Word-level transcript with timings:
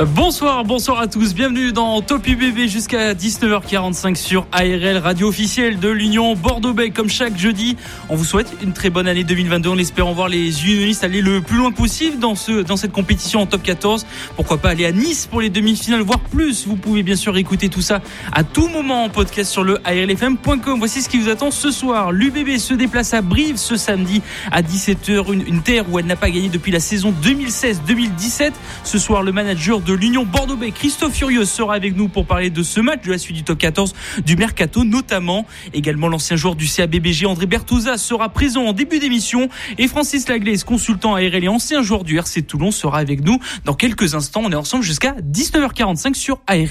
Bonsoir, 0.00 0.64
bonsoir 0.64 1.00
à 1.00 1.06
tous. 1.06 1.34
Bienvenue 1.34 1.72
dans 1.72 2.00
Top 2.00 2.26
UBB 2.26 2.66
jusqu'à 2.66 3.12
19h45 3.12 4.14
sur 4.14 4.46
ARL, 4.50 4.96
radio 4.96 5.28
officielle 5.28 5.80
de 5.80 5.88
l'Union 5.90 6.34
Bordeaux-Bay. 6.34 6.90
Comme 6.90 7.10
chaque 7.10 7.36
jeudi, 7.36 7.76
on 8.08 8.16
vous 8.16 8.24
souhaite 8.24 8.54
une 8.62 8.72
très 8.72 8.88
bonne 8.88 9.06
année 9.06 9.24
2022 9.24 9.68
en 9.68 9.78
espérant 9.78 10.12
voir 10.12 10.28
les 10.28 10.64
unionistes 10.64 11.04
aller 11.04 11.20
le 11.20 11.42
plus 11.42 11.58
loin 11.58 11.72
possible 11.72 12.18
dans, 12.18 12.34
ce, 12.34 12.62
dans 12.62 12.76
cette 12.76 12.92
compétition 12.92 13.40
en 13.40 13.46
top 13.46 13.62
14. 13.62 14.06
Pourquoi 14.36 14.58
pas 14.58 14.70
aller 14.70 14.86
à 14.86 14.92
Nice 14.92 15.26
pour 15.26 15.42
les 15.42 15.50
demi-finales, 15.50 16.00
voire 16.00 16.20
plus. 16.20 16.66
Vous 16.66 16.76
pouvez 16.76 17.02
bien 17.02 17.16
sûr 17.16 17.36
écouter 17.36 17.68
tout 17.68 17.82
ça 17.82 18.00
à 18.32 18.44
tout 18.44 18.68
moment 18.68 19.04
en 19.04 19.08
podcast 19.10 19.50
sur 19.50 19.62
le 19.62 19.78
ARLFM.com. 19.84 20.78
Voici 20.78 21.02
ce 21.02 21.08
qui 21.08 21.18
vous 21.18 21.28
attend 21.28 21.50
ce 21.50 21.70
soir. 21.70 22.12
L'UBB 22.12 22.56
se 22.56 22.72
déplace 22.72 23.12
à 23.12 23.20
Brive 23.20 23.56
ce 23.56 23.76
samedi 23.76 24.22
à 24.50 24.62
17h, 24.62 25.32
une, 25.32 25.46
une 25.46 25.60
terre 25.60 25.84
où 25.90 25.98
elle 25.98 26.06
n'a 26.06 26.16
pas 26.16 26.30
gagné 26.30 26.48
depuis 26.48 26.72
la 26.72 26.80
saison 26.80 27.12
2016-2017. 27.22 28.52
Ce 28.84 28.98
soir, 28.98 29.22
le 29.22 29.32
manager 29.32 29.81
de 29.84 29.92
l'Union 29.94 30.24
Bordeaux-Bay, 30.24 30.70
Christophe 30.72 31.14
Furieux, 31.14 31.44
sera 31.44 31.74
avec 31.74 31.96
nous 31.96 32.08
pour 32.08 32.26
parler 32.26 32.50
de 32.50 32.62
ce 32.62 32.80
match, 32.80 33.04
de 33.04 33.10
la 33.10 33.18
suite 33.18 33.36
du 33.36 33.42
top 33.42 33.58
14 33.58 33.94
du 34.24 34.36
Mercato, 34.36 34.84
notamment. 34.84 35.46
Également, 35.72 36.08
l'ancien 36.08 36.36
joueur 36.36 36.54
du 36.54 36.66
CABBG, 36.66 37.26
André 37.26 37.46
Bertouza, 37.46 37.96
sera 37.96 38.28
présent 38.28 38.64
en 38.64 38.72
début 38.72 38.98
d'émission. 38.98 39.48
Et 39.78 39.88
Francis 39.88 40.28
Laglaise, 40.28 40.64
consultant 40.64 41.14
ARL 41.14 41.42
et 41.42 41.48
ancien 41.48 41.82
joueur 41.82 42.04
du 42.04 42.18
RC 42.18 42.42
Toulon, 42.42 42.70
sera 42.70 42.98
avec 42.98 43.24
nous 43.24 43.38
dans 43.64 43.74
quelques 43.74 44.14
instants. 44.14 44.42
On 44.44 44.52
est 44.52 44.56
ensemble 44.56 44.84
jusqu'à 44.84 45.12
19h45 45.12 46.14
sur 46.14 46.40
ARL. 46.46 46.68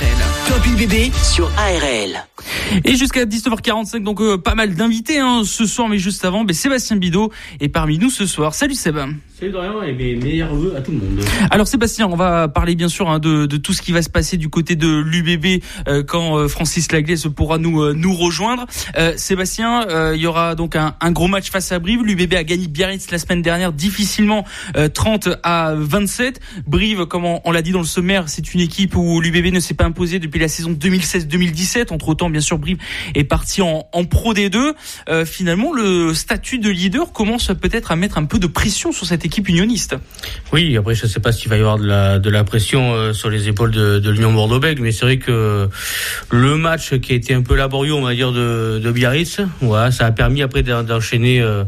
Top 0.48 0.62
sur 1.24 1.52
ARL. 1.58 2.26
Et 2.86 2.96
jusqu'à 2.96 3.26
19h45, 3.26 4.04
donc 4.04 4.22
euh, 4.22 4.38
pas 4.38 4.56
mal 4.56 4.76
d'invités 4.76 5.20
hein, 5.20 5.42
ce 5.46 5.66
soir, 5.66 5.90
mais 5.90 5.98
juste 5.98 6.24
avant, 6.26 6.44
ben, 6.44 6.54
Sébastien 6.54 6.98
Bidot 6.98 7.32
est 7.60 7.70
parmi 7.70 7.98
nous 7.98 8.10
ce 8.10 8.26
soir. 8.26 8.54
Salut 8.54 8.76
Sébastien. 8.76 8.92
Alors 11.50 11.68
Sébastien, 11.68 12.08
on 12.08 12.16
va 12.16 12.48
parler 12.48 12.76
bien 12.76 12.90
sûr 12.90 13.10
hein, 13.10 13.18
de, 13.18 13.48
tout 13.58 13.74
ce 13.74 13.82
qui 13.82 13.92
va 13.92 14.04
se 14.04 14.10
passer 14.10 14.38
du 14.38 14.50
côté 14.50 14.76
de 14.76 14.88
l'UBB 14.88 15.64
euh, 15.88 16.04
quand 16.04 16.38
euh, 16.38 16.48
Francis 16.48 16.92
Laglaise 16.92 17.28
pourra 17.36 17.58
nous 17.58 17.82
euh, 17.82 17.96
rejoindre. 18.12 18.68
Euh, 19.00 19.14
Sébastien, 19.18 19.88
euh, 19.90 20.16
il 20.16 20.22
y 20.22 20.28
aura 20.28 20.54
donc 20.54 20.76
un, 20.76 20.94
gros 21.12 21.28
match 21.28 21.50
face 21.50 21.72
à 21.72 21.80
Brive. 21.80 22.04
L'UBB 22.04 22.36
a 22.36 22.44
gagné 22.44 22.68
Biarritz 22.68 23.10
la 23.10 23.18
semaine 23.18 23.42
dernière 23.42 23.74
difficilement 23.74 24.46
30 24.94 25.30
à 25.42 25.74
27. 25.76 26.40
Brive, 26.68 27.08
comme 27.08 27.26
on, 27.26 27.52
l'a 27.52 27.64
dit 27.64 27.72
dans 27.72 27.80
le 27.80 27.86
sommaire, 27.86 28.30
c'est 28.30 28.54
une 28.54 28.60
équipe 28.60 28.96
où 28.96 29.22
l'UBB 29.22 29.52
ne 29.52 29.60
s'est 29.60 29.74
pas 29.74 29.86
imposé 29.86 30.20
depuis 30.20 30.40
la 30.40 30.50
saison 30.50 30.70
2016-2017. 30.72 31.92
Entre 31.92 32.10
autant, 32.10 32.30
bien 32.30 32.42
sûr, 32.42 32.60
Brive 32.60 32.78
est 33.16 33.24
parti 33.24 33.64
en, 33.64 33.88
en 33.92 34.06
Pro 34.06 34.36
D2. 34.36 34.74
finalement, 35.26 35.74
le 35.74 36.14
statut 36.14 36.60
de 36.60 36.70
leader 36.70 37.12
commence 37.12 37.48
peut-être 37.60 37.92
à 37.92 37.96
mettre 37.96 38.20
un 38.20 38.26
peu 38.26 38.38
de 38.38 38.48
pression 38.48 38.92
sur 38.92 39.08
cette 39.08 39.26
équipe 39.26 39.31
équipe 39.32 39.48
unioniste. 39.48 39.96
Oui, 40.52 40.76
après 40.76 40.94
je 40.94 41.06
ne 41.06 41.10
sais 41.10 41.22
pas 41.22 41.32
s'il 41.32 41.50
va 41.50 41.56
y 41.56 41.60
avoir 41.62 41.78
de 41.78 41.88
la, 41.88 42.20
de 42.20 42.30
la 42.30 42.44
pression 42.44 42.94
euh, 42.94 43.14
sur 43.14 43.30
les 43.30 43.48
épaules 43.48 43.72
de, 43.72 44.10
l'Union 44.10 44.34
Bordeaux-Bègles, 44.34 44.82
mais 44.82 44.92
c'est 44.92 45.06
vrai 45.06 45.20
que 45.20 45.70
le 46.30 46.58
match 46.58 47.00
qui 47.00 47.14
a 47.14 47.16
été 47.16 47.34
un 47.34 47.42
peu 47.42 47.56
laborieux, 47.56 47.94
on 47.94 48.02
va 48.02 48.14
dire, 48.14 48.34
de, 48.34 48.92
Biarritz, 48.92 49.40
voilà, 49.62 49.90
ça 49.92 50.06
a 50.06 50.12
permis 50.12 50.42
après 50.42 50.64
d'enchaîner. 50.64 51.42
Euh, 51.42 51.64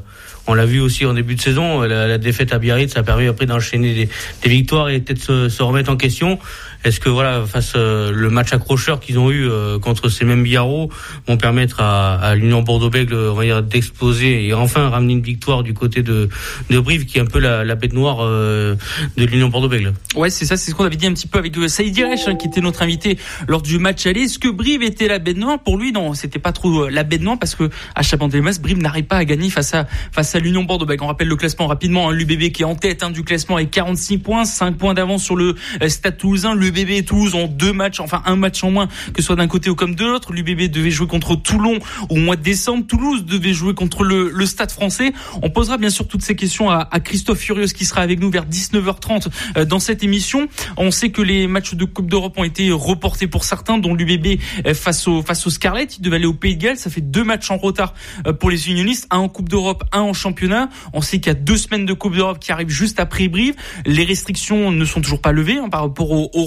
on 0.46 0.56
l'a 0.56 0.66
vu 0.66 0.82
aussi 0.82 1.06
en 1.06 1.14
début 1.14 1.36
de 1.36 1.42
saison, 1.42 1.84
la, 1.84 2.18
défaite 2.18 2.52
à 2.52 2.60
Biarritz, 2.60 2.98
a 2.98 3.04
permis 3.04 3.28
après 3.28 3.46
d'enchaîner 3.46 4.10
des, 4.44 4.50
victoires 4.50 4.90
et 4.90 5.00
peut-être 5.00 5.48
se, 5.48 5.64
remettre 5.64 5.90
en 5.90 5.96
question. 5.96 6.38
Est-ce 6.84 7.00
que 7.00 7.10
voilà, 7.10 7.46
face 7.46 7.74
euh, 7.76 8.12
le 8.12 8.30
match 8.30 8.54
accrocheur 8.54 9.00
qu'ils 9.00 9.20
ont 9.20 9.32
eu 9.32 9.48
euh, 9.48 9.80
contre 9.80 10.10
ces 10.10 10.26
mêmes 10.26 10.44
Biarros 10.44 10.90
vont 11.28 11.38
permettre 11.38 11.80
à, 11.80 12.16
à 12.16 12.36
l'Union 12.36 12.62
Bordeaux-Bègles, 12.62 13.68
d'exploser 13.68 14.46
et 14.48 14.54
enfin 14.54 14.90
ramener 14.90 15.14
une 15.14 15.22
victoire 15.22 15.64
du 15.64 15.74
côté 15.74 16.04
de, 16.04 16.30
de 16.70 16.80
Brive, 16.80 17.06
qui 17.06 17.18
est 17.18 17.22
un 17.22 17.26
peu 17.26 17.40
la, 17.40 17.64
la 17.64 17.76
bête 17.76 17.94
noire 17.94 18.18
euh, 18.22 18.76
de 19.18 19.26
l'Union 19.26 19.50
Bordeaux-Bègles? 19.50 19.94
Ouais, 20.16 20.30
c'est 20.30 20.46
ça, 20.46 20.58
c'est 20.58 20.72
ce 20.72 20.76
qu'on 20.76 20.86
avait 20.86 20.96
dit 20.96 21.08
un 21.08 21.14
petit 21.14 21.28
peu 21.28 21.40
avec 21.40 21.56
Saïd 21.68 21.98
Iresh, 21.98 22.28
hein, 22.28 22.36
qui 22.36 22.48
était 22.48 22.62
notre 22.62 22.82
invité 22.82 23.18
lors 23.48 23.62
du 23.62 23.80
match 23.80 24.06
aller. 24.06 24.22
Est-ce 24.22 24.40
que 24.40 24.50
Brive 24.50 24.84
était 24.84 25.08
la 25.08 25.20
bête 25.20 25.38
noire? 25.38 25.60
Pour 25.60 25.78
lui, 25.78 25.92
non, 25.92 26.14
c'était 26.14 26.40
pas 26.40 26.52
trop 26.52 26.90
la 26.90 27.04
bête 27.04 27.22
noire 27.22 27.38
parce 27.40 27.56
que 27.56 27.70
à 27.96 28.04
Chabandelmas, 28.04 28.60
Brive 28.62 28.80
n'arrive 28.80 29.06
pas 29.06 29.18
à 29.18 29.26
gagner 29.26 29.50
face 29.50 29.74
à 29.74 29.88
face 30.12 30.36
à 30.36 30.40
l'Union 30.40 30.64
Bordeaux-Bègles. 30.64 31.04
On 31.04 31.08
rappelle 31.08 31.28
le 31.28 31.36
classement 31.36 31.68
rapidement. 31.68 32.10
Hein, 32.10 32.14
L'UBB 32.14 32.52
qui 32.52 32.64
est 32.64 32.66
en 32.66 32.76
tête 32.76 33.04
hein, 33.04 33.12
du 33.12 33.24
classement 33.24 33.56
avec 33.56 33.72
46 33.72 34.18
points, 34.20 34.46
5 34.46 34.78
points 34.78 34.94
d'avance 34.94 35.24
sur 35.24 35.36
le 35.36 35.56
Stade 35.88 36.18
Toulousain. 36.18 36.56
L'UBB 36.74 36.90
et 36.92 37.06
Toulouse 37.06 37.36
ont 37.36 37.48
deux 37.48 37.74
matchs, 37.74 38.00
enfin 38.00 38.22
un 38.26 38.36
match 38.36 38.64
en 38.64 38.72
moins 38.72 38.88
que 39.14 39.22
ce 39.22 39.28
soit 39.28 39.36
d'un 39.36 39.48
côté 39.48 39.70
ou 39.70 39.76
comme 39.76 39.96
de 39.96 40.06
l'autre. 40.06 40.34
L'UBB 40.34 40.72
devait 40.72 40.92
jouer 40.92 41.08
contre 41.08 41.36
Toulon 41.36 41.80
au 42.10 42.16
mois 42.16 42.36
de 42.36 42.42
décembre. 42.42 42.86
Toulouse 42.88 43.26
devait 43.26 43.54
jouer 43.54 43.74
contre 43.74 44.04
le, 44.04 44.46
Stade 44.46 44.72
français. 44.72 45.14
On 45.42 45.50
posera 45.50 45.78
bien 45.78 45.90
sûr 45.90 46.08
toutes 46.08 46.22
ces 46.22 46.36
questions 46.36 46.70
à, 46.70 46.88
à 46.92 47.00
Christophe 47.00 47.40
Furieux 47.40 47.66
qui 47.68 47.86
sera 47.86 48.02
avec 48.02 48.20
nous 48.20 48.30
vers 48.30 48.46
19h30 48.46 49.30
euh, 49.58 49.66
dans 49.66 49.80
cette 49.80 50.04
émission. 50.04 50.48
On 50.78 50.92
sait 50.92 51.10
que 51.10 51.22
les 51.22 51.48
matchs 51.48 51.76
de 51.76 51.86
Coupe 51.86 52.10
d'Europe 52.10 52.38
ont 52.38 52.44
été 52.44 52.72
reportés 52.72 53.28
pour 53.28 53.46
certains, 53.46 53.78
dont 53.78 53.94
l'UBB 53.96 54.40
euh, 54.66 54.74
face 54.74 55.08
au 55.08 55.22
face 55.22 55.48
au 55.48 55.50
Scarlet. 55.50 55.86
Il 55.86 56.02
devait 56.02 56.18
aller 56.18 56.26
au 56.26 56.34
Pays 56.34 56.58
de 56.58 56.62
Galles. 56.62 56.78
Ça 56.78 56.90
fait 56.90 57.02
deux 57.02 57.24
matchs 57.24 57.52
en 57.52 57.58
retard 57.58 57.94
euh, 58.28 58.34
pour 58.34 58.50
les 58.50 58.70
unionistes, 58.70 59.08
un 59.12 59.18
en 59.18 59.30
Coupe 59.30 59.50
d'Europe, 59.50 59.84
un 59.92 60.02
en 60.02 60.14
championnat. 60.14 60.70
On 60.94 61.02
sait 61.02 61.20
qu'il 61.20 61.28
y 61.28 61.36
a 61.36 61.40
deux 61.40 61.58
semaines 61.58 61.86
de 61.86 61.94
Coupe 61.94 62.16
d'Europe 62.16 62.40
qui 62.40 62.52
arrivent 62.52 62.70
juste 62.70 63.00
après 63.00 63.28
Brive. 63.28 63.56
Les 63.86 64.04
restrictions 64.04 64.72
ne 64.72 64.86
sont 64.86 65.02
toujours 65.02 65.22
pas 65.22 65.32
levées 65.32 65.58
hein, 65.58 65.70
par 65.70 65.82
rapport 65.82 66.12
au, 66.12 66.30
au 66.34 66.46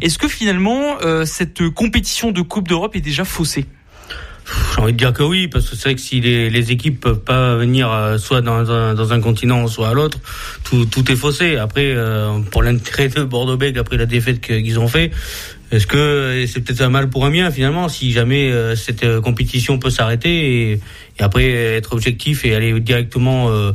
Est-ce 0.00 0.18
que 0.18 0.28
finalement 0.28 0.98
euh, 1.02 1.24
cette 1.24 1.68
compétition 1.70 2.30
de 2.30 2.40
Coupe 2.40 2.68
d'Europe 2.68 2.96
est 2.96 3.00
déjà 3.00 3.24
faussée? 3.24 3.66
J'ai 4.74 4.80
envie 4.80 4.92
de 4.92 4.98
dire 4.98 5.12
que 5.12 5.22
oui, 5.22 5.48
parce 5.48 5.68
que 5.68 5.76
c'est 5.76 5.82
vrai 5.84 5.94
que 5.94 6.00
si 6.00 6.20
les, 6.20 6.48
les, 6.48 6.72
équipes 6.72 7.00
peuvent 7.00 7.20
pas 7.20 7.56
venir 7.56 7.92
euh, 7.92 8.16
soit 8.16 8.40
dans 8.40 8.70
un, 8.70 8.94
dans 8.94 9.12
un 9.12 9.20
continent, 9.20 9.66
soit 9.66 9.88
à 9.88 9.94
l'autre, 9.94 10.18
tout, 10.64 10.86
tout 10.86 11.10
est 11.12 11.16
faussé. 11.16 11.56
Après, 11.56 11.92
euh, 11.94 12.38
pour 12.50 12.62
l'intérêt 12.62 13.08
de 13.08 13.24
Bordeaux-Bègles, 13.24 13.78
après 13.78 13.96
la 13.96 14.06
défaite 14.06 14.40
qu'ils 14.40 14.78
ont 14.78 14.88
fait, 14.88 15.10
est-ce 15.70 15.86
que 15.86 16.44
c'est 16.46 16.60
peut-être 16.60 16.80
un 16.80 16.88
mal 16.88 17.10
pour 17.10 17.26
un 17.26 17.30
bien 17.30 17.50
finalement 17.50 17.88
si 17.88 18.10
jamais 18.12 18.50
euh, 18.50 18.74
cette 18.74 19.04
euh, 19.04 19.20
compétition 19.20 19.78
peut 19.78 19.90
s'arrêter 19.90 20.70
et, 20.70 20.72
et, 20.72 21.22
après 21.22 21.50
être 21.50 21.92
objectif 21.92 22.44
et 22.44 22.54
aller 22.54 22.78
directement 22.80 23.50
euh, 23.50 23.72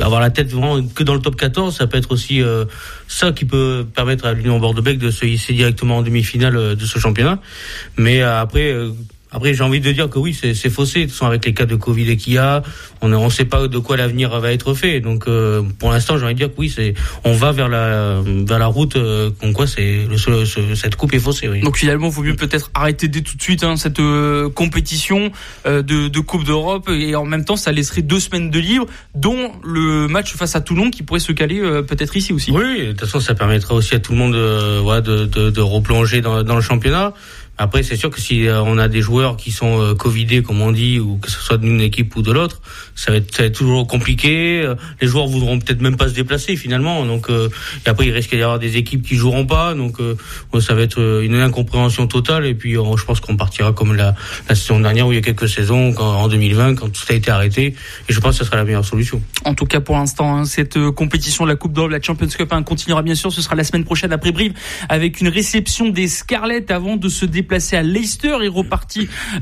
avoir 0.00 0.20
la 0.20 0.30
tête 0.30 0.50
vraiment 0.50 0.82
que 0.82 1.04
dans 1.04 1.14
le 1.14 1.20
top 1.20 1.36
14, 1.36 1.76
ça 1.76 1.86
peut 1.86 1.98
être 1.98 2.10
aussi 2.10 2.42
euh, 2.42 2.64
ça 3.06 3.32
qui 3.32 3.44
peut 3.44 3.86
permettre 3.94 4.26
à 4.26 4.32
l'Union 4.32 4.58
Bordeaux-Bègles 4.58 5.00
de 5.00 5.10
se 5.10 5.24
hisser 5.24 5.52
directement 5.52 5.98
en 5.98 6.02
demi-finale 6.02 6.74
de 6.74 6.84
ce 6.84 6.98
championnat. 6.98 7.40
Mais 7.96 8.22
après 8.22 8.74
après, 9.32 9.54
j'ai 9.54 9.62
envie 9.62 9.80
de 9.80 9.92
dire 9.92 10.08
que 10.10 10.18
oui, 10.18 10.34
c'est 10.34 10.70
faussé. 10.70 11.00
De 11.00 11.04
toute 11.04 11.12
façon, 11.12 11.26
avec 11.26 11.44
les 11.44 11.54
cas 11.54 11.66
de 11.66 11.76
Covid 11.76 12.16
qu'il 12.16 12.34
y 12.34 12.38
a, 12.38 12.62
on 13.00 13.08
ne 13.08 13.30
sait 13.30 13.44
pas 13.44 13.68
de 13.68 13.78
quoi 13.78 13.96
l'avenir 13.96 14.38
va 14.40 14.52
être 14.52 14.74
fait. 14.74 15.00
Donc, 15.00 15.24
euh, 15.28 15.62
pour 15.78 15.90
l'instant, 15.90 16.18
j'ai 16.18 16.24
envie 16.24 16.34
de 16.34 16.38
dire 16.38 16.48
que 16.48 16.58
oui, 16.58 16.72
c'est, 16.74 16.94
on 17.24 17.34
va 17.34 17.52
vers 17.52 17.68
la, 17.68 18.20
vers 18.24 18.58
la 18.58 18.66
route. 18.66 18.96
Euh, 18.96 19.30
comme 19.40 19.52
quoi, 19.52 19.66
c'est 19.66 20.06
cette 20.74 20.96
coupe 20.96 21.14
est 21.14 21.18
faussée. 21.18 21.48
Oui. 21.48 21.60
Donc 21.60 21.76
finalement, 21.76 22.08
il 22.08 22.12
vaut 22.12 22.22
mieux 22.22 22.36
peut-être 22.36 22.70
arrêter 22.74 23.08
dès 23.08 23.20
tout 23.20 23.36
de 23.36 23.42
suite 23.42 23.64
hein, 23.64 23.76
cette 23.76 24.00
euh, 24.00 24.48
compétition 24.48 25.30
euh, 25.66 25.82
de, 25.82 26.08
de, 26.08 26.20
Coupe 26.20 26.44
d'Europe 26.44 26.88
et 26.90 27.14
en 27.16 27.24
même 27.24 27.44
temps, 27.44 27.56
ça 27.56 27.72
laisserait 27.72 28.02
deux 28.02 28.20
semaines 28.20 28.50
de 28.50 28.58
libre, 28.58 28.86
dont 29.14 29.52
le 29.64 30.06
match 30.06 30.34
face 30.34 30.54
à 30.54 30.60
Toulon 30.60 30.90
qui 30.90 31.02
pourrait 31.02 31.20
se 31.20 31.32
caler 31.32 31.60
euh, 31.60 31.82
peut-être 31.82 32.16
ici 32.16 32.32
aussi. 32.32 32.50
Oui, 32.50 32.86
de 32.86 32.92
toute 32.92 33.00
façon, 33.00 33.20
ça 33.20 33.34
permettra 33.34 33.74
aussi 33.74 33.94
à 33.94 34.00
tout 34.00 34.12
le 34.12 34.18
monde 34.18 34.36
voilà, 34.82 35.00
de, 35.00 35.24
de, 35.24 35.50
de 35.50 35.60
replonger 35.60 36.20
dans, 36.20 36.42
dans 36.42 36.56
le 36.56 36.60
championnat. 36.60 37.14
Après, 37.62 37.82
c'est 37.82 37.96
sûr 37.96 38.08
que 38.08 38.22
si 38.22 38.46
on 38.48 38.78
a 38.78 38.88
des 38.88 39.02
joueurs 39.02 39.36
qui 39.36 39.50
sont 39.50 39.82
euh, 39.82 39.94
covidés, 39.94 40.42
comme 40.42 40.62
on 40.62 40.72
dit, 40.72 40.98
ou 40.98 41.18
que 41.18 41.30
ce 41.30 41.38
soit 41.38 41.58
d'une 41.58 41.82
équipe 41.82 42.16
ou 42.16 42.22
de 42.22 42.32
l'autre, 42.32 42.62
ça, 42.94 43.12
va 43.12 43.18
être, 43.18 43.48
toujours 43.48 43.86
compliqué. 43.86 44.66
Les 45.02 45.06
joueurs 45.06 45.26
voudront 45.26 45.58
peut-être 45.58 45.82
même 45.82 45.98
pas 45.98 46.08
se 46.08 46.14
déplacer 46.14 46.56
finalement. 46.56 47.04
Donc, 47.04 47.28
euh, 47.28 47.50
après, 47.84 48.06
il 48.06 48.12
risque 48.12 48.34
d'y 48.34 48.42
avoir 48.42 48.58
des 48.58 48.78
équipes 48.78 49.06
qui 49.06 49.14
joueront 49.14 49.44
pas. 49.44 49.74
Donc, 49.74 50.00
euh, 50.00 50.16
ça 50.58 50.72
va 50.72 50.80
être 50.80 51.20
une 51.22 51.34
incompréhension 51.34 52.06
totale. 52.06 52.46
Et 52.46 52.54
puis, 52.54 52.76
je 52.76 53.04
pense 53.04 53.20
qu'on 53.20 53.36
partira 53.36 53.72
comme 53.74 53.94
la, 53.94 54.14
saison 54.48 54.80
dernière, 54.80 55.06
où 55.06 55.12
il 55.12 55.16
y 55.16 55.18
a 55.18 55.20
quelques 55.20 55.50
saisons, 55.50 55.94
en 55.98 56.28
2020, 56.28 56.76
quand 56.76 56.88
tout 56.88 57.02
a 57.10 57.12
été 57.12 57.30
arrêté. 57.30 57.74
Et 58.08 58.12
je 58.14 58.20
pense 58.20 58.38
que 58.38 58.42
ce 58.42 58.46
sera 58.46 58.56
la 58.56 58.64
meilleure 58.64 58.86
solution. 58.86 59.20
En 59.44 59.52
tout 59.52 59.66
cas, 59.66 59.80
pour 59.80 59.96
l'instant, 59.96 60.34
hein, 60.34 60.44
cette 60.46 60.78
compétition 60.92 61.44
de 61.44 61.50
la 61.50 61.56
Coupe 61.56 61.74
d'Europe, 61.74 61.90
la 61.90 62.00
Champions 62.00 62.26
Cup, 62.26 62.50
hein, 62.52 62.62
continuera 62.62 63.02
bien 63.02 63.14
sûr. 63.14 63.30
Ce 63.30 63.42
sera 63.42 63.54
la 63.54 63.64
semaine 63.64 63.84
prochaine 63.84 64.14
après 64.14 64.32
Brive, 64.32 64.54
avec 64.88 65.20
une 65.20 65.28
réception 65.28 65.90
des 65.90 66.08
Scarlett 66.08 66.70
avant 66.70 66.96
de 66.96 67.10
se 67.10 67.26
déplacer 67.26 67.49
déplacer 67.50 67.76
à 67.76 67.82
Leicester 67.82 68.36
et 68.42 68.50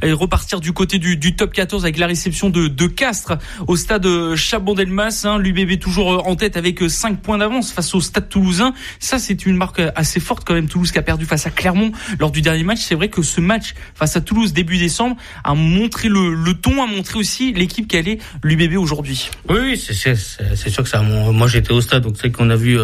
et 0.02 0.12
repartir 0.12 0.60
du 0.60 0.72
côté 0.72 0.98
du, 0.98 1.18
du 1.18 1.36
top 1.36 1.52
14 1.52 1.84
avec 1.84 1.98
la 1.98 2.06
réception 2.06 2.48
de, 2.48 2.66
de 2.66 2.86
Castres 2.86 3.36
au 3.66 3.76
stade 3.76 4.34
Chabon-Delmas. 4.34 5.24
Hein, 5.24 5.38
L'UBB 5.38 5.78
toujours 5.78 6.26
en 6.26 6.34
tête 6.34 6.56
avec 6.56 6.88
5 6.88 7.20
points 7.20 7.36
d'avance 7.36 7.70
face 7.70 7.94
au 7.94 8.00
stade 8.00 8.30
toulousain. 8.30 8.72
Ça, 8.98 9.18
c'est 9.18 9.44
une 9.44 9.56
marque 9.56 9.82
assez 9.94 10.20
forte 10.20 10.44
quand 10.46 10.54
même. 10.54 10.68
Toulouse 10.68 10.90
qui 10.90 10.98
a 10.98 11.02
perdu 11.02 11.26
face 11.26 11.46
à 11.46 11.50
Clermont 11.50 11.92
lors 12.18 12.30
du 12.30 12.40
dernier 12.40 12.64
match. 12.64 12.78
C'est 12.80 12.94
vrai 12.94 13.10
que 13.10 13.20
ce 13.20 13.42
match 13.42 13.74
face 13.94 14.16
à 14.16 14.22
Toulouse 14.22 14.54
début 14.54 14.78
décembre 14.78 15.16
a 15.44 15.54
montré 15.54 16.08
le, 16.08 16.32
le 16.32 16.54
ton, 16.54 16.82
a 16.82 16.86
montré 16.86 17.18
aussi 17.18 17.52
l'équipe 17.52 17.88
qu'elle 17.88 18.08
est 18.08 18.20
l'UBB 18.42 18.78
aujourd'hui. 18.78 19.28
Oui, 19.50 19.76
c'est 19.76 20.14
sûr 20.14 20.82
que 20.82 20.88
ça. 20.88 21.02
Moi, 21.02 21.46
j'étais 21.46 21.72
au 21.72 21.82
stade, 21.82 22.04
donc 22.04 22.16
c'est 22.18 22.30
qu'on 22.30 22.48
a 22.48 22.56
vu 22.56 22.78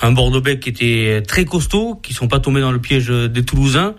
un 0.00 0.12
Bordeaux-Bec 0.12 0.60
qui 0.60 0.70
était 0.70 1.22
très 1.26 1.44
costaud, 1.44 2.00
qui 2.02 2.14
sont 2.14 2.28
pas 2.28 2.40
tombés 2.40 2.62
dans 2.62 2.72
le 2.72 2.80
piège 2.80 3.08
des 3.08 3.44
Toulousains. 3.44 3.94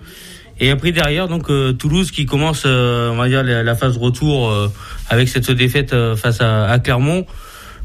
Et 0.60 0.70
après 0.70 0.92
derrière, 0.92 1.28
donc 1.28 1.50
euh, 1.50 1.74
Toulouse 1.74 2.12
qui 2.12 2.26
commence, 2.26 2.64
euh, 2.66 3.10
on 3.12 3.16
va 3.16 3.28
dire 3.28 3.44
la, 3.44 3.76
phase 3.76 3.98
retour 3.98 4.50
euh, 4.50 4.72
avec 5.10 5.28
cette 5.28 5.50
défaite 5.52 5.96
face 6.16 6.42
à, 6.42 6.66
à 6.66 6.80
Clermont. 6.80 7.26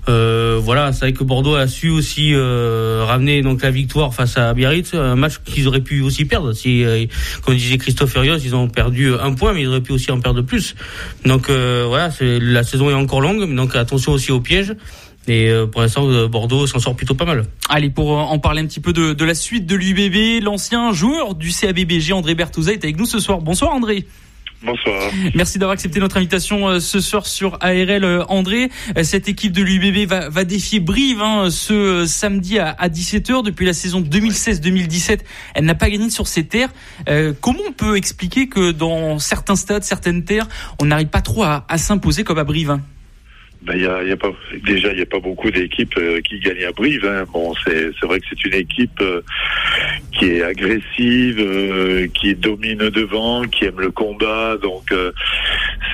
voilà, 0.07 0.93
c'est 0.93 1.01
vrai 1.01 1.13
que 1.13 1.25
Bordeaux 1.25 1.55
a 1.55 1.67
su 1.67 1.91
aussi 1.91 2.35
ramener 2.35 3.43
donc 3.43 3.63
la 3.63 3.71
victoire 3.71 4.15
face 4.15 4.37
à 4.37 4.55
Biarritz, 4.55 4.95
un 4.95 5.17
match 5.17 5.39
qu'ils 5.45 5.69
auraient 5.69 5.83
pu 5.83 6.01
aussi 6.03 6.25
perdre. 6.25 6.53
Si, 6.53 6.85
comme 7.43 7.57
disait 7.57 7.79
Christophe 7.79 8.13
Furios, 8.13 8.39
ils 8.39 8.55
ont 8.55 8.69
perdu 8.69 9.13
un 9.15 9.35
point, 9.35 9.53
mais 9.53 9.63
ils 9.63 9.69
auraient 9.69 9.83
pu 9.83 9.93
aussi 9.93 10.11
en 10.11 10.21
perdre 10.21 10.43
plus. 10.43 10.75
Donc 11.27 11.51
voilà, 11.51 12.11
la 12.21 12.63
saison 12.63 12.91
est 12.91 12.95
encore 12.95 13.21
longue, 13.21 13.55
donc 13.55 13.77
attention 13.77 14.13
aussi 14.13 14.33
au 14.33 14.41
piège. 14.41 14.75
Et 15.29 15.51
euh, 15.51 15.67
pour 15.67 15.83
l'instant, 15.83 16.09
euh, 16.09 16.27
Bordeaux 16.27 16.67
s'en 16.67 16.79
sort 16.79 16.97
plutôt 16.97 17.15
pas 17.15 17.27
mal. 17.27 17.45
Allez, 17.69 17.91
pour 17.91 18.19
euh, 18.19 18.23
en 18.23 18.39
parler 18.39 18.63
un 18.63 18.67
petit 18.67 18.81
peu 18.81 18.93
de, 18.93 19.13
de 19.13 19.25
la 19.25 19.35
suite 19.35 19.67
de 19.67 19.77
l'UBB, 19.77 20.43
l'ancien 20.43 20.93
joueur 20.93 21.35
du 21.35 21.51
CABBG, 21.51 22.13
André 22.13 22.35
Bertouza, 22.35 22.73
est 22.73 22.83
avec 22.83 22.99
nous 22.99 23.05
ce 23.05 23.21
soir. 23.21 23.41
Bonsoir 23.41 23.73
André. 23.75 24.07
Bonsoir. 24.61 25.13
Merci 25.37 25.61
d'avoir 25.61 25.75
accepté 25.75 26.01
notre 26.01 26.17
invitation 26.17 26.81
ce 26.81 26.99
soir 26.99 27.27
sur 27.27 27.59
ARL. 27.61 28.25
André, 28.29 28.71
cette 29.05 29.29
équipe 29.29 29.53
de 29.53 29.63
l'UBB 29.63 30.09
va, 30.09 30.31
va 30.31 30.43
défier 30.43 30.81
Brive 30.81 31.23
hein, 31.23 31.49
ce 31.49 32.07
samedi 32.07 32.59
à, 32.59 32.71
à 32.71 32.89
17h. 32.89 33.45
Depuis 33.45 33.65
la 33.67 33.73
saison 33.73 34.01
2016-2017, 34.01 35.21
elle 35.55 35.65
n'a 35.65 35.77
pas 35.77 35.89
gagné 35.89 36.11
sur 36.11 36.27
ses 36.27 36.47
terres. 36.47 36.71
comment 37.41 37.61
on 37.69 37.73
peut 37.73 37.97
expliquer 37.97 38.49
que 38.49 38.73
dans 38.73 39.21
certains 39.21 39.55
stades, 39.55 39.85
certaines 39.85 40.25
terres, 40.25 40.49
on 40.81 40.87
n'arrive 40.87 41.07
pas 41.07 41.23
trop 41.23 41.45
à, 41.45 41.65
à 41.69 41.79
s'imposer 41.79 42.25
comme 42.25 42.39
à 42.39 42.45
Brive 42.45 42.73
hein? 42.73 42.81
Ben, 43.63 43.77
y 43.77 43.87
a, 43.87 44.03
y 44.05 44.13
a 44.13 44.17
pas, 44.17 44.33
déjà, 44.65 44.93
il 44.93 44.97
n'y 44.97 45.03
a 45.03 45.07
pas 45.07 45.19
beaucoup 45.19 45.51
d'équipes 45.51 45.97
euh, 45.99 46.21
qui 46.21 46.39
gagnent 46.39 46.65
à 46.65 46.73
Brive. 46.73 47.05
Hein. 47.05 47.25
Bon, 47.33 47.53
c'est, 47.65 47.91
vrai 48.03 48.21
que 48.21 48.27
c'est 48.31 48.45
une 48.45 48.55
équipe 48.55 49.01
euh, 49.01 49.21
qui 50.13 50.27
est 50.27 50.43
agressive, 50.43 51.41
euh, 51.41 52.07
qui 52.15 52.35
domine 52.35 52.89
devant, 52.91 53.43
qui 53.43 53.65
aime 53.65 53.81
le 53.81 53.91
combat. 53.91 54.57
Donc, 54.63 54.95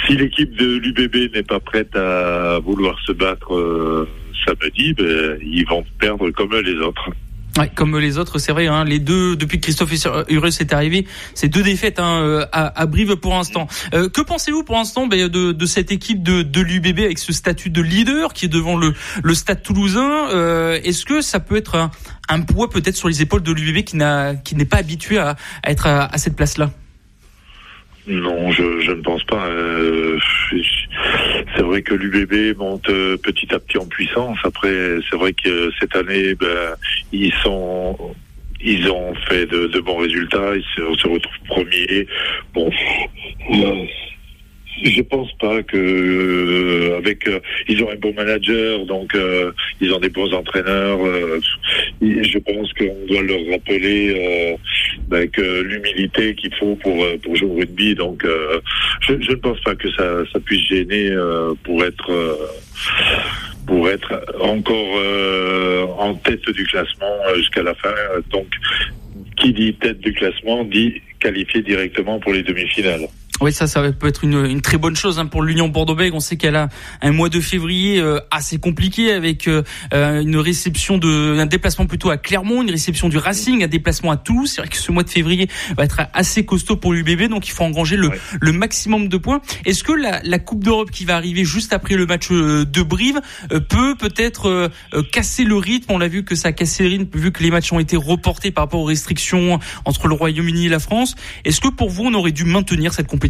si 0.07 0.17
l'équipe 0.17 0.55
de 0.57 0.77
l'UBB 0.77 1.35
n'est 1.35 1.43
pas 1.43 1.61
prête 1.61 1.97
à 1.97 2.59
vouloir 2.59 2.99
se 3.07 3.13
battre 3.13 4.07
samedi, 4.45 4.93
ben, 4.93 5.39
ils 5.41 5.67
vont 5.67 5.85
perdre 5.99 6.31
comme 6.31 6.55
les 6.55 6.77
autres. 6.77 7.11
Ouais, 7.57 7.71
comme 7.73 7.97
les 7.99 8.19
autres, 8.19 8.39
c'est 8.39 8.51
vrai. 8.51 8.67
Hein, 8.67 8.85
les 8.85 8.99
deux, 8.99 9.37
depuis 9.37 9.59
que 9.61 9.65
Christophe 9.65 9.93
Urus 10.29 10.61
est 10.61 10.73
arrivé, 10.73 11.07
c'est 11.35 11.49
deux 11.49 11.63
défaites 11.63 12.01
hein, 12.01 12.21
euh, 12.21 12.47
à, 12.51 12.81
à, 12.81 12.87
Brive 12.87 13.15
pour 13.17 13.33
l'instant. 13.33 13.69
Euh, 13.95 14.09
que 14.09 14.21
pensez-vous 14.23 14.65
pour 14.65 14.75
l'instant 14.75 15.07
ben, 15.07 15.29
de, 15.29 15.53
de, 15.53 15.67
cette 15.67 15.93
équipe 15.93 16.23
de, 16.23 16.43
de 16.43 16.61
l'UBB 16.61 17.01
avec 17.01 17.19
ce 17.19 17.33
statut 17.33 17.71
de 17.71 17.81
leader 17.81 18.33
qui 18.33 18.47
est 18.47 18.49
devant 18.49 18.77
le, 18.77 18.93
le 19.23 19.35
Stade 19.35 19.63
Toulousain? 19.63 20.31
Euh, 20.31 20.81
Est-ce 20.83 21.05
que 21.05 21.21
ça 21.21 21.39
peut 21.39 21.57
être 21.57 21.77
un, 21.77 21.93
un 22.29 22.41
poids 22.41 22.69
peut-être 22.69 22.97
sur 22.97 23.07
les 23.07 23.23
épaules 23.23 23.43
de 23.43 23.53
l'UBB 23.53 23.85
qui 23.85 23.97
n'a, 23.97 24.35
qui 24.35 24.57
n'est 24.57 24.65
pas 24.65 24.79
habitué 24.79 25.19
à, 25.19 25.37
à 25.63 25.71
être 25.71 25.87
à, 25.87 26.07
à 26.07 26.19
cette 26.19 26.35
place-là? 26.35 26.71
Non, 28.07 28.51
je, 28.51 28.81
je, 28.81 28.91
ne 28.91 29.01
pense 29.01 29.25
pas. 29.25 29.47
Euh, 29.47 30.19
c'est 31.57 31.63
vrai 31.63 31.83
que 31.83 31.95
l'UBB 31.95 32.57
monte 32.59 32.89
euh, 32.89 33.17
petit 33.17 33.53
à 33.55 33.59
petit 33.59 33.79
en 33.79 33.87
puissance. 33.87 34.39
Après, 34.45 34.99
c'est 35.09 35.17
vrai 35.17 35.33
que 35.33 35.71
cette 35.81 35.95
année, 35.97 36.35
ben, 36.35 36.75
ils 37.13 37.33
sont 37.43 37.97
ils 38.61 38.91
ont 38.91 39.15
fait 39.29 39.47
de, 39.47 39.79
bons 39.81 39.99
résultats, 39.99 40.57
ils 40.57 40.65
se, 40.75 40.99
se 40.99 41.07
retrouvent 41.07 41.47
premiers. 41.47 42.07
Bon, 42.55 42.71
je 44.83 45.03
pense 45.03 45.33
pas 45.35 45.63
que 45.63 45.77
euh, 45.77 46.99
avec 46.99 47.29
euh, 47.29 47.41
ils 47.69 47.83
ont 47.83 47.91
un 47.91 47.97
bon 47.97 48.13
manager, 48.15 48.85
donc 48.87 49.15
euh, 49.15 49.53
ils 49.81 49.93
ont 49.93 50.01
des 50.01 50.09
bons 50.09 50.33
entraîneurs. 50.33 50.99
je 52.01 52.39
pense 52.39 52.73
qu'on 52.73 53.07
doit 53.07 53.23
leur 53.23 53.41
rappeler 53.51 54.57
ben, 55.09 55.29
que 55.29 55.63
l'humilité 55.63 56.35
qu'il 56.35 56.55
faut 56.55 56.77
pour 56.77 57.07
pour 57.23 57.37
jouer 57.37 57.51
au 57.51 57.55
rugby. 57.55 57.95
Donc 57.95 58.27
je, 59.01 59.21
je, 59.21 59.31
ne 59.31 59.37
pense 59.37 59.61
pas 59.61 59.75
que 59.75 59.91
ça 59.93 60.25
ça 60.33 60.41
puisse 60.41 60.67
gêner 60.69 61.11
pour 61.63 61.85
être 61.85 62.39
pour 63.67 63.89
être 63.89 64.21
encore 64.41 65.99
en 65.99 66.15
tête 66.15 66.49
du 66.51 66.65
classement 66.67 67.17
jusqu'à 67.37 67.63
la 67.63 67.75
fin. 67.75 67.95
Donc 68.31 68.47
qui 69.37 69.53
dit 69.53 69.75
tête 69.75 70.01
du 70.01 70.13
classement 70.13 70.65
dit 70.65 71.01
qualifié 71.21 71.63
directement 71.63 72.19
pour 72.19 72.33
les 72.33 72.43
demi-finales. 72.43 73.09
Oui, 73.41 73.53
ça, 73.53 73.67
ça 73.67 73.83
peut 73.91 74.07
être 74.07 74.23
une, 74.23 74.47
une 74.47 74.61
très 74.61 74.79
bonne 74.79 74.95
chose 74.95 75.19
hein, 75.19 75.27
pour 75.27 75.43
l'Union 75.43 75.69
Bordeaux-Bègles. 75.69 76.15
On 76.15 76.21
sait 76.21 76.37
qu'elle 76.37 76.55
a 76.55 76.69
un 77.03 77.11
mois 77.11 77.29
de 77.29 77.41
février 77.41 77.99
euh, 77.99 78.21
assez 78.31 78.59
compliqué 78.59 79.11
avec 79.11 79.49
euh, 79.49 79.65
euh, 79.93 80.23
une 80.23 80.37
réception 80.37 80.99
de, 80.99 81.37
un 81.41 81.47
déplacement 81.47 81.87
plutôt 81.87 82.11
à 82.11 82.17
Clermont, 82.17 82.63
une 82.63 82.71
réception 82.71 83.09
du 83.09 83.19
Racing, 83.19 83.65
un 83.65 83.67
déplacement 83.67 84.13
à 84.13 84.17
Toulouse. 84.17 84.53
C'est 84.55 84.61
vrai 84.61 84.71
que 84.71 84.77
ce 84.77 84.93
mois 84.93 85.03
de 85.03 85.11
février 85.11 85.49
va 85.77 85.83
être 85.83 86.03
assez 86.13 86.45
costaud 86.45 86.77
pour 86.77 86.93
l'UBB, 86.93 87.29
donc 87.29 87.49
il 87.49 87.51
faut 87.51 87.65
engranger 87.65 87.97
le, 87.97 88.11
le 88.41 88.53
maximum 88.53 89.09
de 89.09 89.17
points. 89.17 89.41
Est-ce 89.67 89.83
que 89.83 89.93
la, 89.93 90.21
la 90.23 90.39
Coupe 90.39 90.63
d'Europe 90.63 90.93
qui 90.93 91.05
va 91.05 91.17
arriver 91.17 91.45
juste 91.45 91.73
après 91.73 91.97
le 91.97 92.07
match 92.07 92.31
de 92.31 92.83
Brive 92.83 93.21
peut 93.69 93.97
peut-être 93.97 94.71
casser 95.11 95.43
le 95.43 95.57
rythme? 95.57 95.93
On 95.93 95.99
l'a 95.99 96.09
vu 96.09 96.25
que 96.25 96.37
ça 96.37 96.49
a 96.49 96.53
cassé 96.53 96.85
le 96.85 96.91
rythme 96.91 97.19
vu 97.19 97.33
que 97.33 97.43
les 97.43 97.51
matchs 97.51 97.73
ont 97.73 97.81
été 97.81 97.97
reportés 97.97 98.53
par 98.53 98.65
rapport 98.65 98.81
aux 98.81 98.85
restrictions 98.85 99.59
entre 99.85 100.07
le 100.07 100.15
Royaume-Uni 100.15 100.67
et 100.67 100.69
la 100.69 100.79
France. 100.79 101.17
Est-ce 101.45 101.61
que 101.61 101.69
pour 101.69 101.91
vous, 101.91 102.05
on 102.05 102.15
aurait 102.15 102.33
dû 102.33 102.45
maintenir 102.45 102.95
cette 102.95 103.09
compétition? 103.09 103.24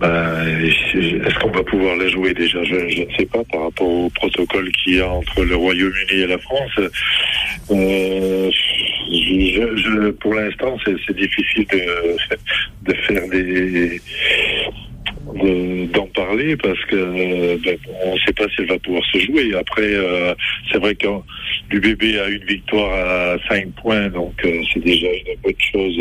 Bah, 0.00 0.44
est-ce 0.64 1.38
qu'on 1.38 1.50
va 1.50 1.62
pouvoir 1.62 1.96
la 1.96 2.08
jouer 2.08 2.34
déjà? 2.34 2.62
Je, 2.64 2.74
ne 2.74 3.16
sais 3.16 3.26
pas 3.26 3.42
par 3.50 3.62
rapport 3.62 3.88
au 3.88 4.10
protocole 4.10 4.70
qu'il 4.72 4.96
y 4.96 5.00
a 5.00 5.08
entre 5.08 5.44
le 5.44 5.54
Royaume-Uni 5.56 6.22
et 6.22 6.26
la 6.26 6.38
France. 6.38 6.72
Euh, 7.70 8.50
pour 10.20 10.34
l'instant, 10.34 10.76
c'est 10.84 11.16
difficile 11.16 11.66
de, 11.72 12.94
faire 13.06 13.22
d'en 15.92 16.06
parler 16.08 16.56
parce 16.56 16.84
que 16.86 17.56
ben, 17.64 17.76
on 18.04 18.14
ne 18.14 18.18
sait 18.20 18.32
pas 18.32 18.48
si 18.48 18.54
elle 18.58 18.66
va 18.66 18.78
pouvoir 18.78 19.04
se 19.12 19.18
jouer. 19.20 19.54
Après, 19.58 19.82
euh, 19.82 20.34
c'est 20.70 20.78
vrai 20.78 20.94
que 20.96 21.06
l'UBB 21.70 22.18
a 22.20 22.28
une 22.28 22.44
victoire 22.44 22.92
à 22.92 23.36
5 23.48 23.68
points, 23.80 24.08
donc 24.08 24.34
euh, 24.44 24.60
c'est 24.72 24.84
déjà 24.84 25.06
une 25.06 25.40
bonne 25.42 25.54
chose 25.72 25.96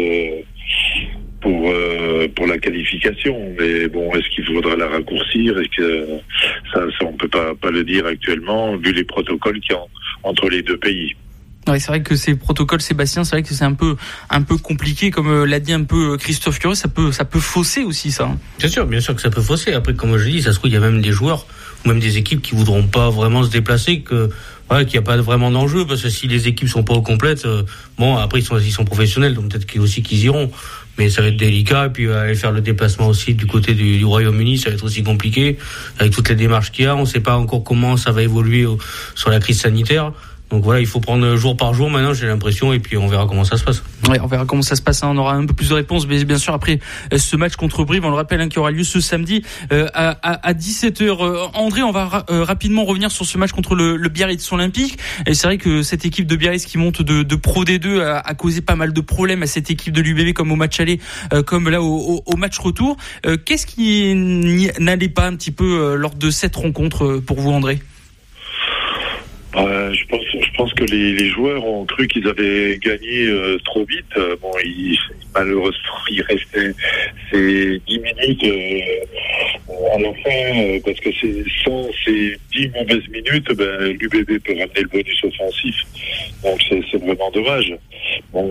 pour 1.43 1.69
euh, 1.69 2.27
pour 2.35 2.47
la 2.47 2.57
qualification. 2.57 3.37
Mais 3.59 3.87
bon, 3.87 4.11
est-ce 4.15 4.29
qu'il 4.33 4.45
faudra 4.45 4.75
la 4.75 4.87
raccourcir? 4.87 5.59
Est-ce 5.59 5.77
que 5.77 6.07
ça, 6.73 6.79
ça, 6.97 7.05
on 7.05 7.13
peut 7.13 7.27
pas 7.27 7.53
pas 7.53 7.69
le 7.69 7.83
dire 7.83 8.05
actuellement 8.07 8.75
vu 8.77 8.93
les 8.93 9.03
protocoles 9.03 9.59
qui 9.59 9.73
ont 9.73 9.87
entre 10.23 10.49
les 10.49 10.63
deux 10.63 10.77
pays. 10.77 11.15
Ouais, 11.67 11.79
c'est 11.79 11.87
vrai 11.87 12.01
que 12.01 12.15
ces 12.15 12.35
protocoles, 12.35 12.81
Sébastien, 12.81 13.23
c'est 13.23 13.37
vrai 13.37 13.43
que 13.43 13.53
c'est 13.53 13.63
un 13.63 13.73
peu 13.73 13.95
un 14.29 14.41
peu 14.41 14.57
compliqué, 14.57 15.11
comme 15.11 15.29
euh, 15.29 15.45
l'a 15.45 15.61
dit 15.61 15.71
un 15.71 15.83
peu 15.83 16.13
euh, 16.13 16.17
Christophe 16.17 16.59
Curé, 16.59 16.75
ça 16.75 16.89
peut 16.89 17.13
ça 17.13 17.23
peut 17.23 17.39
fausser 17.39 17.83
aussi 17.83 18.11
ça. 18.11 18.25
Hein. 18.25 18.37
Bien 18.59 18.67
sûr, 18.67 18.85
bien 18.85 18.99
sûr 18.99 19.15
que 19.15 19.21
ça 19.21 19.29
peut 19.29 19.41
fausser. 19.41 19.71
Après, 19.71 19.93
comme 19.93 20.17
je 20.17 20.29
dis, 20.29 20.41
ça 20.41 20.51
se 20.51 20.59
trouve 20.59 20.71
il 20.71 20.73
y 20.73 20.77
a 20.77 20.81
même 20.81 21.01
des 21.01 21.11
joueurs 21.11 21.45
ou 21.85 21.89
même 21.89 21.99
des 21.99 22.17
équipes 22.17 22.41
qui 22.41 22.53
voudront 22.55 22.83
pas 22.83 23.09
vraiment 23.09 23.43
se 23.43 23.49
déplacer, 23.49 24.01
que 24.01 24.29
ouais, 24.71 24.85
qu'il 24.85 24.99
n'y 24.99 25.05
a 25.05 25.07
pas 25.07 25.15
vraiment 25.17 25.51
d'enjeu 25.51 25.85
parce 25.85 26.01
que 26.01 26.09
si 26.09 26.27
les 26.27 26.49
équipes 26.49 26.67
sont 26.67 26.83
pas 26.83 26.95
au 26.95 27.01
complète, 27.01 27.47
bon 27.97 28.17
après 28.17 28.39
ils 28.39 28.45
sont 28.45 28.57
ils 28.57 28.71
sont 28.71 28.85
professionnels, 28.85 29.33
donc 29.33 29.49
peut-être 29.49 29.79
aussi 29.79 30.03
qu'ils 30.03 30.23
iront 30.25 30.51
mais 30.97 31.09
ça 31.09 31.21
va 31.21 31.29
être 31.29 31.37
délicat. 31.37 31.87
Et 31.87 31.89
puis 31.89 32.07
euh, 32.07 32.23
aller 32.23 32.35
faire 32.35 32.51
le 32.51 32.61
déplacement 32.61 33.07
aussi 33.07 33.33
du 33.33 33.45
côté 33.45 33.73
du, 33.73 33.97
du 33.97 34.05
Royaume-Uni, 34.05 34.57
ça 34.57 34.69
va 34.69 34.75
être 34.75 34.83
aussi 34.83 35.03
compliqué 35.03 35.57
avec 35.99 36.13
toutes 36.13 36.29
les 36.29 36.35
démarches 36.35 36.71
qu'il 36.71 36.85
y 36.85 36.87
a. 36.87 36.95
On 36.95 37.01
ne 37.01 37.05
sait 37.05 37.19
pas 37.19 37.35
encore 37.35 37.63
comment 37.63 37.97
ça 37.97 38.11
va 38.11 38.21
évoluer 38.23 38.65
sur 39.15 39.29
la 39.29 39.39
crise 39.39 39.59
sanitaire. 39.61 40.11
Donc 40.53 40.63
voilà, 40.63 40.81
il 40.81 40.85
faut 40.85 40.99
prendre 40.99 41.35
jour 41.35 41.57
par 41.57 41.73
jour 41.73 41.89
maintenant, 41.89 42.13
j'ai 42.13 42.27
l'impression, 42.27 42.73
et 42.73 42.79
puis 42.79 42.95
on 42.95 43.07
verra 43.07 43.25
comment 43.25 43.43
ça 43.43 43.57
se 43.57 43.63
passe. 43.63 43.81
Oui, 44.07 44.17
on 44.21 44.27
verra 44.27 44.45
comment 44.45 44.61
ça 44.61 44.75
se 44.75 44.83
passe. 44.83 45.01
Hein. 45.01 45.09
On 45.11 45.17
aura 45.17 45.33
un 45.33 45.47
peu 45.47 45.55
plus 45.55 45.69
de 45.69 45.73
réponses, 45.73 46.05
mais 46.07 46.23
bien 46.25 46.37
sûr 46.37 46.53
après 46.53 46.79
euh, 47.11 47.17
ce 47.17 47.35
match 47.35 47.55
contre 47.55 47.83
Brive, 47.83 48.05
on 48.05 48.11
le 48.11 48.15
rappelle, 48.15 48.39
hein, 48.39 48.49
qui 48.49 48.59
aura 48.59 48.69
lieu 48.69 48.83
ce 48.83 49.01
samedi 49.01 49.41
euh, 49.71 49.87
à, 49.95 50.11
à, 50.21 50.53
17h. 50.53 51.01
Euh, 51.01 51.47
André, 51.55 51.81
on 51.81 51.91
va 51.91 52.23
rapidement 52.29 52.85
revenir 52.85 53.09
sur 53.09 53.25
ce 53.25 53.35
match 53.39 53.51
contre 53.51 53.73
le, 53.73 53.97
le 53.97 54.09
Biarritz 54.09 54.51
Olympique. 54.51 54.99
Et 55.25 55.33
c'est 55.33 55.47
vrai 55.47 55.57
que 55.57 55.81
cette 55.81 56.05
équipe 56.05 56.27
de 56.27 56.35
Biarritz 56.35 56.65
qui 56.65 56.77
monte 56.77 57.01
de, 57.01 57.23
de 57.23 57.35
Pro 57.35 57.65
D2 57.65 58.01
a, 58.01 58.19
a, 58.19 58.33
causé 58.35 58.61
pas 58.61 58.75
mal 58.75 58.93
de 58.93 59.01
problèmes 59.01 59.41
à 59.41 59.47
cette 59.47 59.71
équipe 59.71 59.91
de 59.93 60.01
l'UBB, 60.01 60.33
comme 60.33 60.51
au 60.51 60.55
match 60.55 60.79
aller, 60.79 60.99
comme 61.47 61.67
là 61.67 61.81
au, 61.81 62.21
au, 62.23 62.35
match 62.37 62.59
retour. 62.59 62.95
Qu'est-ce 63.43 63.65
qui 63.65 64.13
n'allait 64.79 65.09
pas 65.09 65.25
un 65.25 65.35
petit 65.35 65.51
peu 65.51 65.95
lors 65.95 66.13
de 66.13 66.29
cette 66.29 66.55
rencontre 66.55 67.17
pour 67.25 67.39
vous, 67.39 67.49
André? 67.49 67.81
Euh, 69.55 69.93
je 69.93 70.05
pense, 70.07 70.21
je 70.31 70.57
pense 70.57 70.73
que 70.73 70.83
les, 70.85 71.13
les 71.13 71.29
joueurs 71.29 71.63
ont 71.65 71.85
cru 71.85 72.07
qu'ils 72.07 72.27
avaient 72.27 72.77
gagné 72.79 73.27
euh, 73.27 73.57
trop 73.65 73.85
vite. 73.85 74.05
Euh, 74.17 74.35
bon, 74.41 74.51
ils, 74.63 74.97
malheureusement, 75.35 75.99
il 76.09 76.21
restait 76.23 76.73
ces 77.31 77.79
10 77.87 77.99
minutes 77.99 78.43
euh, 78.45 79.93
à 79.93 79.99
la 79.99 80.13
fin, 80.13 80.79
parce 80.83 80.99
que 80.99 81.09
c'est 81.21 81.43
sans 81.63 81.87
ces 82.03 82.35
10 82.51 82.69
mauvaises 82.69 83.07
minutes, 83.09 83.51
ben, 83.55 83.95
l'UBB 83.99 84.39
peut 84.43 84.53
ramener 84.53 84.81
le 84.81 84.87
bonus 84.87 85.23
offensif. 85.23 85.75
Donc 86.43 86.59
c'est 86.67 86.97
vraiment 86.97 87.29
dommage. 87.31 87.73
Bon, 88.31 88.49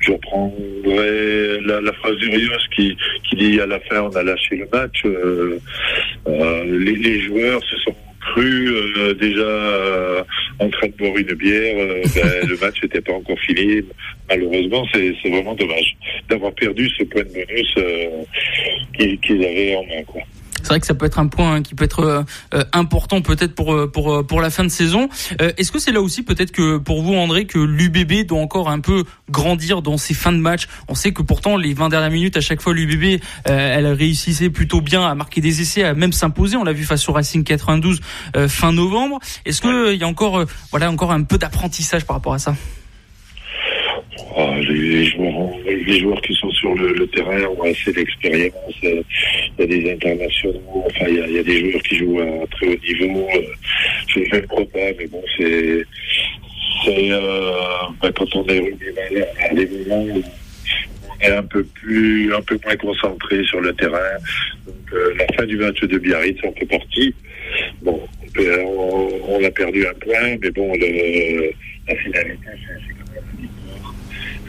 je 0.00 0.12
reprendrai 0.12 1.60
la, 1.66 1.80
la 1.80 1.92
phrase 1.94 2.16
d'Urios 2.16 2.52
qui, 2.74 2.96
qui 3.28 3.36
dit 3.36 3.60
à 3.60 3.66
la 3.66 3.80
fin 3.80 4.02
on 4.02 4.16
a 4.16 4.22
lâché 4.22 4.56
le 4.56 4.68
match. 4.72 5.04
les, 6.26 6.96
les 6.96 7.20
joueurs 7.20 7.62
se 7.64 7.76
sont 7.78 7.94
cru 8.24 8.68
euh, 8.68 9.14
déjà 9.14 9.40
euh, 9.42 10.24
en 10.58 10.68
train 10.68 10.88
de 10.88 10.92
boire 10.96 11.16
une 11.16 11.34
bière. 11.34 11.76
Euh, 11.78 12.02
ben, 12.14 12.48
le 12.48 12.56
match 12.58 12.82
n'était 12.82 13.00
pas 13.00 13.12
encore 13.12 13.38
fini. 13.40 13.82
Malheureusement, 14.28 14.86
c'est 14.92 15.14
vraiment 15.24 15.54
dommage 15.54 15.96
d'avoir 16.28 16.52
perdu 16.54 16.88
ce 16.98 17.04
point 17.04 17.22
de 17.22 17.28
bonus 17.28 17.74
qu'ils 19.22 19.44
avaient 19.44 19.76
en 19.76 19.84
main. 19.84 20.02
Quoi 20.06 20.22
c'est 20.64 20.70
vrai 20.70 20.80
que 20.80 20.86
ça 20.86 20.94
peut 20.94 21.04
être 21.06 21.18
un 21.18 21.26
point 21.26 21.62
qui 21.62 21.74
peut 21.74 21.84
être 21.84 22.00
euh, 22.00 22.22
euh, 22.54 22.64
important 22.72 23.20
peut-être 23.20 23.54
pour 23.54 23.74
euh, 23.74 23.90
pour 23.90 24.26
pour 24.26 24.40
la 24.40 24.50
fin 24.50 24.64
de 24.64 24.70
saison. 24.70 25.08
Est-ce 25.38 25.70
que 25.70 25.78
c'est 25.78 25.92
là 25.92 26.00
aussi 26.00 26.22
peut-être 26.22 26.52
que 26.52 26.78
pour 26.78 27.02
vous 27.02 27.14
André 27.14 27.44
que 27.44 27.58
l'UBB 27.58 28.26
doit 28.26 28.40
encore 28.40 28.70
un 28.70 28.80
peu 28.80 29.04
grandir 29.30 29.82
dans 29.82 29.98
ses 29.98 30.14
fins 30.14 30.32
de 30.32 30.38
match? 30.38 30.66
On 30.88 30.94
sait 30.94 31.12
que 31.12 31.22
pourtant 31.22 31.56
les 31.56 31.74
20 31.74 31.90
dernières 31.90 32.10
minutes 32.10 32.36
à 32.36 32.40
chaque 32.40 32.62
fois 32.62 32.72
l'UBB 32.72 33.20
elle 33.44 33.86
réussissait 33.86 34.50
plutôt 34.50 34.80
bien 34.80 35.06
à 35.06 35.14
marquer 35.14 35.40
des 35.40 35.60
essais, 35.60 35.84
à 35.84 35.94
même 35.94 36.12
s'imposer. 36.12 36.56
On 36.56 36.64
l'a 36.64 36.72
vu 36.72 36.84
face 36.84 37.08
au 37.08 37.12
Racing 37.12 37.44
92 37.44 38.00
fin 38.48 38.72
novembre. 38.72 39.18
Est-ce 39.44 39.60
que 39.60 39.92
il 39.92 40.00
y 40.00 40.04
a 40.04 40.08
encore 40.08 40.44
voilà 40.70 40.90
encore 40.90 41.12
un 41.12 41.22
peu 41.22 41.38
d'apprentissage 41.38 42.04
par 42.04 42.16
rapport 42.16 42.34
à 42.34 42.38
ça? 42.38 42.54
Ah, 44.36 44.56
les, 44.68 45.04
joueurs, 45.04 45.50
les 45.64 46.00
joueurs 46.00 46.20
qui 46.22 46.34
sont 46.34 46.50
sur 46.50 46.74
le, 46.74 47.06
terrain 47.08 47.40
ont 47.44 47.62
assez 47.62 47.92
d'expérience. 47.92 48.54
Il 48.82 49.02
y 49.58 49.62
a 49.62 49.66
des 49.66 49.92
internationaux, 49.92 50.84
enfin 50.86 51.06
il 51.08 51.32
y 51.32 51.38
a, 51.38 51.42
des 51.42 51.70
joueurs 51.70 51.82
qui 51.82 51.96
jouent 51.96 52.20
à 52.20 52.46
très 52.50 52.66
haut 52.66 52.78
niveau. 52.84 53.28
Je 54.08 54.20
ne 54.20 54.40
le 54.40 54.46
crois 54.46 54.64
pas, 54.64 54.92
mais 54.98 55.06
bon, 55.06 55.22
c'est 55.38 55.84
euh, 56.88 57.52
ben, 58.02 58.12
quand 58.12 58.36
on 58.36 58.46
est 58.46 58.58
rugbyman, 58.58 59.24
à 59.40 59.54
des 59.54 59.66
moments 59.66 60.02
où 60.02 60.22
on 61.08 61.20
est 61.20 61.30
un 61.30 61.42
peu 61.42 61.64
plus, 61.64 62.34
un 62.34 62.42
peu 62.42 62.58
moins 62.64 62.76
concentré 62.76 63.44
sur 63.44 63.60
le 63.60 63.72
terrain. 63.74 63.98
Donc 64.66 64.92
euh, 64.92 65.14
la 65.16 65.26
fin 65.36 65.46
du 65.46 65.56
match 65.56 65.80
de 65.80 65.98
Biarritz 65.98 66.38
en 66.44 66.52
fait 66.52 66.66
partie. 66.66 67.14
Bon, 67.82 68.00
on, 68.36 69.08
on, 69.28 69.44
a 69.44 69.50
perdu 69.50 69.86
un 69.86 69.94
point, 69.94 70.36
mais 70.42 70.50
bon, 70.50 70.72
le, 70.74 71.50
la 71.88 71.96
finalité, 71.96 72.38
c'est 72.88 72.93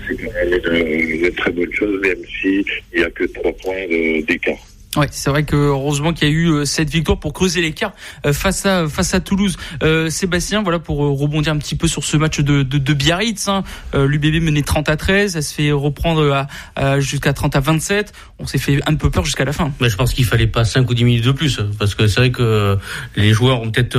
c'est 0.08 0.18
quand 0.18 0.32
même 0.72 1.24
une, 1.24 1.32
très 1.32 1.52
bonne 1.52 1.72
chose, 1.74 2.00
même 2.02 2.24
s'il 2.42 2.66
n'y 2.96 3.04
a 3.04 3.10
que 3.10 3.24
trois 3.26 3.54
points 3.54 3.88
d'écart. 4.28 4.58
Ouais, 4.96 5.08
c'est 5.12 5.30
vrai 5.30 5.44
que 5.44 5.56
heureusement 5.56 6.14
qu'il 6.14 6.28
y 6.28 6.32
a 6.32 6.34
eu 6.34 6.50
euh, 6.50 6.66
cette 6.66 6.90
victoire 6.90 7.20
pour 7.20 7.34
creuser 7.34 7.62
l'écart 7.62 7.94
euh, 8.26 8.32
face 8.32 8.66
à 8.66 8.88
face 8.88 9.14
à 9.14 9.20
Toulouse. 9.20 9.58
Euh, 9.84 10.10
Sébastien, 10.10 10.64
voilà 10.64 10.80
pour 10.80 10.98
rebondir 10.98 11.52
un 11.52 11.58
petit 11.58 11.76
peu 11.76 11.88
sur 11.88 12.04
ce 12.04 12.16
match 12.18 12.40
de 12.40 12.64
de, 12.64 12.78
de 12.78 12.94
Biarritz. 12.94 13.48
Hein. 13.48 13.64
L'UBB 13.94 14.42
menait 14.42 14.62
30 14.62 14.90
à 14.90 14.98
13, 14.98 15.36
elle 15.36 15.44
se 15.44 15.54
fait 15.54 15.72
reprendre 15.72 16.48
à, 16.76 17.00
jusqu'à 17.00 17.34
30 17.34 17.56
à 17.56 17.60
27. 17.60 18.14
On 18.40 18.48
s'est 18.48 18.58
fait 18.58 18.80
un 18.88 18.96
peu 18.96 19.10
peur 19.10 19.26
jusqu'à 19.26 19.46
la 19.46 19.54
fin. 19.54 19.72
Mais 19.82 19.90
je 19.90 19.96
pense 19.96 20.14
qu'il 20.14 20.26
fallait 20.26 20.48
pas 20.48 20.66
5 20.66 20.90
ou 20.90 20.94
10 20.94 21.04
minutes 21.04 21.26
de 21.26 21.32
plus 21.32 21.60
parce 21.78 21.96
que 21.96 22.08
c'est 22.08 22.20
vrai 22.20 22.32
que 22.32 22.78
les 23.16 23.34
joueurs 23.34 23.62
ont 23.62 23.72
peut-être 23.72 23.98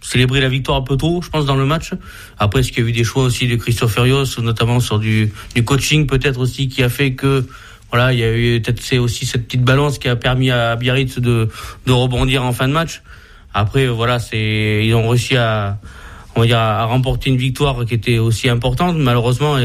célébré 0.00 0.40
la 0.40 0.48
victoire 0.48 0.78
un 0.78 0.82
peu 0.82 0.96
trop, 0.96 1.22
je 1.22 1.28
pense, 1.28 1.46
dans 1.46 1.56
le 1.56 1.66
match. 1.66 1.92
Après, 2.38 2.60
est-ce 2.60 2.72
qu'il 2.72 2.82
y 2.82 2.86
a 2.86 2.88
eu 2.88 2.92
des 2.92 3.04
choix 3.04 3.24
aussi 3.24 3.46
de 3.46 3.56
Christophe 3.56 3.94
Ferios, 3.94 4.40
notamment 4.40 4.80
sur 4.80 4.98
du, 4.98 5.32
du 5.54 5.64
coaching 5.64 6.06
peut-être 6.06 6.40
aussi, 6.40 6.68
qui 6.68 6.82
a 6.82 6.88
fait 6.88 7.14
que 7.14 7.46
voilà, 7.90 8.12
il 8.12 8.18
y 8.18 8.24
a 8.24 8.36
eu 8.36 8.60
peut-être 8.60 8.80
c'est 8.80 8.98
aussi 8.98 9.26
cette 9.26 9.46
petite 9.46 9.64
balance 9.64 9.98
qui 9.98 10.08
a 10.08 10.16
permis 10.16 10.50
à 10.50 10.76
Biarritz 10.76 11.18
de, 11.18 11.48
de 11.86 11.92
rebondir 11.92 12.44
en 12.44 12.52
fin 12.52 12.68
de 12.68 12.72
match. 12.72 13.02
Après, 13.52 13.86
voilà, 13.88 14.18
c'est 14.18 14.84
ils 14.84 14.94
ont 14.94 15.08
réussi 15.08 15.36
à 15.36 15.78
on 16.36 16.40
va 16.40 16.46
dire 16.46 16.58
à 16.58 16.84
remporter 16.84 17.30
une 17.30 17.36
victoire 17.36 17.84
qui 17.84 17.94
était 17.94 18.18
aussi 18.18 18.48
importante. 18.48 18.96
Malheureusement, 18.96 19.56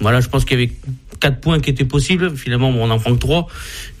voilà, 0.00 0.20
je 0.20 0.28
pense 0.28 0.44
qu'il 0.44 0.58
y 0.58 0.62
avait 0.62 0.72
quatre 1.20 1.40
points 1.40 1.60
qui 1.60 1.70
étaient 1.70 1.84
possibles. 1.84 2.36
Finalement, 2.36 2.68
on 2.68 2.90
en 2.90 2.98
prend 2.98 3.14
que 3.14 3.20
trois. 3.20 3.46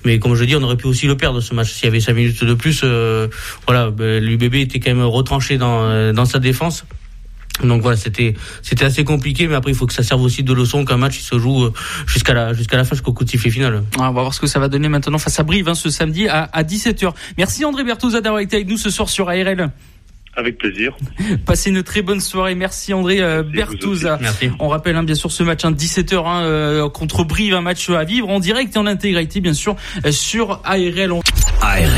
Mais 0.04 0.18
comme 0.18 0.34
je 0.34 0.44
dis, 0.44 0.56
on 0.56 0.62
aurait 0.62 0.76
pu 0.76 0.86
aussi 0.86 1.06
le 1.06 1.16
perdre 1.16 1.40
ce 1.40 1.54
match 1.54 1.72
s'il 1.72 1.84
y 1.84 1.88
avait 1.88 2.00
cinq 2.00 2.14
minutes 2.14 2.44
de 2.44 2.54
plus. 2.54 2.80
Euh, 2.84 3.28
voilà, 3.66 3.90
ben, 3.90 4.22
l'UBB 4.22 4.56
était 4.56 4.80
quand 4.80 4.94
même 4.94 5.04
retranché 5.04 5.58
dans 5.58 6.12
dans 6.12 6.24
sa 6.24 6.38
défense. 6.38 6.84
Donc 7.62 7.82
voilà, 7.82 7.96
c'était 7.96 8.34
c'était 8.62 8.84
assez 8.84 9.04
compliqué, 9.04 9.48
mais 9.48 9.54
après 9.54 9.70
il 9.70 9.76
faut 9.76 9.86
que 9.86 9.92
ça 9.92 10.02
serve 10.02 10.22
aussi 10.22 10.42
de 10.42 10.52
leçon 10.52 10.84
qu'un 10.84 10.96
match 10.96 11.18
il 11.18 11.24
se 11.24 11.38
joue 11.38 11.64
euh, 11.64 11.72
jusqu'à 12.06 12.34
la 12.34 12.52
jusqu'à 12.52 12.76
la 12.76 12.84
fin, 12.84 12.94
jusqu'au 12.94 13.12
coup 13.12 13.24
de 13.24 13.30
sifflet 13.30 13.50
final. 13.50 13.82
Ah, 13.98 14.10
on 14.10 14.12
va 14.12 14.22
voir 14.22 14.34
ce 14.34 14.40
que 14.40 14.46
ça 14.46 14.58
va 14.58 14.68
donner 14.68 14.88
maintenant 14.88 15.18
face 15.18 15.38
à 15.38 15.42
Brive 15.42 15.68
hein, 15.68 15.74
ce 15.74 15.90
samedi 15.90 16.28
à, 16.28 16.44
à 16.44 16.62
17h. 16.62 17.12
Merci 17.36 17.64
André 17.64 17.84
Berthoza 17.84 18.20
d'avoir 18.20 18.40
été 18.40 18.56
avec 18.56 18.68
nous 18.68 18.76
ce 18.76 18.90
soir 18.90 19.08
sur 19.08 19.28
ARL. 19.28 19.70
Avec 20.36 20.58
plaisir. 20.58 20.96
Passez 21.46 21.70
une 21.70 21.82
très 21.82 22.02
bonne 22.02 22.20
soirée. 22.20 22.54
Merci 22.54 22.94
André 22.94 23.20
euh, 23.20 23.42
Berthoza. 23.42 24.18
Merci. 24.20 24.50
On 24.60 24.68
rappelle 24.68 24.94
hein, 24.94 25.02
bien 25.02 25.16
sûr 25.16 25.32
ce 25.32 25.42
match 25.42 25.64
hein, 25.64 25.72
17h 25.72 26.24
hein, 26.24 26.42
euh, 26.44 26.88
contre 26.88 27.24
Brive, 27.24 27.54
un 27.54 27.60
match 27.60 27.90
à 27.90 28.04
vivre 28.04 28.28
en 28.28 28.38
direct 28.38 28.76
et 28.76 28.78
en 28.78 28.86
intégralité 28.86 29.40
bien 29.40 29.54
sûr 29.54 29.74
sur 30.10 30.60
ARL. 30.64 31.12
ARL 31.60 31.88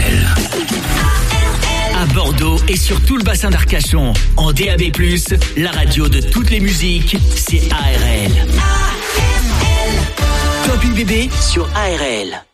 à 2.01 2.07
Bordeaux 2.07 2.57
et 2.69 2.77
sur 2.77 2.99
tout 3.03 3.19
le 3.19 3.23
bassin 3.23 3.51
d'Arcachon. 3.51 4.15
En 4.39 4.53
DAB+, 4.53 4.83
la 5.59 5.71
radio 5.71 6.09
de 6.09 6.21
toutes 6.21 6.51
les 6.51 6.61
musiques, 6.61 7.17
c'est 7.37 7.71
ARL. 7.71 8.33
Top 10.65 10.83
UBB 10.85 11.31
sur 11.31 11.69
ARL 11.75 12.50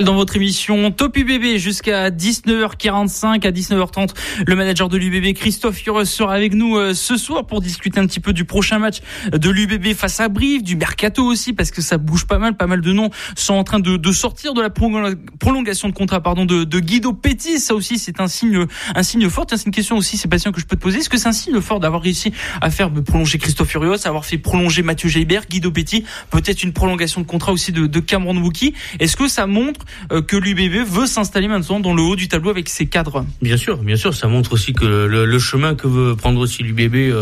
dans 0.00 0.14
votre 0.14 0.36
émission 0.36 0.90
Top 0.90 1.16
UBB 1.16 1.56
jusqu'à 1.56 2.10
19h45 2.10 3.46
à 3.46 3.50
19h30. 3.50 4.10
Le 4.46 4.56
manager 4.56 4.88
de 4.88 4.96
l'UBB 4.96 5.34
Christophe 5.34 5.76
Fureux 5.76 6.04
sera 6.04 6.34
avec 6.34 6.54
nous 6.54 6.76
euh, 6.76 6.94
ce 6.94 7.16
soir 7.16 7.46
pour 7.46 7.60
discuter 7.60 8.00
un 8.00 8.06
petit 8.06 8.20
peu 8.20 8.32
du 8.32 8.44
prochain 8.44 8.78
match 8.78 9.00
de 9.30 9.50
l'UBB 9.50 9.94
face 9.94 10.20
à 10.20 10.28
Brive, 10.28 10.62
du 10.62 10.76
mercato 10.76 11.24
aussi 11.24 11.52
parce 11.52 11.70
que 11.70 11.82
ça 11.82 11.98
bouge 11.98 12.26
pas 12.26 12.38
mal, 12.38 12.56
pas 12.56 12.66
mal 12.66 12.80
de 12.80 12.92
noms 12.92 13.10
sont 13.36 13.54
en 13.54 13.64
train 13.64 13.80
de, 13.80 14.12
sortir 14.12 14.54
de 14.54 14.62
la 14.62 14.70
prolongation 14.70 15.88
de 15.88 15.94
contrat 15.94 16.22
pardon 16.22 16.44
de, 16.44 16.80
Guido 16.80 17.12
Petit. 17.12 17.60
Ça 17.60 17.74
aussi 17.74 17.98
c'est 17.98 18.20
un 18.20 18.28
signe 18.28 18.66
un 18.94 19.02
signe 19.02 19.28
fort. 19.28 19.46
C'est 19.50 19.66
une 19.66 19.72
question 19.72 19.96
aussi 19.96 20.16
Sébastien 20.16 20.52
que 20.52 20.60
je 20.60 20.66
peux 20.66 20.76
te 20.76 20.82
poser. 20.82 20.98
Est-ce 20.98 21.08
que 21.08 21.18
c'est 21.18 21.28
un 21.28 21.32
signe 21.32 21.60
fort 21.60 21.80
d'avoir 21.80 22.02
réussi 22.02 22.32
à 22.60 22.70
faire 22.70 22.90
prolonger 22.92 23.38
Christophe 23.38 23.68
Furios, 23.68 24.06
avoir 24.06 24.24
fait 24.24 24.38
prolonger 24.38 24.82
Mathieu 24.82 25.08
Jaibert, 25.08 25.46
Guido 25.48 25.70
Petit, 25.70 26.04
peut-être 26.30 26.62
une 26.62 26.72
prolongation 26.72 27.20
de 27.20 27.26
contrat 27.26 27.52
aussi 27.52 27.72
de, 27.72 28.00
Cameron 28.00 28.36
Wookie. 28.38 28.74
Est-ce 28.98 29.16
que 29.16 29.28
ça 29.28 29.46
montre 29.46 29.84
que 30.26 30.36
l'UBB 30.36 30.86
veut 30.86 31.06
s'installer 31.06 31.48
maintenant 31.48 31.80
dans 31.80 31.94
le 31.94 32.02
haut 32.02 32.16
du 32.16 32.28
tableau 32.28 32.50
avec 32.50 32.68
ses 32.68 32.86
cadres. 32.86 33.24
Bien 33.42 33.56
sûr, 33.56 33.78
bien 33.78 33.96
sûr, 33.96 34.14
ça 34.14 34.28
montre 34.28 34.52
aussi 34.52 34.72
que 34.72 34.84
le, 34.84 35.38
chemin 35.38 35.74
que 35.74 35.86
veut 35.86 36.16
prendre 36.16 36.40
aussi 36.40 36.62
l'UBB 36.62 37.12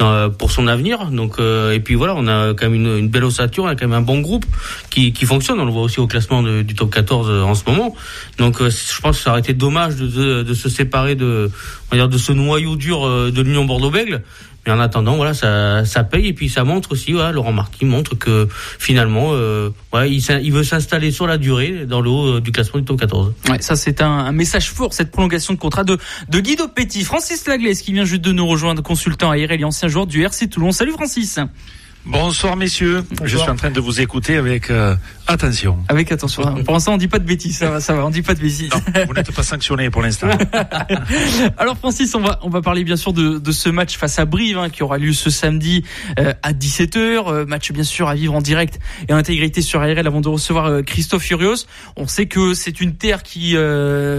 euh, 0.00 0.28
pour 0.28 0.50
son 0.50 0.66
avenir. 0.66 1.10
Donc 1.10 1.38
euh, 1.38 1.72
et 1.72 1.80
puis 1.80 1.94
voilà, 1.94 2.14
on 2.16 2.26
a 2.26 2.54
quand 2.54 2.68
même 2.68 2.74
une, 2.74 3.08
belle 3.08 3.24
ossature, 3.24 3.64
on 3.64 3.68
a 3.68 3.74
quand 3.74 3.86
même 3.86 3.98
un 3.98 4.02
bon 4.02 4.20
groupe 4.20 4.46
qui, 4.90 5.12
fonctionne. 5.26 5.60
On 5.60 5.64
le 5.64 5.72
voit 5.72 5.82
aussi 5.82 6.00
au 6.00 6.06
classement 6.06 6.42
du 6.42 6.74
top 6.74 6.92
14 6.92 7.42
en 7.42 7.54
ce 7.54 7.64
moment. 7.66 7.94
Donc 8.38 8.58
je 8.60 9.00
pense 9.00 9.18
que 9.18 9.22
ça 9.22 9.30
aurait 9.30 9.40
été 9.40 9.54
dommage 9.54 9.96
de, 9.96 10.54
se 10.54 10.68
séparer 10.68 11.14
de, 11.14 11.50
on 11.90 11.96
va 11.96 12.02
dire, 12.02 12.08
de 12.08 12.18
ce 12.18 12.32
noyau 12.32 12.76
dur 12.76 13.30
de 13.32 13.42
l'Union 13.42 13.64
Bordeaux-Bègles. 13.64 14.22
Mais 14.66 14.72
en 14.72 14.80
attendant, 14.80 15.16
voilà, 15.16 15.32
ça, 15.32 15.84
ça 15.84 16.02
paye 16.02 16.26
et 16.26 16.32
puis 16.32 16.48
ça 16.48 16.64
montre 16.64 16.92
aussi, 16.92 17.12
voilà, 17.12 17.30
Laurent 17.30 17.52
Marquis 17.52 17.84
montre 17.84 18.16
que 18.16 18.48
finalement, 18.78 19.30
euh, 19.32 19.70
ouais, 19.92 20.10
il, 20.10 20.24
il 20.42 20.52
veut 20.52 20.64
s'installer 20.64 21.12
sur 21.12 21.28
la 21.28 21.38
durée 21.38 21.86
dans 21.86 22.00
le 22.00 22.10
haut 22.10 22.36
euh, 22.36 22.40
du 22.40 22.50
classement 22.50 22.80
du 22.80 22.84
top 22.84 22.98
14. 22.98 23.32
Ouais, 23.48 23.62
ça 23.62 23.76
c'est 23.76 24.02
un, 24.02 24.10
un, 24.10 24.32
message 24.32 24.70
fort 24.70 24.92
cette 24.92 25.12
prolongation 25.12 25.54
de 25.54 25.58
contrat 25.58 25.84
de, 25.84 25.98
de 26.28 26.40
Guido 26.40 26.66
Petit, 26.66 27.04
Francis 27.04 27.46
Laglaise 27.46 27.80
qui 27.80 27.92
vient 27.92 28.04
juste 28.04 28.22
de 28.22 28.32
nous 28.32 28.46
rejoindre, 28.46 28.82
consultant 28.82 29.30
à 29.30 29.38
et 29.38 29.64
ancien 29.64 29.88
joueur 29.88 30.06
du 30.06 30.22
RC 30.22 30.48
Toulon. 30.48 30.72
Salut 30.72 30.92
Francis. 30.92 31.38
Bonsoir 32.04 32.56
messieurs, 32.56 33.04
je 33.24 33.36
suis 33.36 33.50
en 33.50 33.56
train 33.56 33.70
de 33.70 33.80
vous 33.80 34.00
écouter 34.00 34.36
avec 34.36 34.70
euh, 34.70 34.94
attention. 35.26 35.78
Avec 35.88 36.12
attention. 36.12 36.42
Pour 36.64 36.74
l'instant, 36.74 36.94
on 36.94 36.96
dit 36.96 37.08
pas 37.08 37.18
de 37.18 37.24
bêtises, 37.24 37.58
ça 37.58 37.70
va, 37.70 37.80
ça 37.80 37.94
va, 37.94 38.06
on 38.06 38.10
dit 38.10 38.22
pas 38.22 38.34
de 38.34 38.40
bêtises. 38.40 38.70
Non, 38.70 39.04
vous 39.06 39.14
n'êtes 39.14 39.32
pas 39.32 39.42
sanctionné 39.42 39.90
pour 39.90 40.02
l'instant. 40.02 40.28
Alors 41.58 41.76
Francis, 41.78 42.14
on 42.14 42.20
va 42.20 42.38
on 42.42 42.48
va 42.48 42.62
parler 42.62 42.84
bien 42.84 42.96
sûr 42.96 43.12
de, 43.12 43.38
de 43.38 43.52
ce 43.52 43.68
match 43.68 43.96
face 43.96 44.18
à 44.18 44.24
Brive 44.24 44.58
hein, 44.58 44.68
qui 44.68 44.82
aura 44.82 44.98
lieu 44.98 45.12
ce 45.12 45.30
samedi 45.30 45.84
euh, 46.18 46.34
à 46.42 46.52
17h, 46.52 46.96
euh, 46.98 47.46
match 47.46 47.72
bien 47.72 47.84
sûr 47.84 48.08
à 48.08 48.14
vivre 48.14 48.34
en 48.34 48.40
direct 48.40 48.78
et 49.08 49.12
en 49.12 49.16
intégrité 49.16 49.62
sur 49.62 49.80
ARL 49.80 50.06
avant 50.06 50.20
de 50.20 50.28
recevoir 50.28 50.84
Christophe 50.84 51.22
Furios. 51.22 51.66
On 51.96 52.06
sait 52.06 52.26
que 52.26 52.54
c'est 52.54 52.80
une 52.80 52.94
terre 52.96 53.22
qui 53.22 53.56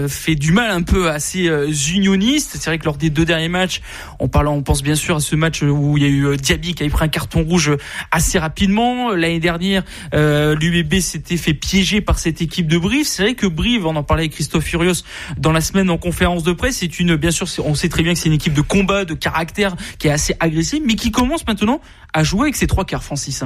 fait 0.08 0.34
du 0.34 0.52
mal 0.52 0.70
un 0.70 0.82
peu 0.82 1.10
à 1.10 1.20
ces 1.20 1.48
unionistes. 1.92 2.56
C'est 2.58 2.66
vrai 2.70 2.78
que 2.78 2.84
lors 2.84 2.96
des 2.96 3.10
deux 3.10 3.24
derniers 3.24 3.48
matchs, 3.48 3.80
on 4.18 4.28
parle 4.28 4.48
on 4.48 4.62
pense 4.62 4.82
bien 4.82 4.94
sûr 4.94 5.16
à 5.16 5.20
ce 5.20 5.36
match 5.36 5.62
où 5.62 5.96
il 5.96 6.02
y 6.02 6.06
a 6.06 6.08
eu 6.08 6.36
Diaby 6.36 6.74
qui 6.74 6.84
a 6.84 6.88
pris 6.88 7.04
un 7.04 7.08
carton 7.08 7.42
rouge 7.42 7.72
assez 8.10 8.38
rapidement. 8.38 9.10
L'année 9.12 9.40
dernière, 9.40 9.82
euh, 10.14 10.54
l'UBB 10.54 10.97
s'était 11.02 11.36
fait 11.36 11.54
piéger 11.54 12.00
par 12.00 12.18
cette 12.18 12.40
équipe 12.40 12.66
de 12.66 12.78
Brive. 12.78 13.06
C'est 13.06 13.22
vrai 13.22 13.34
que 13.34 13.46
Brive, 13.46 13.86
on 13.86 13.96
en 13.96 14.02
parlait 14.02 14.22
avec 14.22 14.32
Christophe 14.32 14.64
Furios 14.64 15.04
dans 15.36 15.52
la 15.52 15.60
semaine 15.60 15.90
en 15.90 15.98
conférence 15.98 16.42
de 16.42 16.52
presse, 16.52 16.78
c'est 16.78 16.98
une, 16.98 17.16
bien 17.16 17.30
sûr, 17.30 17.46
on 17.64 17.74
sait 17.74 17.88
très 17.88 18.02
bien 18.02 18.14
que 18.14 18.18
c'est 18.18 18.28
une 18.28 18.34
équipe 18.34 18.54
de 18.54 18.60
combat, 18.60 19.04
de 19.04 19.14
caractère, 19.14 19.76
qui 19.98 20.08
est 20.08 20.12
assez 20.12 20.34
agressive, 20.40 20.82
mais 20.84 20.94
qui 20.94 21.10
commence 21.10 21.46
maintenant 21.46 21.80
à 22.12 22.22
jouer 22.22 22.42
avec 22.42 22.56
ses 22.56 22.66
trois 22.66 22.84
quarts, 22.84 23.04
Francis. 23.04 23.44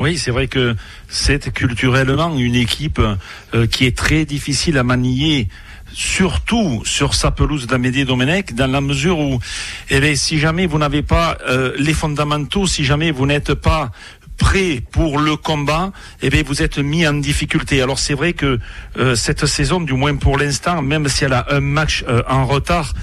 Oui, 0.00 0.16
c'est 0.16 0.30
vrai 0.30 0.48
que 0.48 0.76
c'est 1.08 1.52
culturellement 1.52 2.34
une 2.38 2.54
équipe 2.54 3.00
euh, 3.54 3.66
qui 3.66 3.84
est 3.84 3.96
très 3.96 4.24
difficile 4.24 4.78
à 4.78 4.82
manier 4.82 5.48
surtout 5.92 6.82
sur 6.84 7.14
sa 7.14 7.30
pelouse 7.30 7.66
d'Amédée 7.66 8.04
Domenech, 8.04 8.54
dans 8.54 8.70
la 8.70 8.80
mesure 8.80 9.18
où, 9.18 9.40
eh 9.90 10.14
si 10.14 10.38
jamais 10.38 10.66
vous 10.66 10.78
n'avez 10.78 11.02
pas 11.02 11.38
euh, 11.48 11.72
les 11.78 11.92
fondamentaux, 11.92 12.66
si 12.66 12.84
jamais 12.84 13.10
vous 13.10 13.26
n'êtes 13.26 13.54
pas 13.54 13.90
prêt 14.40 14.82
pour 14.90 15.18
le 15.20 15.36
combat, 15.36 15.92
eh 16.22 16.30
bien 16.30 16.42
vous 16.44 16.62
êtes 16.62 16.78
mis 16.78 17.06
en 17.06 17.12
difficulté. 17.12 17.82
Alors 17.82 17.98
c'est 17.98 18.14
vrai 18.14 18.32
que 18.32 18.58
euh, 18.98 19.14
cette 19.14 19.46
saison, 19.46 19.80
du 19.80 19.92
moins 19.92 20.16
pour 20.16 20.38
l'instant, 20.38 20.82
même 20.82 21.06
si 21.08 21.24
elle 21.24 21.34
a 21.34 21.46
un 21.50 21.60
match 21.60 22.04
en 22.26 22.46
retard 22.46 22.94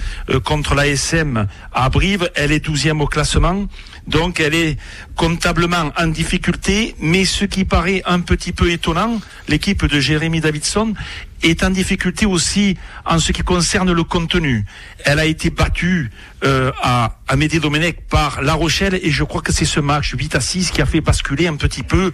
contre 0.44 0.74
l'ASM 0.74 1.46
à 1.72 1.88
Brive, 1.88 2.30
elle 2.34 2.52
est 2.52 2.60
douzième 2.60 3.00
au 3.00 3.06
classement. 3.06 3.66
Donc 4.06 4.40
elle 4.40 4.54
est 4.54 4.76
comptablement 5.14 5.92
en 5.96 6.06
difficulté, 6.08 6.94
mais 6.98 7.24
ce 7.24 7.44
qui 7.44 7.64
paraît 7.64 8.02
un 8.04 8.20
petit 8.20 8.52
peu 8.52 8.70
étonnant, 8.70 9.20
l'équipe 9.48 9.86
de 9.86 10.00
Jérémy 10.00 10.40
Davidson 10.40 10.94
est 11.42 11.62
en 11.62 11.70
difficulté 11.70 12.26
aussi 12.26 12.76
en 13.04 13.18
ce 13.18 13.32
qui 13.32 13.42
concerne 13.42 13.92
le 13.92 14.04
contenu. 14.04 14.64
Elle 15.04 15.18
a 15.18 15.24
été 15.24 15.50
battue 15.50 16.10
euh, 16.44 16.72
à 16.82 17.18
Amédée 17.28 17.60
Domenech 17.60 18.00
par 18.08 18.42
La 18.42 18.54
Rochelle 18.54 18.98
et 19.02 19.10
je 19.10 19.24
crois 19.24 19.42
que 19.42 19.52
c'est 19.52 19.64
ce 19.64 19.80
match 19.80 20.14
8 20.16 20.34
à 20.34 20.40
6 20.40 20.70
qui 20.70 20.82
a 20.82 20.86
fait 20.86 21.00
basculer 21.00 21.46
un 21.46 21.56
petit 21.56 21.82
peu 21.82 22.12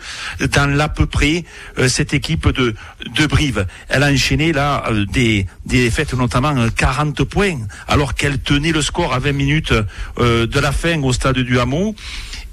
dans 0.53 0.67
l'à 0.67 0.89
peu 0.89 1.07
près 1.07 1.45
euh, 1.79 1.89
cette 1.89 2.15
équipe 2.15 2.49
de, 2.49 2.75
de 3.15 3.27
Brive. 3.27 3.67
Elle 3.89 4.03
a 4.03 4.11
enchaîné 4.11 4.53
là 4.53 4.85
euh, 4.89 5.05
des, 5.07 5.47
des 5.67 5.85
défaites 5.85 6.15
notamment 6.15 6.55
40 6.69 7.25
points 7.25 7.59
alors 7.89 8.15
qu'elle 8.15 8.39
tenait 8.39 8.73
le 8.73 8.83
score 8.83 9.13
à 9.15 9.19
20 9.19 9.33
minutes 9.33 9.73
de 10.19 10.61
la 10.61 10.73
fin 10.73 11.01
au 11.03 11.13
stade 11.13 11.39
du 11.39 11.59
Hameau. 11.59 11.95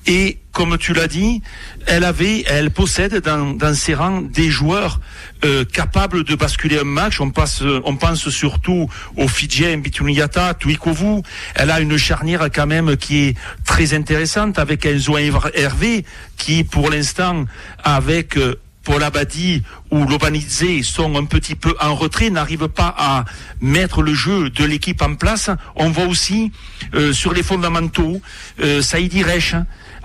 Et 0.08 0.40
comme 0.52 0.78
tu 0.78 0.94
l'as 0.94 1.08
dit, 1.08 1.42
elle 1.86 2.04
avait, 2.04 2.44
elle 2.48 2.72
possède 2.72 3.22
dans, 3.22 3.52
dans 3.54 3.74
ses 3.74 3.94
rangs 3.94 4.22
des 4.22 4.50
joueurs 4.50 5.00
euh, 5.46 5.64
capables 5.64 6.24
de 6.24 6.36
basculer 6.36 6.80
un 6.80 6.84
match. 6.84 7.22
On, 7.22 7.30
passe, 7.30 7.64
on 7.84 7.96
pense 7.96 8.30
surtout 8.30 8.90
au 9.16 9.28
Fidjien 9.28 9.78
Bituniata, 9.78 10.56
Tuikovu. 10.56 11.22
Elle 11.56 11.72
a 11.72 11.80
une 11.80 11.98
charnière 11.98 12.50
quand 12.54 12.68
même 12.68 12.98
qui 12.98 13.26
est 13.26 13.38
très 13.66 13.94
intéressante 13.94 14.60
avec 14.60 14.86
Enzo 14.86 15.18
Hervé 15.18 16.06
qui, 16.38 16.64
pour 16.64 16.90
l'instant, 16.90 17.46
avec 17.84 18.38
euh, 18.38 18.56
Paul 18.84 19.04
Abadi 19.04 19.62
ou 19.92 20.06
Lobanidze 20.06 20.84
sont 20.84 21.16
un 21.16 21.26
petit 21.26 21.56
peu 21.56 21.76
en 21.80 21.94
retrait, 21.96 22.30
n'arrivent 22.30 22.68
pas 22.68 22.94
à 22.98 23.26
mettre 23.60 24.02
le 24.02 24.14
jeu 24.14 24.50
de 24.50 24.64
l'équipe 24.64 25.02
en 25.02 25.16
place. 25.16 25.50
On 25.76 25.90
voit 25.92 26.06
aussi 26.06 26.52
euh, 26.96 27.14
sur 27.14 27.34
les 27.34 27.44
fondamentaux 27.44 28.22
euh, 28.60 28.82
Saïdi 28.82 29.24
Reich 29.24 29.54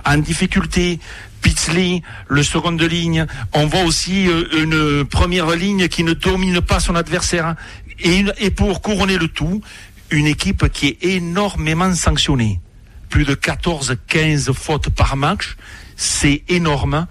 en 0.06 0.18
difficulté. 0.18 1.00
Pitzley, 1.42 2.02
le 2.28 2.42
second 2.42 2.72
de 2.72 2.86
ligne. 2.86 3.26
On 3.52 3.66
voit 3.66 3.82
aussi 3.82 4.28
euh, 4.28 4.62
une 4.62 5.04
première 5.04 5.50
ligne 5.50 5.88
qui 5.88 6.02
ne 6.02 6.12
domine 6.12 6.60
pas 6.60 6.80
son 6.80 6.96
adversaire. 6.96 7.54
Et, 8.00 8.50
pour 8.50 8.82
couronner 8.82 9.16
le 9.16 9.28
tout, 9.28 9.62
une 10.10 10.26
équipe 10.26 10.68
qui 10.70 10.88
est 10.88 11.04
énormément 11.04 11.94
sanctionnée. 11.94 12.60
Plus 13.08 13.24
de 13.24 13.34
14-15 13.34 14.52
fautes 14.52 14.90
par 14.90 15.16
match. 15.16 15.56
C'est 15.96 16.42
énorme. 16.48 17.06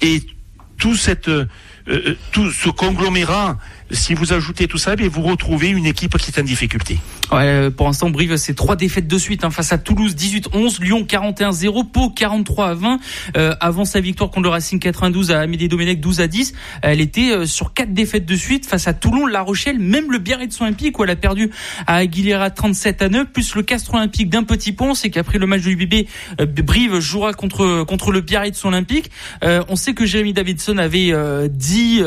Et 0.00 0.22
tout, 0.78 0.96
cette, 0.96 1.28
euh, 1.28 1.46
euh, 1.88 2.16
tout 2.32 2.50
ce 2.50 2.70
conglomérat 2.70 3.58
si 3.90 4.14
vous 4.14 4.32
ajoutez 4.32 4.66
tout 4.66 4.78
ça, 4.78 4.94
vous 4.96 5.22
retrouvez 5.22 5.68
une 5.68 5.86
équipe 5.86 6.16
qui 6.18 6.30
est 6.30 6.40
en 6.40 6.44
difficulté. 6.44 6.98
Ouais, 7.32 7.46
euh, 7.46 7.70
pour 7.70 7.86
l'instant, 7.86 8.10
Brive, 8.10 8.36
c'est 8.36 8.54
trois 8.54 8.76
défaites 8.76 9.08
de 9.08 9.18
suite 9.18 9.44
hein, 9.44 9.50
face 9.50 9.72
à 9.72 9.78
Toulouse 9.78 10.14
18-11, 10.14 10.82
Lyon 10.82 11.06
41-0, 11.08 11.90
Pau 11.90 12.12
43-20. 12.14 12.98
Euh, 13.36 13.54
avant 13.60 13.86
sa 13.86 14.00
victoire 14.00 14.30
contre 14.30 14.44
le 14.44 14.48
Racing 14.50 14.78
92 14.78 15.30
à 15.30 15.40
Amédée 15.40 15.68
Domenech 15.68 16.00
12 16.00 16.20
à 16.20 16.26
10, 16.26 16.52
elle 16.82 17.00
était 17.00 17.30
euh, 17.30 17.46
sur 17.46 17.72
quatre 17.72 17.94
défaites 17.94 18.26
de 18.26 18.36
suite 18.36 18.66
face 18.66 18.88
à 18.88 18.92
Toulon, 18.92 19.26
La 19.26 19.40
Rochelle, 19.40 19.78
même 19.78 20.12
le 20.12 20.18
Biarritz 20.18 20.60
Olympique 20.60 20.98
où 20.98 21.04
elle 21.04 21.10
a 21.10 21.16
perdu 21.16 21.50
à 21.86 21.96
Aguilera 21.96 22.50
37 22.50 23.00
à 23.00 23.08
9, 23.08 23.26
plus 23.28 23.54
le 23.54 23.62
Castres 23.62 23.94
Olympique 23.94 24.28
d'un 24.28 24.44
petit 24.44 24.72
pont. 24.72 24.92
C'est 24.94 25.08
qu'après 25.08 25.38
le 25.38 25.46
match 25.46 25.62
de 25.62 25.70
l'UBB, 25.70 26.06
Brive 26.62 27.00
jouera 27.00 27.32
contre 27.32 27.84
contre 27.84 28.12
le 28.12 28.20
Biarritz 28.20 28.62
Olympique. 28.64 29.10
on 29.42 29.76
sait 29.76 29.94
que 29.94 30.04
Jérémy 30.04 30.32
Davidson 30.32 30.78
avait 30.78 31.12
dit 31.48 32.02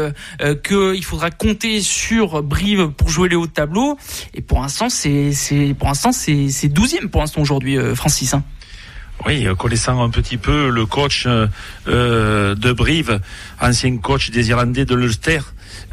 qu'il 0.63 1.03
faudra 1.03 1.31
compter 1.31 1.81
sur 1.81 2.43
Brive 2.43 2.89
pour 2.89 3.09
jouer 3.09 3.29
les 3.29 3.35
hauts 3.35 3.47
de 3.47 3.51
tableau. 3.51 3.97
Et 4.33 4.41
pour 4.41 4.61
l'instant, 4.61 4.89
c'est, 4.89 5.06
c'est, 5.33 5.75
pour 5.77 5.87
l'instant, 5.87 6.11
c'est, 6.11 6.49
c'est 6.49 6.67
12e 6.67 7.07
pour 7.07 7.21
l'instant 7.21 7.41
aujourd'hui, 7.41 7.77
euh, 7.77 7.95
Francis. 7.95 8.33
Hein. 8.33 8.43
Oui, 9.25 9.47
connaissant 9.57 10.03
un 10.03 10.09
petit 10.09 10.37
peu 10.37 10.69
le 10.69 10.85
coach 10.85 11.25
euh, 11.25 11.47
euh, 11.87 12.55
de 12.55 12.71
Brive, 12.71 13.19
ancien 13.59 13.97
coach 13.97 14.29
des 14.29 14.49
Irlandais 14.49 14.85
de 14.85 14.95
l'Ulster, 14.95 15.39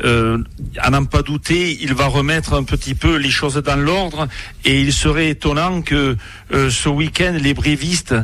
euh, 0.03 0.39
à 0.79 0.91
n'en 0.91 1.05
pas 1.05 1.23
douter, 1.23 1.79
il 1.81 1.95
va 1.95 2.07
remettre 2.07 2.55
un 2.55 2.65
petit 2.65 2.95
peu 2.95 3.17
les 3.17 3.31
choses 3.31 3.55
dans 3.57 3.77
l'ordre 3.77 4.29
et 4.65 4.81
il 4.81 4.93
serait 4.93 5.31
étonnant 5.31 5.83
que 5.83 6.17
euh, 6.53 6.71
ce 6.71 6.89
week-end, 6.89 7.37
les 7.41 7.55
brévistes 7.55 8.15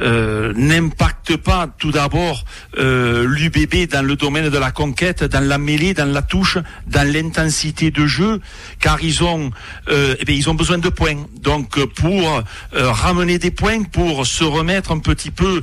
euh, 0.00 0.52
n'impactent 0.56 1.36
pas 1.36 1.68
tout 1.78 1.92
d'abord 1.92 2.44
euh, 2.78 3.26
l'UBB 3.28 3.88
dans 3.90 4.04
le 4.04 4.16
domaine 4.16 4.48
de 4.48 4.58
la 4.58 4.70
conquête, 4.70 5.22
dans 5.24 5.46
la 5.46 5.58
mêlée, 5.58 5.94
dans 5.94 6.10
la 6.10 6.22
touche, 6.22 6.58
dans 6.86 7.10
l'intensité 7.10 7.90
de 7.90 8.06
jeu, 8.06 8.40
car 8.80 9.02
ils 9.02 9.22
ont, 9.22 9.50
euh, 9.88 10.16
eh 10.18 10.24
bien, 10.24 10.34
ils 10.34 10.48
ont 10.50 10.54
besoin 10.54 10.78
de 10.78 10.88
points. 10.88 11.26
Donc 11.40 11.84
pour 11.94 12.42
ramener 12.72 13.38
des 13.38 13.50
points, 13.50 13.82
pour 13.84 14.26
se 14.26 14.44
remettre 14.44 14.92
un 14.92 14.98
petit 14.98 15.30
peu 15.30 15.62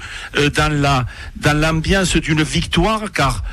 dans 0.56 0.72
la 0.72 1.06
dans 1.36 1.58
l'ambiance 1.60 2.16
d'une 2.16 2.44
victoire, 2.44 3.12
car 3.12 3.44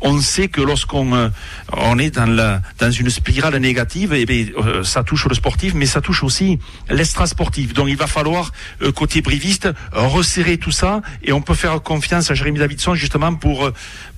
on 0.00 0.20
sait 0.20 0.48
que 0.48 0.60
lorsqu'on 0.60 1.14
euh, 1.14 1.28
on 1.72 1.98
est 1.98 2.10
dans, 2.10 2.26
la, 2.26 2.60
dans 2.78 2.90
une 2.90 3.10
spirale 3.10 3.56
négative, 3.56 4.12
eh 4.14 4.26
bien, 4.26 4.46
euh, 4.58 4.84
ça 4.84 5.02
touche 5.02 5.26
le 5.26 5.34
sportif, 5.34 5.74
mais 5.74 5.86
ça 5.86 6.00
touche 6.00 6.22
aussi 6.22 6.58
l'extra-sportif. 6.90 7.72
Donc 7.72 7.88
il 7.88 7.96
va 7.96 8.06
falloir, 8.06 8.52
euh, 8.82 8.92
côté 8.92 9.22
briviste, 9.22 9.68
resserrer 9.92 10.58
tout 10.58 10.70
ça, 10.70 11.02
et 11.22 11.32
on 11.32 11.40
peut 11.40 11.54
faire 11.54 11.82
confiance 11.82 12.30
à 12.30 12.34
Jérémy 12.34 12.58
Davidson 12.58 12.94
justement 12.94 13.34
pour 13.34 13.70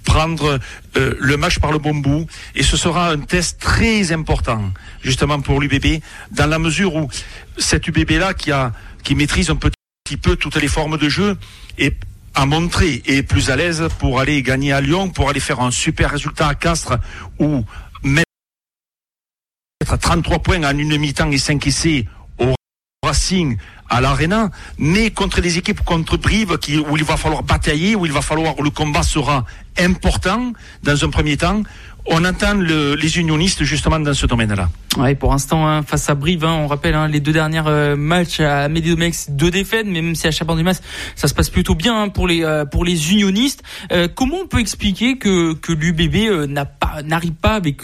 prendre 0.05 0.59
le 0.95 1.37
match 1.37 1.59
par 1.59 1.71
le 1.71 1.79
bon 1.79 1.95
bout. 1.95 2.27
Et 2.55 2.63
ce 2.63 2.77
sera 2.77 3.11
un 3.11 3.19
test 3.19 3.61
très 3.61 4.11
important, 4.13 4.73
justement 5.03 5.41
pour 5.41 5.61
l'UBB, 5.61 6.01
dans 6.31 6.47
la 6.47 6.59
mesure 6.59 6.95
où 6.95 7.09
cet 7.59 7.87
UBB-là 7.89 8.35
qui, 8.35 8.51
a, 8.51 8.73
qui 9.05 9.15
maîtrise 9.15 9.51
un 9.51 9.57
petit 9.57 10.17
peu 10.17 10.37
toutes 10.37 10.57
les 10.57 10.69
formes 10.69 10.97
de 10.97 11.09
jeu, 11.09 11.37
et 11.79 11.93
à 12.39 12.47
montrer 12.47 13.03
et 13.07 13.25
plus 13.25 13.51
à 13.51 13.57
l'aise 13.57 13.89
pour 13.99 14.21
aller 14.21 14.45
gagner 14.45 14.73
à 14.73 14.81
Lyon, 14.81 15.09
pour 15.09 15.29
aller 15.29 15.41
faire 15.41 15.59
un 15.59 15.73
super 15.73 16.13
résultat 16.13 16.47
à 16.47 16.55
Castres 16.55 16.97
ou 17.41 17.65
mettre 18.05 18.29
33 20.01 20.39
points 20.39 20.63
en 20.63 20.79
une 20.79 20.97
mi-temps 20.99 21.33
et 21.33 21.39
5 21.39 21.67
essais 21.67 22.07
au 22.39 22.55
Racing 23.05 23.57
à 23.89 24.01
l'Arena, 24.01 24.51
mais 24.79 25.11
contre 25.11 25.41
des 25.41 25.59
équipes 25.59 25.81
contre 25.81 26.17
Brive 26.17 26.57
où 26.89 26.97
il 26.97 27.03
va 27.03 27.17
falloir 27.17 27.43
batailler, 27.43 27.97
où 27.97 28.07
il 28.07 28.13
va 28.13 28.23
falloir, 28.23 28.57
où 28.57 28.63
le 28.63 28.71
combat 28.71 29.03
sera 29.03 29.45
important 29.77 30.53
dans 30.85 31.05
un 31.05 31.11
premier 31.11 31.37
temps, 31.37 31.65
on 32.11 32.25
entend 32.25 32.55
les 32.55 33.19
unionistes 33.19 33.65
justement 33.65 34.01
dans 34.01 34.15
ce 34.15 34.27
domaine-là. 34.27 34.69
Ouais, 34.97 35.15
pour 35.15 35.31
l'instant, 35.31 35.67
hein, 35.69 35.83
face 35.83 36.09
à 36.09 36.15
Brive, 36.15 36.45
hein, 36.45 36.55
on 36.61 36.67
rappelle 36.67 36.95
hein, 36.95 37.09
les 37.09 37.21
deux 37.21 37.33
derniers 37.33 37.63
euh, 37.67 37.97
matchs 37.97 38.41
à 38.41 38.69
Médiomex, 38.69 39.31
deux 39.31 39.51
défaites, 39.51 39.87
mais 39.87 40.03
même 40.03 40.15
si 40.15 40.27
à 40.27 40.31
Chaban-du-Mas, 40.31 40.83
ça 41.15 41.29
se 41.29 41.35
passe 41.35 41.51
plutôt 41.51 41.75
bien 41.75 42.09
pour 42.09 42.27
les 42.27 42.43
euh, 42.43 42.65
pour 42.65 42.85
les 42.85 43.13
unionistes. 43.13 43.63
Euh, 43.93 44.09
comment 44.13 44.39
on 44.43 44.47
peut 44.47 44.61
expliquer 44.61 45.19
que 45.19 45.53
que 45.55 45.73
l'UBB 45.73 46.49
n'a 46.49 46.65
pas 46.65 47.03
n'arrive 47.05 47.35
pas 47.35 47.55
avec 47.55 47.83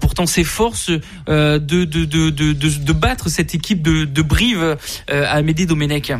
pourtant 0.00 0.26
ses 0.26 0.44
forces 0.44 0.90
de, 0.90 1.58
de, 1.58 1.84
de, 1.84 2.30
de, 2.30 2.52
de, 2.52 2.92
battre 2.92 3.28
cette 3.28 3.54
équipe 3.54 3.82
de, 3.82 4.04
de 4.04 4.22
Brive 4.22 4.76
à 5.08 5.30
Amédée 5.30 5.66
Domenech 5.66 6.12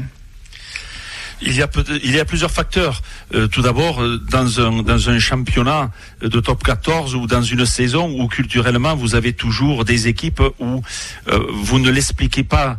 il 1.43 1.55
y 1.55 1.63
a, 1.63 1.69
il 2.03 2.15
y 2.15 2.21
a 2.21 2.25
plusieurs 2.25 2.51
facteurs. 2.51 3.03
Euh, 3.35 3.47
tout 3.47 3.63
d'abord, 3.63 4.03
euh, 4.03 4.19
dans 4.31 4.61
un, 4.61 4.83
dans 4.83 5.11
un 5.11 5.19
championnat 5.19 5.91
de 6.21 6.41
top 6.41 6.65
14 6.65 7.15
ou 7.15 7.27
dans 7.27 7.43
une 7.43 7.67
saison 7.67 8.11
où 8.19 8.29
culturellement 8.29 8.97
vous 8.97 9.15
avez 9.15 9.33
toujours 9.33 9.85
des 9.85 10.09
équipes 10.09 10.43
où 10.59 10.83
euh, 11.29 11.47
vous 11.53 11.79
ne 11.79 11.91
l'expliquez 11.91 12.45
pas 12.45 12.77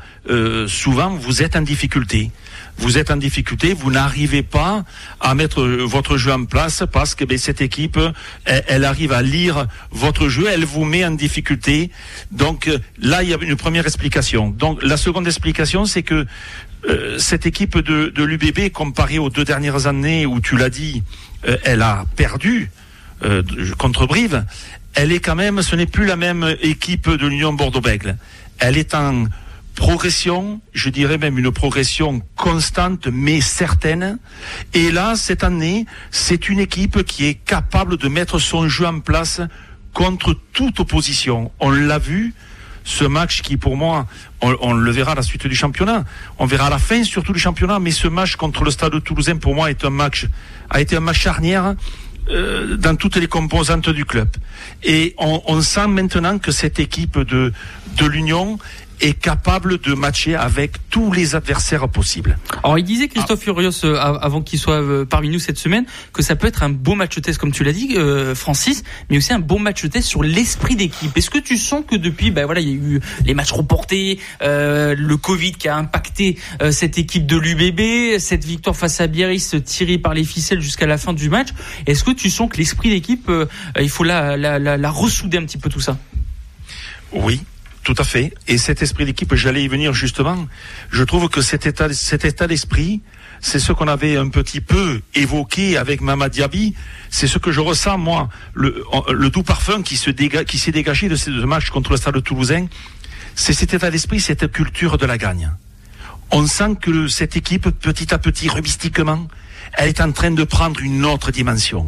souvent, 0.67 1.09
vous 1.09 1.41
êtes 1.41 1.55
en 1.55 1.61
difficulté. 1.61 2.29
Vous 2.77 2.99
êtes 2.99 3.09
en 3.09 3.17
difficulté, 3.17 3.73
vous 3.73 3.89
n'arrivez 3.89 4.43
pas 4.43 4.85
à 5.19 5.33
mettre 5.33 5.63
votre 5.63 6.17
jeu 6.17 6.31
en 6.31 6.45
place 6.45 6.83
parce 6.91 7.15
que 7.15 7.25
ben, 7.25 7.37
cette 7.37 7.61
équipe, 7.61 7.99
elle, 8.45 8.63
elle, 8.67 8.85
arrive 8.85 9.11
à 9.11 9.23
lire 9.23 9.65
votre 9.89 10.29
jeu, 10.29 10.45
elle 10.47 10.65
vous 10.65 10.85
met 10.85 11.03
en 11.03 11.11
difficulté. 11.11 11.89
Donc 12.31 12.69
là, 13.01 13.23
il 13.23 13.29
y 13.29 13.33
a 13.33 13.37
une 13.41 13.55
première 13.55 13.85
explication. 13.85 14.49
Donc 14.51 14.83
la 14.83 14.97
seconde 14.97 15.25
explication, 15.25 15.85
c'est 15.85 16.03
que 16.03 16.13
euh, 16.13 16.25
cette 17.17 17.45
équipe 17.45 17.77
de, 17.77 18.07
de 18.07 18.23
l'UBB, 18.23 18.71
comparée 18.71 19.19
aux 19.19 19.29
deux 19.29 19.43
dernières 19.43 19.87
années 19.87 20.25
où 20.25 20.39
tu 20.39 20.57
l'as 20.57 20.69
dit, 20.69 21.03
euh, 21.47 21.57
elle 21.63 21.81
a 21.81 22.05
perdu 22.15 22.71
euh, 23.23 23.43
contre 23.77 24.07
Brive, 24.07 24.45
elle 24.95 25.11
est 25.11 25.19
quand 25.19 25.35
même, 25.35 25.61
ce 25.61 25.75
n'est 25.75 25.85
plus 25.85 26.05
la 26.05 26.15
même 26.15 26.55
équipe 26.61 27.09
de 27.09 27.27
l'Union 27.27 27.53
Bordeaux-Bègles. 27.53 28.17
Elle 28.57 28.77
est 28.77 28.93
en 28.93 29.25
progression, 29.75 30.59
je 30.73 30.89
dirais 30.89 31.17
même 31.17 31.37
une 31.37 31.51
progression 31.51 32.21
constante 32.35 33.07
mais 33.07 33.39
certaine. 33.39 34.17
Et 34.73 34.91
là, 34.91 35.15
cette 35.15 35.43
année, 35.43 35.85
c'est 36.11 36.49
une 36.49 36.59
équipe 36.59 37.03
qui 37.03 37.25
est 37.25 37.35
capable 37.35 37.97
de 37.97 38.07
mettre 38.09 38.39
son 38.39 38.67
jeu 38.67 38.85
en 38.85 38.99
place 38.99 39.41
contre 39.93 40.37
toute 40.53 40.79
opposition. 40.81 41.51
On 41.59 41.69
l'a 41.69 41.99
vu, 41.99 42.33
ce 42.83 43.03
match 43.05 43.41
qui 43.41 43.57
pour 43.57 43.77
moi, 43.77 44.07
on, 44.41 44.73
le 44.73 44.91
verra 44.91 45.13
à 45.13 45.15
la 45.15 45.21
suite 45.21 45.47
du 45.47 45.55
championnat, 45.55 46.05
on 46.37 46.45
verra 46.45 46.67
à 46.67 46.69
la 46.69 46.79
fin 46.79 47.03
surtout 47.03 47.33
du 47.33 47.39
championnat, 47.39 47.79
mais 47.79 47.91
ce 47.91 48.07
match 48.07 48.35
contre 48.35 48.63
le 48.63 48.71
Stade 48.71 49.03
Toulousain 49.03 49.37
pour 49.37 49.55
moi 49.55 49.69
est 49.69 49.83
un 49.85 49.89
match, 49.89 50.27
a 50.69 50.81
été 50.81 50.95
un 50.95 51.01
match 51.01 51.19
charnière 51.19 51.75
euh, 52.29 52.77
dans 52.77 52.95
toutes 52.95 53.15
les 53.15 53.27
composantes 53.27 53.89
du 53.89 54.05
club. 54.05 54.29
Et 54.83 55.15
on, 55.17 55.41
on 55.47 55.61
sent 55.61 55.87
maintenant 55.87 56.37
que 56.37 56.51
cette 56.51 56.79
équipe 56.79 57.17
de, 57.17 57.51
de 57.97 58.05
l'Union 58.05 58.59
est 59.01 59.13
capable 59.13 59.79
de 59.79 59.93
matcher 59.93 60.35
avec 60.35 60.89
tous 60.89 61.11
les 61.11 61.35
adversaires 61.35 61.87
possibles. 61.89 62.37
Alors 62.63 62.77
il 62.77 62.83
disait 62.83 63.07
Christophe 63.07 63.41
Furios 63.41 63.85
euh, 63.85 63.95
avant 63.95 64.41
qu'il 64.41 64.59
soit 64.59 64.81
euh, 64.81 65.05
parmi 65.05 65.29
nous 65.29 65.39
cette 65.39 65.57
semaine 65.57 65.85
que 66.13 66.21
ça 66.21 66.35
peut 66.35 66.47
être 66.47 66.63
un 66.63 66.69
beau 66.69 66.95
match 66.95 67.19
test 67.21 67.37
comme 67.39 67.51
tu 67.51 67.63
l'as 67.63 67.71
dit 67.71 67.95
euh, 67.95 68.35
Francis, 68.35 68.83
mais 69.09 69.17
aussi 69.17 69.33
un 69.33 69.39
bon 69.39 69.59
match 69.59 69.87
test 69.89 70.07
sur 70.07 70.23
l'esprit 70.23 70.75
d'équipe. 70.75 71.15
Est-ce 71.15 71.29
que 71.29 71.39
tu 71.39 71.57
sens 71.57 71.83
que 71.87 71.95
depuis 71.95 72.31
ben 72.31 72.45
voilà 72.45 72.61
il 72.61 72.69
y 72.69 72.71
a 72.71 72.75
eu 72.75 73.01
les 73.25 73.33
matchs 73.33 73.51
reportés, 73.51 74.19
le 74.41 75.15
Covid 75.15 75.53
qui 75.53 75.67
a 75.67 75.75
impacté 75.75 76.37
cette 76.71 76.97
équipe 76.97 77.25
de 77.25 77.37
l'UBB, 77.37 78.19
cette 78.19 78.45
victoire 78.45 78.75
face 78.75 79.01
à 79.01 79.07
Biarritz 79.07 79.55
tirée 79.63 79.97
par 79.97 80.13
les 80.13 80.23
ficelles 80.23 80.61
jusqu'à 80.61 80.87
la 80.87 80.97
fin 80.97 81.13
du 81.13 81.29
match, 81.29 81.49
est-ce 81.85 82.03
que 82.03 82.11
tu 82.11 82.29
sens 82.29 82.49
que 82.49 82.57
l'esprit 82.57 82.89
d'équipe 82.89 83.31
il 83.79 83.89
faut 83.89 84.03
la, 84.03 84.37
la, 84.37 84.59
la, 84.59 84.77
la 84.77 84.89
ressouder 84.89 85.37
un 85.37 85.45
petit 85.45 85.57
peu 85.57 85.69
tout 85.69 85.81
ça? 85.81 85.97
Oui, 87.11 87.41
tout 87.83 87.95
à 87.97 88.03
fait. 88.03 88.33
Et 88.47 88.57
cet 88.57 88.81
esprit 88.81 89.05
d'équipe, 89.05 89.33
j'allais 89.35 89.63
y 89.63 89.67
venir 89.67 89.93
justement. 89.93 90.47
Je 90.91 91.03
trouve 91.03 91.29
que 91.29 91.41
cet 91.41 91.65
état, 91.65 91.91
cet 91.93 92.25
état 92.25 92.47
d'esprit, 92.47 93.01
c'est 93.41 93.59
ce 93.59 93.71
qu'on 93.71 93.87
avait 93.87 94.17
un 94.17 94.29
petit 94.29 94.61
peu 94.61 95.01
évoqué 95.15 95.77
avec 95.77 96.01
Mama 96.01 96.29
Diaby. 96.29 96.75
C'est 97.09 97.27
ce 97.27 97.37
que 97.37 97.51
je 97.51 97.61
ressens, 97.61 97.97
moi, 97.97 98.29
le, 98.53 98.83
le 99.09 99.29
doux 99.29 99.43
parfum 99.43 99.81
qui 99.81 99.97
se 99.97 100.09
qui 100.09 100.59
s'est 100.59 100.71
dégagé 100.71 101.07
de 101.09 101.15
ce 101.15 101.29
match 101.29 101.69
contre 101.69 101.91
le 101.91 101.97
Stade 101.97 102.21
Toulousain. 102.21 102.67
C'est 103.35 103.53
cet 103.53 103.73
état 103.73 103.89
d'esprit, 103.89 104.19
cette 104.19 104.51
culture 104.51 104.97
de 104.97 105.05
la 105.05 105.17
gagne. 105.17 105.51
On 106.31 106.45
sent 106.45 106.75
que 106.81 107.07
cette 107.07 107.37
équipe, 107.37 107.69
petit 107.69 108.13
à 108.13 108.17
petit, 108.17 108.49
rubistiquement, 108.49 109.27
elle 109.73 109.87
est 109.87 110.01
en 110.01 110.11
train 110.11 110.31
de 110.31 110.43
prendre 110.43 110.79
une 110.81 111.05
autre 111.05 111.31
dimension. 111.31 111.87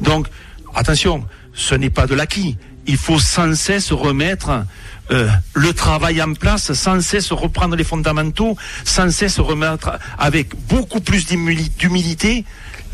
Donc, 0.00 0.26
attention, 0.74 1.26
ce 1.54 1.74
n'est 1.74 1.90
pas 1.90 2.06
de 2.06 2.14
l'acquis. 2.14 2.56
Il 2.86 2.96
faut 2.96 3.18
sans 3.18 3.54
cesse 3.54 3.92
remettre 3.92 4.64
euh, 5.12 5.28
le 5.54 5.74
travail 5.74 6.22
en 6.22 6.32
place, 6.32 6.72
sans 6.72 7.00
cesse 7.00 7.32
reprendre 7.32 7.76
les 7.76 7.84
fondamentaux, 7.84 8.56
sans 8.84 9.10
cesse 9.10 9.38
remettre 9.38 9.98
avec 10.18 10.54
beaucoup 10.68 11.00
plus 11.00 11.26
d'humilité. 11.26 12.44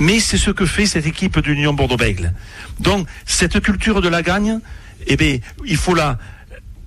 Mais 0.00 0.18
c'est 0.20 0.38
ce 0.38 0.50
que 0.50 0.66
fait 0.66 0.86
cette 0.86 1.06
équipe 1.06 1.38
de 1.38 1.70
Bordeaux-Bègles. 1.70 2.32
Donc, 2.80 3.06
cette 3.24 3.60
culture 3.60 4.00
de 4.00 4.08
la 4.08 4.22
gagne, 4.22 4.60
eh 5.06 5.16
bien, 5.16 5.38
il 5.64 5.76
faut 5.76 5.94
la, 5.94 6.18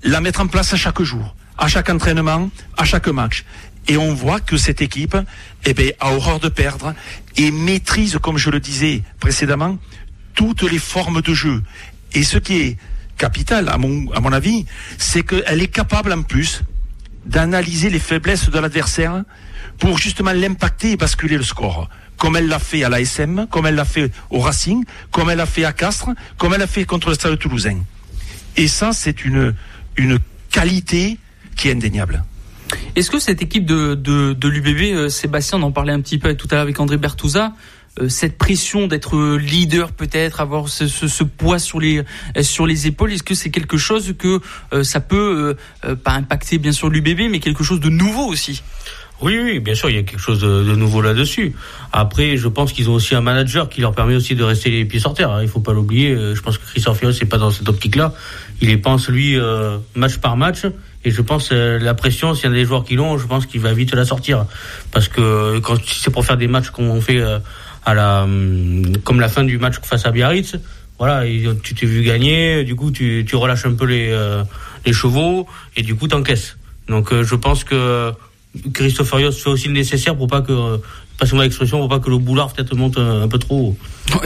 la 0.03 0.21
mettre 0.21 0.41
en 0.41 0.47
place 0.47 0.73
à 0.73 0.77
chaque 0.77 1.01
jour, 1.01 1.35
à 1.57 1.67
chaque 1.67 1.89
entraînement, 1.89 2.49
à 2.77 2.85
chaque 2.85 3.07
match. 3.07 3.45
Et 3.87 3.97
on 3.97 4.13
voit 4.13 4.39
que 4.39 4.57
cette 4.57 4.81
équipe, 4.81 5.17
eh 5.65 5.73
bien, 5.73 5.91
a 5.99 6.13
horreur 6.13 6.39
de 6.39 6.49
perdre 6.49 6.93
et 7.37 7.51
maîtrise, 7.51 8.17
comme 8.21 8.37
je 8.37 8.49
le 8.49 8.59
disais 8.59 9.01
précédemment, 9.19 9.77
toutes 10.33 10.63
les 10.63 10.79
formes 10.79 11.21
de 11.21 11.33
jeu. 11.33 11.63
Et 12.13 12.23
ce 12.23 12.37
qui 12.37 12.57
est 12.61 12.77
capital, 13.21 13.69
à 13.69 13.77
mon, 13.77 14.33
avis, 14.33 14.65
c'est 14.97 15.21
qu'elle 15.21 15.61
est 15.61 15.67
capable 15.67 16.11
en 16.11 16.23
plus 16.23 16.63
d'analyser 17.23 17.91
les 17.91 17.99
faiblesses 17.99 18.49
de 18.49 18.57
l'adversaire 18.57 19.23
pour 19.77 19.99
justement 19.99 20.31
l'impacter 20.31 20.93
et 20.93 20.97
basculer 20.97 21.37
le 21.37 21.43
score. 21.43 21.87
Comme 22.17 22.35
elle 22.35 22.47
l'a 22.47 22.57
fait 22.57 22.83
à 22.83 22.89
l'ASM, 22.89 23.45
comme 23.51 23.67
elle 23.67 23.75
l'a 23.75 23.85
fait 23.85 24.11
au 24.31 24.39
Racing, 24.39 24.83
comme 25.11 25.29
elle 25.29 25.37
l'a 25.37 25.45
fait 25.45 25.65
à 25.65 25.71
Castres, 25.71 26.09
comme 26.39 26.55
elle 26.55 26.61
l'a 26.61 26.67
fait 26.67 26.85
contre 26.85 27.09
le 27.09 27.13
Stade 27.13 27.37
Toulousain. 27.37 27.77
Et 28.57 28.67
ça, 28.67 28.91
c'est 28.91 29.23
une, 29.23 29.53
qualité 30.49 31.19
qui 31.55 31.69
est 31.69 31.73
indéniable. 31.73 32.23
Est-ce 32.95 33.11
que 33.11 33.19
cette 33.19 33.41
équipe 33.43 33.65
de, 33.65 33.93
de, 33.93 34.35
euh, 34.43 35.09
Sébastien, 35.09 35.59
on 35.59 35.63
en 35.63 35.71
parlait 35.71 35.93
un 35.93 36.01
petit 36.01 36.17
peu 36.17 36.33
tout 36.33 36.47
à 36.49 36.55
l'heure 36.55 36.63
avec 36.63 36.79
André 36.79 36.97
Bertouza, 36.97 37.53
cette 38.07 38.37
pression 38.37 38.87
d'être 38.87 39.35
leader 39.37 39.91
peut-être, 39.91 40.41
avoir 40.41 40.69
ce, 40.69 41.23
poids 41.23 41.59
sur 41.59 41.79
les 41.79 41.99
euh, 41.99 42.43
sur 42.43 42.65
les 42.65 42.87
épaules, 42.87 43.11
est-ce 43.11 43.23
que 43.23 43.35
c'est 43.35 43.49
quelque 43.49 43.77
chose 43.77 44.13
que 44.17 44.39
euh, 44.73 44.83
ça 44.83 44.99
peut 44.99 45.55
pas 46.03 46.13
impacter 46.13 46.57
bien 46.57 46.71
sûr 46.71 46.89
l'UBB, 46.89 47.29
mais 47.29 47.39
quelque 47.39 47.63
chose 47.63 47.79
de 47.79 47.89
nouveau 47.89 48.25
aussi? 48.25 48.63
Oui, 49.21 49.37
oui, 49.39 49.59
bien 49.59 49.75
sûr, 49.75 49.89
il 49.89 49.97
y 49.97 49.99
a 49.99 50.03
quelque 50.03 50.19
chose 50.19 50.39
de, 50.39 50.75
nouveau 50.75 51.01
là-dessus. 51.01 51.53
Après, 51.91 52.37
je 52.37 52.47
pense 52.47 52.73
qu'ils 52.73 52.89
ont 52.89 52.93
aussi 52.93 53.13
un 53.13 53.21
manager 53.21 53.69
qui 53.69 53.79
leur 53.79 53.93
permet 53.93 54.15
aussi 54.15 54.33
de 54.33 54.43
rester 54.43 54.71
les 54.71 54.83
pieds 54.83 54.99
sur 54.99 55.13
terre. 55.13 55.29
Hein. 55.29 55.43
Il 55.43 55.47
faut 55.47 55.59
pas 55.59 55.73
l'oublier. 55.73 56.15
Je 56.15 56.41
pense 56.41 56.57
que 56.57 56.65
Christophe 56.65 56.97
Fios 56.97 57.11
n'est 57.11 57.27
pas 57.27 57.37
dans 57.37 57.51
cette 57.51 57.69
optique-là. 57.69 58.15
Il 58.61 58.71
est 58.71 58.77
pense 58.77 59.09
lui 59.09 59.37
match 59.93 60.17
par 60.17 60.37
match. 60.37 60.65
Et 61.03 61.11
je 61.11 61.21
pense 61.21 61.51
la 61.51 61.93
pression, 61.93 62.33
s'il 62.33 62.49
y 62.49 62.53
a 62.53 62.55
des 62.55 62.65
joueurs 62.65 62.83
qui 62.83 62.95
l'ont, 62.95 63.19
je 63.19 63.27
pense 63.27 63.45
qu'il 63.45 63.61
va 63.61 63.73
vite 63.73 63.93
la 63.93 64.05
sortir. 64.05 64.47
Parce 64.91 65.07
que 65.07 65.59
quand 65.59 65.75
c'est 65.85 66.11
pour 66.11 66.25
faire 66.25 66.37
des 66.37 66.47
matchs 66.47 66.71
qu'on 66.71 66.99
fait 66.99 67.21
hum, 67.85 68.97
comme 69.03 69.19
la 69.19 69.29
fin 69.29 69.43
du 69.43 69.57
match 69.57 69.75
face 69.81 70.05
à 70.05 70.11
Biarritz. 70.11 70.55
Voilà, 70.99 71.23
tu 71.63 71.73
t'es 71.73 71.87
vu 71.87 72.03
gagner, 72.03 72.63
du 72.63 72.75
coup 72.75 72.91
tu, 72.91 73.25
relâches 73.33 73.65
un 73.65 73.73
peu 73.73 73.85
les, 73.85 74.11
euh, 74.11 74.43
les 74.85 74.93
chevaux 74.93 75.47
et 75.75 75.81
du 75.81 75.95
coup 75.95 76.07
t'encaisses. 76.07 76.57
Donc 76.87 77.11
euh, 77.11 77.23
je 77.23 77.33
pense 77.33 77.63
que 77.63 78.11
Christophe 78.73 79.07
Farios 79.07 79.31
fait 79.31 79.49
aussi 79.49 79.67
le 79.67 79.73
nécessaire 79.73 80.15
pour 80.15 80.27
pas 80.27 80.41
que 80.41 80.79
passez-moi 81.21 81.43
l'expression, 81.43 81.77
pour 81.77 81.87
pas 81.87 81.99
que 81.99 82.09
le 82.09 82.17
boulard 82.17 82.51
peut-être 82.51 82.75
monte 82.75 82.97
un, 82.97 83.27
peu 83.27 83.37
trop. 83.37 83.77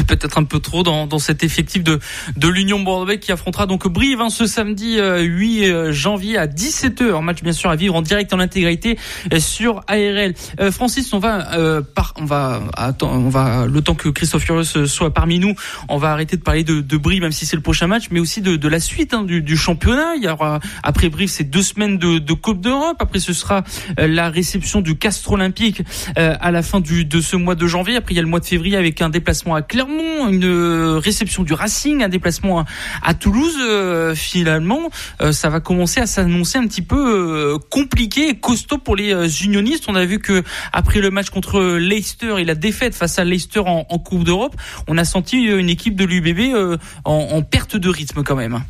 peut-être 0.08 0.38
un 0.38 0.46
peu 0.46 0.60
trop 0.60 0.82
dans, 0.82 1.08
dans 1.08 1.20
cet 1.20 1.44
effectif 1.44 1.84
de, 1.84 2.00
de 2.38 2.48
l'Union 2.48 2.80
Bordeaux 2.80 3.18
qui 3.20 3.34
affrontera 3.34 3.66
donc 3.66 3.86
Brive 3.86 4.22
hein, 4.22 4.30
ce 4.30 4.48
samedi 4.48 4.96
8 4.96 5.00
euh, 5.02 5.74
euh, 5.74 5.92
janvier 5.92 6.38
à 6.38 6.48
17h. 6.48 7.22
Match 7.22 7.44
bien 7.44 7.52
sûr 7.52 7.70
à 7.70 7.76
vivre 7.76 7.96
en 7.96 8.02
direct 8.02 8.32
en 8.32 8.40
intégralité 8.40 8.98
euh, 9.34 9.42
sur 9.42 9.82
ARL. 9.88 10.36
Francis, 10.72 11.12
on 11.12 11.20
va 11.20 11.82
par, 11.94 12.14
on 12.16 12.24
va 12.24 12.62
on 13.02 13.28
va 13.28 13.66
le 13.66 13.82
temps 13.82 13.96
que 13.96 14.08
Christophe 14.08 14.44
Furios 14.44 14.86
soit 14.86 15.14
parmi 15.14 15.40
nous, 15.40 15.54
on 15.90 15.98
va 15.98 16.14
arrêter 16.14 16.38
de 16.38 16.44
parler 16.44 16.64
de, 16.64 16.80
de 16.80 16.98
Brive 16.98 17.24
même 17.24 17.34
si 17.34 17.46
c'est 17.46 17.58
le 17.58 17.62
prochain 17.62 17.88
match, 17.88 18.06
mais 18.10 18.22
aussi 18.22 18.40
de, 18.40 18.56
de 18.56 18.68
la 18.70 18.80
suite 18.80 19.14
hein, 19.14 19.24
du, 19.24 19.42
du, 19.42 19.58
championnat. 19.58 20.16
Il 20.16 20.24
y 20.24 20.30
aura 20.30 20.62
après 20.82 21.10
Brive 21.10 21.28
c'est 21.28 21.44
deux 21.44 21.62
semaines 21.62 21.98
de, 21.98 22.20
de 22.20 22.34
Coupe 22.34 22.62
d'Europe. 22.62 22.96
Après 23.00 23.20
ce 23.20 23.34
sera 23.34 23.66
la 23.98 24.30
réception 24.30 24.80
du 24.80 24.98
Castre 24.98 25.34
Olympique 25.34 25.82
à 26.16 26.52
la 26.52 26.62
fin 26.62 26.80
de 26.86 27.22
ce 27.22 27.36
mois 27.36 27.56
de 27.56 27.68
janvier. 27.68 27.96
Après, 27.96 28.14
il 28.14 28.18
y 28.18 28.20
a 28.20 28.22
le 28.22 28.28
mois 28.28 28.40
de 28.40 28.46
février 28.46 28.78
avec 28.78 29.02
un 29.02 29.10
déplacement 29.10 29.56
à 29.56 29.62
Clermont, 29.62 30.30
une 30.30 30.46
euh, 30.46 31.00
réception 31.00 31.44
du 31.44 31.54
Racing, 31.54 32.04
un 32.04 32.10
déplacement 32.10 32.66
à, 33.02 33.14
Toulouse. 33.14 33.56
Euh, 33.60 34.16
finalement, 34.16 34.90
euh, 35.22 35.32
ça 35.32 35.50
va 35.50 35.60
commencer 35.60 36.00
à 36.00 36.08
s'annoncer 36.08 36.58
un 36.58 36.68
petit 36.68 36.82
peu 36.82 37.58
compliqué 37.70 38.30
et 38.30 38.36
costaud 38.36 38.78
pour 38.78 38.96
les 38.96 39.44
unionistes. 39.44 39.86
On 39.88 39.96
a 39.96 40.06
vu 40.06 40.20
que 40.20 40.44
après 40.74 41.02
le 41.02 41.10
match 41.10 41.30
contre 41.30 41.78
Leicester 41.78 42.36
et 42.38 42.46
la 42.46 42.56
défaite 42.56 42.96
face 42.96 43.20
à 43.20 43.24
Leicester 43.24 43.62
en, 43.66 43.84
Coupe 44.06 44.24
d'Europe, 44.24 44.56
on 44.88 44.98
a 44.98 45.06
senti 45.06 45.38
une 45.38 45.70
équipe 45.70 45.96
de 45.96 46.06
l'UBB 46.06 46.80
en, 47.06 47.14
en 47.14 47.42
perte 47.42 47.76
de 47.76 47.90
rythme 47.90 48.24
quand 48.24 48.36
même. 48.36 48.62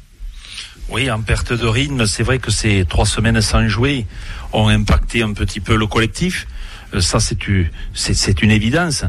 Oui, 0.89 1.09
en 1.09 1.21
perte 1.21 1.51
de 1.51 1.65
rythme, 1.65 2.05
c'est 2.05 2.21
vrai 2.21 2.37
que 2.37 2.51
ces 2.51 2.85
trois 2.85 3.07
semaines 3.07 3.41
sans 3.41 3.67
jouer 3.67 4.05
ont 4.53 4.67
impacté 4.67 5.23
un 5.23 5.33
petit 5.33 5.59
peu 5.59 5.75
le 5.75 5.87
collectif. 5.87 6.47
Euh, 6.95 7.01
ça 7.01 7.19
c'est 7.19 8.41
une 8.41 8.51
évidence. 8.51 9.05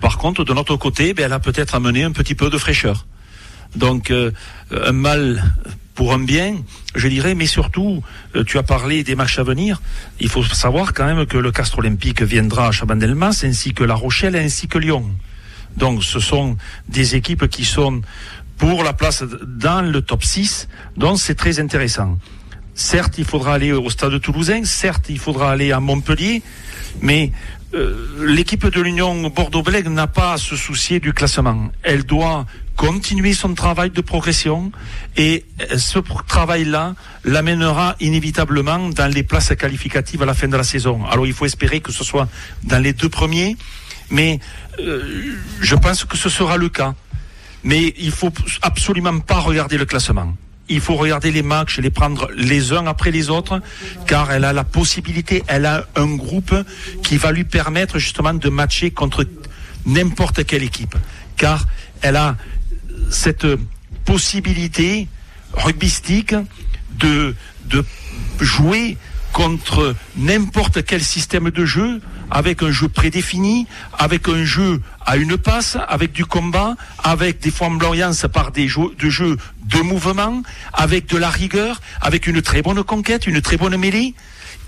Par 0.00 0.18
contre, 0.18 0.44
de 0.44 0.52
notre 0.52 0.76
côté, 0.76 1.14
ben, 1.14 1.26
elle 1.26 1.32
a 1.32 1.40
peut-être 1.40 1.74
amené 1.74 2.04
un 2.04 2.12
petit 2.12 2.34
peu 2.34 2.50
de 2.50 2.58
fraîcheur. 2.58 3.06
Donc, 3.76 4.10
euh, 4.10 4.32
un 4.72 4.92
mal 4.92 5.44
pour 5.94 6.14
un 6.14 6.18
bien, 6.18 6.56
je 6.94 7.08
dirais, 7.08 7.34
mais 7.34 7.46
surtout, 7.46 8.02
euh, 8.34 8.42
tu 8.42 8.58
as 8.58 8.62
parlé 8.62 9.04
des 9.04 9.14
matchs 9.14 9.38
à 9.38 9.42
venir. 9.42 9.82
Il 10.18 10.28
faut 10.28 10.42
savoir 10.42 10.94
quand 10.94 11.04
même 11.04 11.26
que 11.26 11.36
le 11.36 11.52
Castre 11.52 11.78
Olympique 11.78 12.22
viendra 12.22 12.68
à 12.68 12.72
Chabandelmas, 12.72 13.42
ainsi 13.44 13.74
que 13.74 13.84
La 13.84 13.94
Rochelle, 13.94 14.34
ainsi 14.36 14.66
que 14.66 14.78
Lyon. 14.78 15.10
Donc, 15.76 16.02
ce 16.02 16.18
sont 16.18 16.56
des 16.88 17.14
équipes 17.14 17.46
qui 17.48 17.64
sont 17.64 18.00
pour 18.56 18.82
la 18.82 18.92
place 18.92 19.24
dans 19.46 19.82
le 19.82 20.02
top 20.02 20.24
6, 20.24 20.68
donc 20.96 21.18
c'est 21.18 21.34
très 21.34 21.60
intéressant. 21.60 22.18
Certes, 22.80 23.18
il 23.18 23.26
faudra 23.26 23.54
aller 23.54 23.72
au 23.72 23.90
stade 23.90 24.18
toulousain, 24.22 24.64
certes, 24.64 25.10
il 25.10 25.18
faudra 25.18 25.52
aller 25.52 25.70
à 25.70 25.80
Montpellier, 25.80 26.42
mais 27.02 27.30
euh, 27.74 28.24
l'équipe 28.24 28.66
de 28.66 28.80
l'Union 28.80 29.28
Bordeaux-Bègles 29.28 29.90
n'a 29.90 30.06
pas 30.06 30.32
à 30.32 30.38
se 30.38 30.56
soucier 30.56 30.98
du 30.98 31.12
classement. 31.12 31.70
Elle 31.82 32.04
doit 32.04 32.46
continuer 32.76 33.34
son 33.34 33.52
travail 33.52 33.90
de 33.90 34.00
progression 34.00 34.72
et 35.18 35.44
euh, 35.60 35.76
ce 35.76 35.98
travail-là 35.98 36.94
l'amènera 37.24 37.96
inévitablement 38.00 38.88
dans 38.88 39.12
les 39.12 39.24
places 39.24 39.54
qualificatives 39.54 40.22
à 40.22 40.26
la 40.26 40.34
fin 40.34 40.48
de 40.48 40.56
la 40.56 40.64
saison. 40.64 41.04
Alors 41.04 41.26
il 41.26 41.34
faut 41.34 41.44
espérer 41.44 41.80
que 41.80 41.92
ce 41.92 42.02
soit 42.02 42.28
dans 42.64 42.82
les 42.82 42.94
deux 42.94 43.10
premiers, 43.10 43.58
mais 44.08 44.40
euh, 44.78 45.36
je 45.60 45.74
pense 45.76 46.06
que 46.06 46.16
ce 46.16 46.30
sera 46.30 46.56
le 46.56 46.70
cas. 46.70 46.94
mais 47.62 47.92
il 47.98 48.10
faut 48.10 48.32
absolument 48.62 49.20
pas 49.20 49.38
regarder 49.38 49.76
le 49.76 49.84
classement. 49.84 50.34
Il 50.70 50.80
faut 50.80 50.94
regarder 50.94 51.32
les 51.32 51.42
matchs, 51.42 51.78
les 51.80 51.90
prendre 51.90 52.30
les 52.36 52.72
uns 52.72 52.86
après 52.86 53.10
les 53.10 53.28
autres, 53.28 53.60
car 54.06 54.30
elle 54.30 54.44
a 54.44 54.52
la 54.52 54.62
possibilité, 54.62 55.42
elle 55.48 55.66
a 55.66 55.84
un 55.96 56.14
groupe 56.14 56.54
qui 57.02 57.16
va 57.16 57.32
lui 57.32 57.42
permettre 57.42 57.98
justement 57.98 58.32
de 58.32 58.48
matcher 58.48 58.92
contre 58.92 59.26
n'importe 59.84 60.46
quelle 60.46 60.62
équipe, 60.62 60.94
car 61.36 61.66
elle 62.02 62.14
a 62.14 62.36
cette 63.10 63.46
possibilité 64.04 65.08
rugbystique 65.54 66.36
de, 66.98 67.34
de 67.66 67.84
jouer 68.38 68.96
contre 69.32 69.96
n'importe 70.16 70.84
quel 70.84 71.02
système 71.02 71.50
de 71.50 71.64
jeu, 71.64 72.00
avec 72.30 72.62
un 72.62 72.70
jeu 72.70 72.88
prédéfini, 72.88 73.66
avec 73.98 74.28
un 74.28 74.44
jeu 74.44 74.80
à 75.04 75.16
une 75.16 75.36
passe, 75.36 75.76
avec 75.88 76.12
du 76.12 76.24
combat, 76.24 76.76
avec 77.02 77.40
des 77.40 77.50
flamboyances 77.50 78.26
par 78.32 78.52
des 78.52 78.68
jeux 78.68 78.94
de 78.98 79.10
jeu 79.10 79.36
de 79.64 79.80
mouvement, 79.80 80.42
avec 80.72 81.06
de 81.06 81.16
la 81.16 81.30
rigueur, 81.30 81.80
avec 82.00 82.26
une 82.26 82.42
très 82.42 82.62
bonne 82.62 82.82
conquête, 82.84 83.26
une 83.26 83.40
très 83.40 83.56
bonne 83.56 83.76
mêlée, 83.76 84.14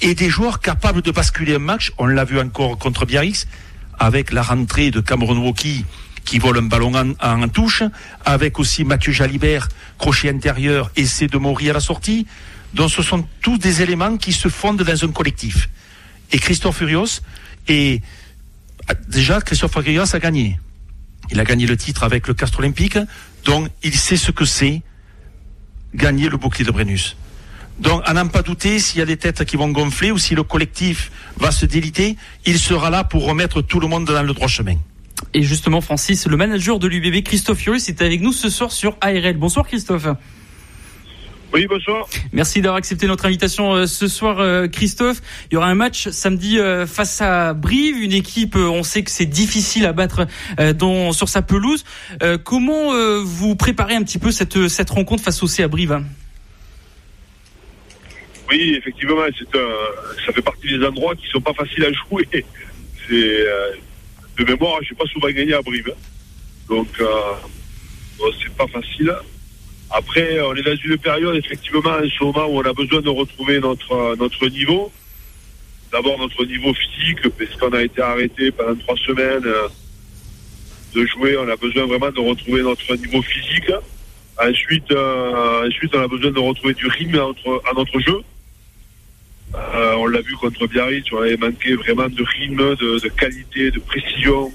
et 0.00 0.14
des 0.14 0.30
joueurs 0.30 0.60
capables 0.60 1.02
de 1.02 1.10
basculer 1.10 1.54
un 1.54 1.60
match. 1.60 1.92
On 1.98 2.06
l'a 2.06 2.24
vu 2.24 2.40
encore 2.40 2.78
contre 2.78 3.06
Biarritz, 3.06 3.46
avec 3.98 4.32
la 4.32 4.42
rentrée 4.42 4.90
de 4.90 5.00
Cameron 5.00 5.38
Woki 5.38 5.84
qui 6.24 6.38
vole 6.38 6.58
un 6.58 6.62
ballon 6.62 6.92
en, 6.94 7.14
en, 7.20 7.48
touche, 7.48 7.82
avec 8.24 8.58
aussi 8.58 8.84
Mathieu 8.84 9.12
Jalibert, 9.12 9.68
crochet 9.98 10.30
intérieur, 10.30 10.90
essai 10.96 11.26
de 11.26 11.36
Maury 11.36 11.70
à 11.70 11.72
la 11.72 11.80
sortie. 11.80 12.26
Donc 12.74 12.90
ce 12.90 13.02
sont 13.02 13.26
tous 13.40 13.58
des 13.58 13.82
éléments 13.82 14.16
qui 14.16 14.32
se 14.32 14.48
fondent 14.48 14.82
dans 14.82 15.04
un 15.04 15.08
collectif. 15.08 15.68
Et 16.30 16.38
Christophe 16.38 16.78
Furios, 16.78 17.20
et 17.68 18.00
déjà 19.08 19.40
Christophe 19.40 19.72
Furios 19.72 20.14
a 20.14 20.18
gagné. 20.18 20.58
Il 21.30 21.40
a 21.40 21.44
gagné 21.44 21.66
le 21.66 21.76
titre 21.76 22.02
avec 22.02 22.28
le 22.28 22.34
Castre 22.34 22.58
Olympique, 22.58 22.98
donc 23.44 23.68
il 23.82 23.94
sait 23.94 24.16
ce 24.16 24.30
que 24.30 24.44
c'est 24.44 24.82
gagner 25.94 26.28
le 26.28 26.36
bouclier 26.36 26.64
de 26.64 26.70
Brennus. 26.70 27.16
Donc, 27.78 28.02
à 28.04 28.12
n'en 28.12 28.28
pas 28.28 28.42
douter, 28.42 28.78
s'il 28.78 28.98
y 28.98 29.02
a 29.02 29.06
des 29.06 29.16
têtes 29.16 29.44
qui 29.44 29.56
vont 29.56 29.68
gonfler 29.70 30.12
ou 30.12 30.18
si 30.18 30.34
le 30.34 30.42
collectif 30.42 31.10
va 31.38 31.50
se 31.50 31.66
déliter, 31.66 32.16
il 32.44 32.58
sera 32.58 32.90
là 32.90 33.02
pour 33.02 33.24
remettre 33.24 33.62
tout 33.62 33.80
le 33.80 33.88
monde 33.88 34.04
dans 34.04 34.22
le 34.22 34.34
droit 34.34 34.48
chemin. 34.48 34.76
Et 35.34 35.42
justement, 35.42 35.80
Francis, 35.80 36.26
le 36.26 36.36
manager 36.36 36.78
de 36.78 36.86
l'UBB, 36.86 37.22
Christophe 37.24 37.66
est 37.66 38.02
avec 38.02 38.20
nous 38.20 38.32
ce 38.32 38.50
soir 38.50 38.72
sur 38.72 38.96
ARL. 39.00 39.36
Bonsoir 39.36 39.66
Christophe. 39.66 40.08
Oui, 41.52 41.66
bonsoir. 41.66 42.08
Merci 42.32 42.62
d'avoir 42.62 42.76
accepté 42.76 43.06
notre 43.06 43.26
invitation 43.26 43.74
euh, 43.74 43.86
ce 43.86 44.08
soir, 44.08 44.40
euh, 44.40 44.68
Christophe. 44.68 45.20
Il 45.50 45.54
y 45.54 45.56
aura 45.58 45.66
un 45.66 45.74
match 45.74 46.08
samedi 46.08 46.58
euh, 46.58 46.86
face 46.86 47.20
à 47.20 47.52
Brive, 47.52 48.02
une 48.02 48.12
équipe, 48.12 48.56
on 48.56 48.82
sait 48.82 49.02
que 49.02 49.10
c'est 49.10 49.26
difficile 49.26 49.84
à 49.84 49.92
battre 49.92 50.26
dans, 50.74 51.12
sur 51.12 51.28
sa 51.28 51.42
pelouse. 51.42 51.84
comment 52.44 52.92
vous 53.22 53.54
préparez 53.56 53.94
un 53.94 54.02
petit 54.02 54.18
peu 54.18 54.30
cette, 54.30 54.68
cette 54.68 54.90
rencontre 54.90 55.22
face 55.22 55.42
au 55.42 55.46
C 55.46 55.62
à 55.62 55.68
Brive 55.68 56.02
Oui, 58.48 58.74
effectivement, 58.78 59.16
c'est 59.38 59.58
ça 60.26 60.32
fait 60.32 60.42
partie 60.42 60.68
des 60.68 60.84
endroits 60.84 61.14
qui 61.16 61.26
sont 61.28 61.40
pas 61.40 61.54
faciles 61.54 61.84
à 61.84 61.92
jouer. 61.92 62.26
C'est 63.08 63.46
de 64.38 64.44
mémoire, 64.44 64.78
je 64.82 64.90
n'ai 64.90 64.96
pas 64.96 65.06
souvent 65.06 65.28
gagné 65.28 65.54
à 65.54 65.60
Brive. 65.60 65.92
Donc, 66.68 66.88
c'est 68.40 68.54
pas 68.54 68.66
facile. 68.68 69.12
Après, 69.92 70.40
on 70.40 70.54
est 70.54 70.62
dans 70.62 70.76
une 70.76 70.96
période, 70.98 71.36
effectivement, 71.36 71.90
en 71.90 72.08
ce 72.08 72.24
moment 72.24 72.46
où 72.46 72.58
on 72.58 72.62
a 72.62 72.72
besoin 72.72 73.00
de 73.00 73.10
retrouver 73.10 73.60
notre, 73.60 74.16
notre 74.16 74.46
niveau. 74.48 74.90
D'abord, 75.92 76.18
notre 76.18 76.44
niveau 76.46 76.72
physique, 76.72 77.28
parce 77.38 77.54
qu'on 77.56 77.76
a 77.76 77.82
été 77.82 78.00
arrêté 78.00 78.50
pendant 78.50 78.74
trois 78.76 78.96
semaines 78.96 79.44
de 80.94 81.06
jouer. 81.06 81.36
On 81.36 81.48
a 81.48 81.56
besoin 81.56 81.86
vraiment 81.86 82.10
de 82.10 82.20
retrouver 82.20 82.62
notre 82.62 82.94
niveau 82.96 83.22
physique. 83.22 83.70
Ensuite, 84.40 84.90
euh, 84.90 85.68
ensuite 85.68 85.94
on 85.94 86.00
a 86.00 86.08
besoin 86.08 86.30
de 86.30 86.38
retrouver 86.38 86.74
du 86.74 86.86
rythme 86.86 87.14
à 87.16 87.18
notre, 87.18 87.62
à 87.70 87.74
notre 87.74 88.00
jeu. 88.00 88.20
Euh, 89.54 89.94
on 89.98 90.06
l'a 90.06 90.22
vu 90.22 90.34
contre 90.34 90.66
Biarritz, 90.66 91.04
on 91.12 91.18
avait 91.18 91.36
manqué 91.36 91.74
vraiment 91.74 92.08
de 92.08 92.24
rythme, 92.24 92.74
de, 92.76 92.98
de 92.98 93.08
qualité, 93.08 93.70
de 93.70 93.78
précision. 93.80 94.50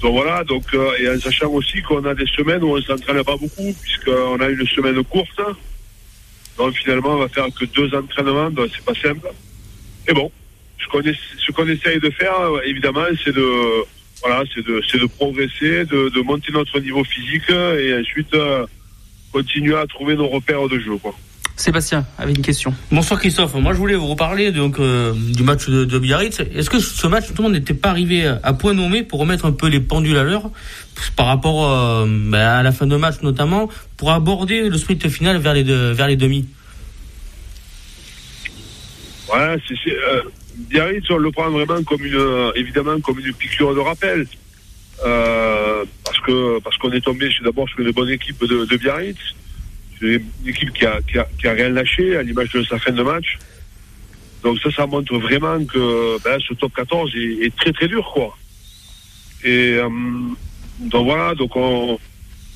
Donc 0.00 0.12
voilà, 0.12 0.44
donc, 0.44 0.64
euh, 0.74 0.92
et 0.98 1.08
en 1.08 1.18
sachant 1.18 1.50
aussi 1.50 1.80
qu'on 1.82 2.04
a 2.04 2.14
des 2.14 2.26
semaines 2.26 2.62
où 2.62 2.72
on 2.72 2.76
ne 2.76 2.82
s'entraîne 2.82 3.22
pas 3.24 3.36
beaucoup, 3.36 3.74
puisqu'on 3.80 4.40
a 4.40 4.48
une 4.48 4.66
semaine 4.66 5.02
courte. 5.04 5.40
Donc 6.58 6.74
finalement, 6.74 7.10
on 7.10 7.18
va 7.18 7.28
faire 7.28 7.46
que 7.58 7.64
deux 7.64 7.94
entraînements, 7.94 8.50
donc 8.50 8.68
c'est 8.74 8.84
pas 8.84 8.94
simple. 9.00 9.28
Et 10.08 10.12
bon, 10.12 10.30
ce 10.78 11.52
qu'on 11.52 11.66
essaye 11.68 12.00
de 12.00 12.10
faire, 12.10 12.36
évidemment, 12.64 13.06
c'est 13.24 13.34
de, 13.34 13.84
voilà, 14.22 14.44
c'est 14.54 14.64
de, 14.64 14.82
c'est 14.90 14.98
de 14.98 15.06
progresser, 15.06 15.84
de, 15.84 16.08
de, 16.08 16.20
monter 16.22 16.52
notre 16.52 16.78
niveau 16.80 17.04
physique 17.04 17.48
et 17.50 17.98
ensuite 17.98 18.32
euh, 18.34 18.66
continuer 19.32 19.76
à 19.76 19.86
trouver 19.86 20.14
nos 20.14 20.28
repères 20.28 20.68
de 20.68 20.78
jeu. 20.78 20.96
Quoi. 20.96 21.14
Sébastien 21.56 22.04
avec 22.18 22.36
une 22.36 22.44
question. 22.44 22.74
Bonsoir 22.92 23.18
Christophe. 23.18 23.54
Moi 23.54 23.72
je 23.72 23.78
voulais 23.78 23.94
vous 23.94 24.08
reparler 24.08 24.52
donc 24.52 24.78
euh, 24.78 25.14
du 25.14 25.42
match 25.42 25.68
de, 25.68 25.84
de 25.84 25.98
Biarritz. 25.98 26.40
Est-ce 26.54 26.68
que 26.68 26.78
ce 26.78 27.06
match 27.06 27.28
tout 27.28 27.34
le 27.38 27.42
monde 27.44 27.52
n'était 27.52 27.74
pas 27.74 27.88
arrivé 27.88 28.26
à 28.42 28.52
point 28.52 28.74
nommé 28.74 29.02
pour 29.02 29.20
remettre 29.20 29.46
un 29.46 29.52
peu 29.52 29.68
les 29.68 29.80
pendules 29.80 30.18
à 30.18 30.22
l'heure 30.22 30.50
par 31.16 31.26
rapport 31.26 31.70
euh, 31.70 32.06
ben, 32.06 32.38
à 32.38 32.62
la 32.62 32.72
fin 32.72 32.86
de 32.86 32.96
match 32.96 33.16
notamment 33.22 33.70
pour 33.96 34.12
aborder 34.12 34.68
le 34.68 34.76
sprint 34.76 35.08
final 35.08 35.38
vers 35.38 35.54
les 35.54 35.64
deux, 35.64 35.92
vers 35.92 36.08
les 36.08 36.16
demi? 36.16 36.46
Ouais, 39.32 39.56
c'est 39.66 39.74
euh, 39.90 40.22
Biarritz 40.56 41.10
on 41.10 41.16
le 41.16 41.30
prend 41.30 41.50
vraiment 41.50 41.82
comme 41.84 42.04
une 42.04 42.52
évidemment 42.54 43.00
comme 43.00 43.18
une 43.18 43.32
piqûre 43.32 43.74
de 43.74 43.80
rappel. 43.80 44.26
Euh, 45.04 45.84
parce 46.04 46.20
que 46.20 46.58
parce 46.60 46.76
qu'on 46.78 46.92
est 46.92 47.02
tombé 47.02 47.28
d'abord 47.44 47.68
sur 47.68 47.80
une 47.80 47.90
bonne 47.90 48.08
équipe 48.08 48.40
de, 48.40 48.64
de 48.64 48.76
Biarritz 48.76 49.18
c'est 50.00 50.20
une 50.42 50.48
équipe 50.48 50.72
qui 50.72 50.86
a, 50.86 51.00
qui, 51.02 51.18
a, 51.18 51.26
qui 51.38 51.46
a, 51.48 51.52
rien 51.52 51.68
lâché 51.68 52.16
à 52.16 52.22
l'image 52.22 52.50
de 52.50 52.62
sa 52.62 52.78
fin 52.78 52.92
de 52.92 53.02
match. 53.02 53.38
Donc 54.42 54.58
ça, 54.60 54.70
ça 54.70 54.86
montre 54.86 55.16
vraiment 55.18 55.64
que 55.64 56.22
ben, 56.22 56.38
ce 56.46 56.54
top 56.54 56.72
14 56.74 57.10
est, 57.16 57.54
très 57.56 57.72
très 57.72 57.88
dur, 57.88 58.10
quoi. 58.12 58.36
Et 59.44 59.74
euh, 59.74 59.88
donc 60.80 61.06
voilà, 61.06 61.34
donc 61.34 61.56
on, 61.56 61.98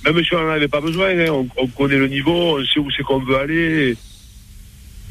même 0.04 0.24
si 0.24 0.34
on 0.34 0.42
n'en 0.42 0.50
avait 0.50 0.68
pas 0.68 0.80
besoin, 0.80 1.08
hein, 1.08 1.30
on, 1.30 1.48
on, 1.56 1.66
connaît 1.68 1.98
le 1.98 2.08
niveau, 2.08 2.58
on 2.58 2.64
sait 2.64 2.80
où 2.80 2.90
c'est 2.90 3.02
qu'on 3.02 3.18
veut 3.18 3.36
aller. 3.36 3.96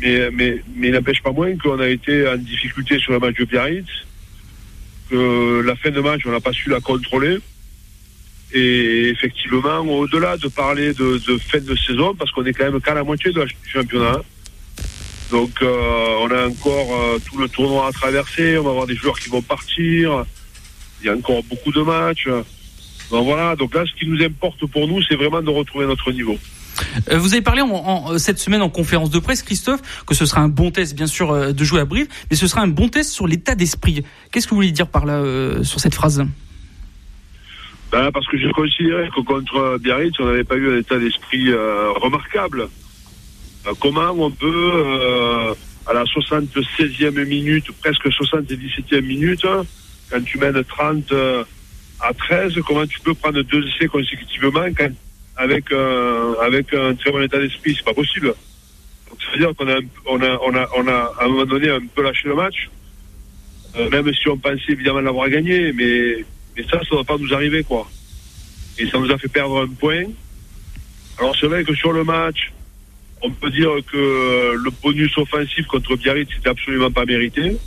Mais, 0.02 0.30
mais, 0.32 0.62
mais 0.76 0.88
il 0.88 0.94
n'empêche 0.94 1.22
pas 1.22 1.32
moins 1.32 1.56
qu'on 1.58 1.80
a 1.80 1.88
été 1.90 2.28
en 2.28 2.38
difficulté 2.38 2.98
sur 3.00 3.12
le 3.12 3.20
match 3.20 3.36
de 3.36 3.46
Biarritz, 3.46 3.90
que 5.10 5.62
la 5.66 5.76
fin 5.76 5.92
de 5.92 6.00
match, 6.00 6.22
on 6.26 6.32
n'a 6.32 6.40
pas 6.40 6.54
su 6.54 6.70
la 6.70 6.80
contrôler. 6.80 7.40
Et 8.54 9.10
effectivement, 9.10 9.80
au-delà 9.82 10.38
de 10.38 10.48
parler 10.48 10.94
de, 10.94 11.20
fin 11.38 11.60
de 11.60 11.76
saison, 11.76 12.16
parce 12.16 12.32
qu'on 12.32 12.46
est 12.46 12.54
quand 12.54 12.72
même 12.72 12.82
qu'à 12.82 12.96
la 12.96 13.04
moitié 13.04 13.32
de 13.32 13.40
la, 13.40 13.46
du 13.46 13.54
championnat, 13.72 14.22
donc 15.30 15.52
euh, 15.62 16.16
on 16.22 16.32
a 16.32 16.48
encore 16.48 16.88
euh, 16.92 17.20
tout 17.24 17.38
le 17.38 17.48
tournoi 17.48 17.88
à 17.88 17.92
traverser, 17.92 18.58
on 18.58 18.64
va 18.64 18.72
avoir 18.72 18.88
des 18.88 18.96
joueurs 18.96 19.20
qui 19.20 19.30
vont 19.30 19.44
partir, 19.44 20.26
il 21.02 21.08
y 21.08 21.10
a 21.10 21.16
encore 21.16 21.44
beaucoup 21.44 21.72
de 21.72 21.82
matchs. 21.82 22.28
Donc 23.12 23.26
voilà, 23.26 23.56
donc 23.56 23.76
là, 23.76 23.84
ce 23.86 24.00
qui 24.00 24.10
nous 24.10 24.22
importe 24.24 24.66
pour 24.66 24.88
nous, 24.88 25.02
c'est 25.04 25.16
vraiment 25.16 25.42
de 25.42 25.50
retrouver 25.50 25.86
notre 25.86 26.12
niveau. 26.12 26.38
Euh, 27.12 27.20
vous 27.20 27.34
avez 27.34 27.42
parlé 27.42 27.62
cette 28.18 28.40
semaine 28.40 28.64
en 28.64 28.70
conférence 28.70 29.12
de 29.12 29.20
presse, 29.20 29.44
Christophe, 29.44 29.82
que 30.08 30.16
ce 30.16 30.26
sera 30.26 30.42
un 30.42 30.50
bon 30.50 30.72
test, 30.72 30.96
bien 30.96 31.08
sûr, 31.08 31.54
de 31.54 31.64
jouer 31.64 31.82
à 31.82 31.86
Brive, 31.86 32.08
mais 32.32 32.36
ce 32.36 32.48
sera 32.48 32.62
un 32.62 32.68
bon 32.68 32.88
test 32.88 33.12
sur 33.12 33.28
l'état 33.28 33.54
d'esprit. 33.54 34.04
Qu'est-ce 34.32 34.48
que 34.48 34.52
vous 34.52 34.58
voulez 34.58 34.72
dire 34.72 34.88
par 34.88 35.06
là, 35.06 35.22
sur 35.64 35.80
cette 35.80 35.94
phrase? 35.94 36.26
Ben, 37.92 38.12
parce 38.12 38.28
que 38.28 38.38
je 38.38 38.48
considérais 38.50 39.10
que 39.10 39.22
contre 39.22 39.80
Biarritz, 39.80 40.14
on 40.20 40.26
n'avait 40.26 40.44
pas 40.44 40.56
eu 40.58 40.76
un 40.76 40.78
état 40.78 41.00
d'esprit 41.00 41.50
euh, 41.50 41.92
remarquable. 41.94 42.70
Euh, 43.66 43.74
comment 43.80 44.12
on 44.12 44.30
peut, 44.30 44.72
euh, 44.76 45.54
à 45.88 45.94
la 45.94 46.04
76e 46.04 47.26
minute, 47.26 47.66
presque 47.82 48.06
77e 48.06 49.02
minute, 49.02 49.46
quand 50.12 50.24
tu 50.24 50.38
mènes 50.38 50.64
30 50.64 51.14
à 52.02 52.14
13, 52.14 52.54
comment 52.68 52.86
tu 52.86 53.00
peux 53.00 53.16
prendre 53.16 53.42
deux 53.42 53.68
essais 53.68 53.88
consécutivement 53.88 54.68
quand, 54.78 54.92
avec, 55.36 55.72
avec 56.42 56.74
un 56.74 56.94
très 56.94 57.12
bon 57.12 57.22
état 57.24 57.40
d'esprit? 57.40 57.74
C'est 57.76 57.86
pas 57.86 57.94
possible. 57.94 58.28
Donc, 58.28 59.20
ça 59.20 59.32
veut 59.32 59.40
dire 59.40 59.56
qu'on 59.56 59.68
a, 59.68 59.80
on 60.06 60.22
a, 60.22 60.40
on 60.46 60.56
a, 60.56 60.70
on 60.76 60.88
a, 60.88 61.14
à 61.20 61.26
un 61.26 61.28
moment 61.28 61.46
donné, 61.46 61.72
un 61.72 61.80
peu 61.80 62.04
lâché 62.04 62.28
le 62.28 62.36
match, 62.36 62.70
même 63.92 64.14
si 64.14 64.30
on 64.30 64.38
pensait 64.38 64.74
évidemment 64.74 65.02
l'avoir 65.02 65.28
gagné, 65.30 65.74
mais 65.74 66.24
et 66.60 66.64
ça, 66.64 66.72
ça 66.72 66.88
ne 66.92 66.98
va 66.98 67.04
pas 67.06 67.18
nous 67.18 67.34
arriver, 67.34 67.64
quoi. 67.64 67.90
Et 68.78 68.86
ça 68.90 69.00
nous 69.00 69.10
a 69.10 69.18
fait 69.18 69.30
perdre 69.30 69.62
un 69.62 69.68
point. 69.68 70.04
Alors 71.18 71.34
c'est 71.40 71.48
vrai 71.48 71.64
que 71.64 71.74
sur 71.74 71.94
le 71.94 72.04
match, 72.04 72.52
on 73.22 73.32
peut 73.32 73.50
dire 73.50 73.72
que 73.90 74.56
le 74.56 74.70
bonus 74.84 75.18
offensif 75.18 75.66
contre 75.68 75.96
Biarritz, 75.96 76.30
c'était 76.36 76.50
absolument 76.50 76.92
pas 76.92 77.06
mérité. 77.06 77.58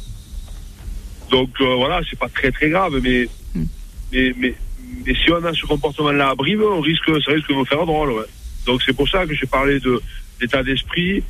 Donc 1.31 1.51
euh, 1.61 1.75
voilà, 1.77 2.01
c'est 2.09 2.19
pas 2.19 2.29
très 2.29 2.51
très 2.53 2.69
grave, 2.69 3.01
mais, 3.03 3.29
mm. 3.55 3.65
mais, 4.13 4.35
mais, 4.37 4.55
mais, 5.07 5.15
si 5.15 5.33
on 5.33 5.43
a 5.43 5.55
ce 5.55 5.65
comportement-là 5.65 6.31
à 6.31 6.35
Brive, 6.35 6.63
on 6.63 6.81
risque, 6.81 7.11
ça 7.25 7.33
risque 7.33 7.49
de 7.49 7.55
nous 7.55 7.65
faire 7.65 7.87
drôle. 7.87 8.13
Ouais. 8.13 8.27
Donc 8.67 8.83
c'est 8.85 8.95
pour 8.95 9.09
ça 9.09 9.27
que 9.27 9.35
j'ai 9.35 9.47
parlé 9.47 9.81
de 9.81 10.01
l'état 10.41 10.63
d'esprit. 10.63 11.23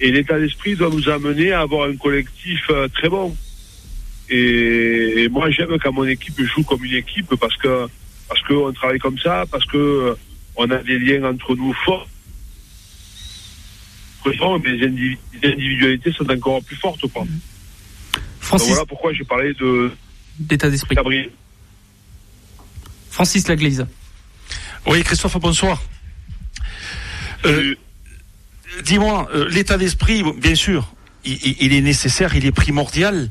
Et 0.00 0.12
l'état 0.12 0.38
d'esprit 0.38 0.76
doit 0.76 0.90
nous 0.90 1.08
amener 1.08 1.52
à 1.52 1.60
avoir 1.60 1.88
un 1.88 1.96
collectif 1.96 2.60
euh, 2.70 2.86
très 2.88 3.08
bon. 3.08 3.34
Et, 4.30 5.24
et 5.24 5.28
moi, 5.28 5.50
j'aime 5.50 5.78
quand 5.82 5.92
mon 5.92 6.04
équipe 6.04 6.40
joue 6.42 6.62
comme 6.62 6.84
une 6.84 6.94
équipe 6.94 7.34
parce 7.36 7.56
que 7.56 7.86
parce 8.28 8.42
qu'on 8.42 8.72
travaille 8.72 8.98
comme 8.98 9.18
ça, 9.18 9.44
parce 9.50 9.64
que 9.64 9.76
euh, 9.76 10.14
on 10.56 10.70
a 10.70 10.78
des 10.82 10.98
liens 10.98 11.24
entre 11.24 11.54
nous 11.56 11.72
forts. 11.84 12.06
Mais 14.26 14.72
les, 14.72 14.86
individualités 15.42 16.12
sont 16.12 16.30
encore 16.30 16.62
plus 16.62 16.76
fortes, 16.76 17.06
quoi. 17.10 17.24
Francis, 18.40 18.68
voilà 18.68 18.84
pourquoi 18.84 19.14
j'ai 19.14 19.24
parlé 19.24 19.54
de 19.54 19.90
d'état 20.38 20.68
d'esprit. 20.68 20.94
Gabriel. 20.94 21.30
Francis 23.10 23.48
Laglaise. 23.48 23.86
Oui, 24.86 25.02
Christophe, 25.02 25.38
bonsoir. 25.38 25.82
Euh, 27.46 27.74
Dis-moi, 28.84 29.28
euh, 29.34 29.48
l'état 29.48 29.78
d'esprit, 29.78 30.22
bien 30.36 30.54
sûr, 30.54 30.94
il, 31.24 31.38
il, 31.60 31.72
est 31.72 31.80
nécessaire, 31.80 32.34
il 32.36 32.44
est 32.46 32.52
primordial, 32.52 33.28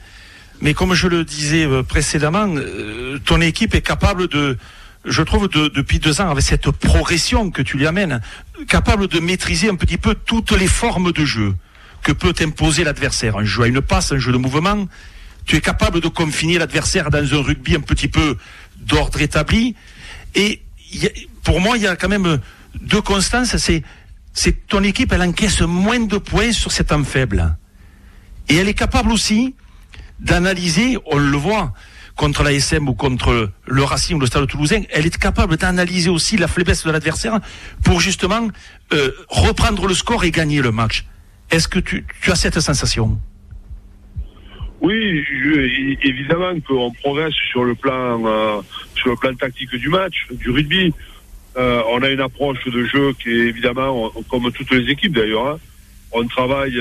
mais 0.61 0.73
comme 0.73 0.93
je 0.93 1.07
le 1.07 1.23
disais 1.23 1.65
euh, 1.65 1.83
précédemment, 1.83 2.47
euh, 2.55 3.19
ton 3.25 3.41
équipe 3.41 3.75
est 3.75 3.81
capable 3.81 4.27
de, 4.27 4.57
je 5.05 5.21
trouve, 5.21 5.47
de, 5.47 5.67
depuis 5.67 5.99
deux 5.99 6.19
ans, 6.21 6.29
avec 6.29 6.43
cette 6.43 6.71
progression 6.71 7.51
que 7.51 7.61
tu 7.61 7.77
lui 7.77 7.87
amènes, 7.87 8.21
capable 8.67 9.07
de 9.07 9.19
maîtriser 9.19 9.69
un 9.69 9.75
petit 9.75 9.97
peu 9.97 10.15
toutes 10.15 10.51
les 10.51 10.67
formes 10.67 11.11
de 11.11 11.25
jeu 11.25 11.55
que 12.03 12.11
peut 12.11 12.33
imposer 12.39 12.83
l'adversaire. 12.83 13.37
Un 13.37 13.45
jeu 13.45 13.63
à 13.63 13.67
une 13.67 13.81
passe, 13.81 14.11
un 14.11 14.17
jeu 14.17 14.31
de 14.31 14.37
mouvement. 14.37 14.87
Tu 15.45 15.55
es 15.55 15.61
capable 15.61 16.01
de 16.01 16.07
confiner 16.07 16.57
l'adversaire 16.57 17.09
dans 17.09 17.33
un 17.33 17.41
rugby 17.41 17.75
un 17.75 17.81
petit 17.81 18.07
peu 18.07 18.37
d'ordre 18.77 19.21
établi. 19.21 19.75
Et 20.35 20.61
a, 21.03 21.07
pour 21.43 21.61
moi, 21.61 21.77
il 21.77 21.83
y 21.83 21.87
a 21.87 21.95
quand 21.95 22.09
même 22.09 22.39
deux 22.81 23.01
constances. 23.01 23.55
C'est, 23.57 23.83
c'est 24.33 24.67
ton 24.67 24.83
équipe, 24.83 25.11
elle 25.13 25.21
encaisse 25.21 25.61
moins 25.61 25.99
de 25.99 26.17
points 26.17 26.51
sur 26.51 26.71
ces 26.71 26.83
temps 26.83 27.03
faibles. 27.03 27.55
Et 28.49 28.55
elle 28.55 28.67
est 28.67 28.73
capable 28.73 29.11
aussi 29.11 29.55
d'analyser, 30.19 30.97
on 31.05 31.17
le 31.17 31.37
voit, 31.37 31.73
contre 32.17 32.43
la 32.43 32.51
SM 32.51 32.89
ou 32.89 32.93
contre 32.93 33.51
le 33.65 33.83
Racing 33.83 34.17
ou 34.17 34.19
le 34.19 34.25
Stade 34.25 34.47
Toulousain, 34.47 34.81
elle 34.89 35.05
est 35.05 35.17
capable 35.17 35.55
d'analyser 35.55 36.09
aussi 36.09 36.35
la 36.35 36.47
faiblesse 36.47 36.83
de 36.83 36.91
l'adversaire 36.91 37.39
pour 37.85 38.01
justement 38.01 38.47
euh, 38.91 39.11
reprendre 39.29 39.87
le 39.87 39.93
score 39.93 40.25
et 40.25 40.31
gagner 40.31 40.61
le 40.61 40.71
match. 40.71 41.05
Est-ce 41.51 41.67
que 41.67 41.79
tu, 41.79 42.05
tu, 42.21 42.31
as 42.31 42.35
cette 42.35 42.59
sensation? 42.59 43.19
Oui, 44.81 45.23
évidemment 46.03 46.59
qu'on 46.67 46.91
progresse 46.91 47.33
sur 47.51 47.63
le 47.63 47.75
plan 47.75 48.21
euh, 48.25 48.61
sur 48.95 49.09
le 49.09 49.15
plan 49.15 49.33
tactique 49.33 49.73
du 49.75 49.89
match, 49.89 50.27
du 50.31 50.49
rugby. 50.49 50.93
Euh, 51.55 51.81
on 51.89 52.01
a 52.01 52.09
une 52.09 52.19
approche 52.19 52.63
de 52.65 52.83
jeu 52.85 53.13
qui 53.13 53.29
est 53.29 53.47
évidemment, 53.47 54.11
comme 54.29 54.51
toutes 54.51 54.71
les 54.71 54.91
équipes 54.91 55.13
d'ailleurs, 55.13 55.47
hein, 55.47 55.59
on 56.11 56.27
travaille 56.27 56.79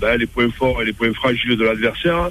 ben, 0.00 0.16
les 0.16 0.26
points 0.26 0.50
forts 0.50 0.82
et 0.82 0.84
les 0.84 0.92
points 0.92 1.12
fragiles 1.12 1.56
de 1.56 1.64
l'adversaire 1.64 2.30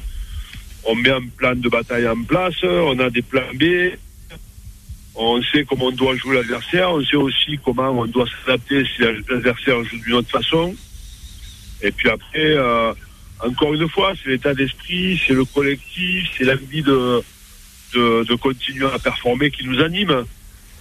on 0.86 0.96
met 0.96 1.10
un 1.10 1.22
plan 1.38 1.56
de 1.56 1.70
bataille 1.70 2.08
en 2.08 2.24
place, 2.24 2.63
on 2.63 2.98
a 3.00 3.10
des 3.10 3.22
plans 3.22 3.54
B, 3.54 3.94
on 5.15 5.41
sait 5.44 5.65
comment 5.65 5.86
on 5.86 5.91
doit 5.91 6.15
jouer 6.15 6.38
l'adversaire, 6.38 6.91
on 6.91 7.04
sait 7.04 7.17
aussi 7.17 7.60
comment 7.63 7.89
on 7.89 8.06
doit 8.08 8.26
s'adapter 8.46 8.84
si 8.86 9.02
l'adversaire 9.02 9.84
joue 9.84 9.98
d'une 9.98 10.13
autre 10.13 10.30
façon. 10.30 10.76
Et 11.82 11.91
puis 11.91 12.10
après, 12.10 12.56
euh, 12.56 12.94
encore 13.39 13.74
une 13.74 13.89
fois, 13.89 14.13
c'est 14.22 14.30
l'état 14.30 14.54
d'esprit, 14.54 15.22
c'est 15.26 15.34
le 15.34 15.46
collectif, 15.46 16.30
c'est 16.38 16.46
l'envie 16.46 16.82
de, 16.82 17.22
de, 17.94 18.24
de, 18.24 18.36
continuer 18.36 18.86
à 18.86 19.00
performer 19.00 19.52
qui 19.52 19.67
nous 19.67 19.80
anime. 19.82 20.24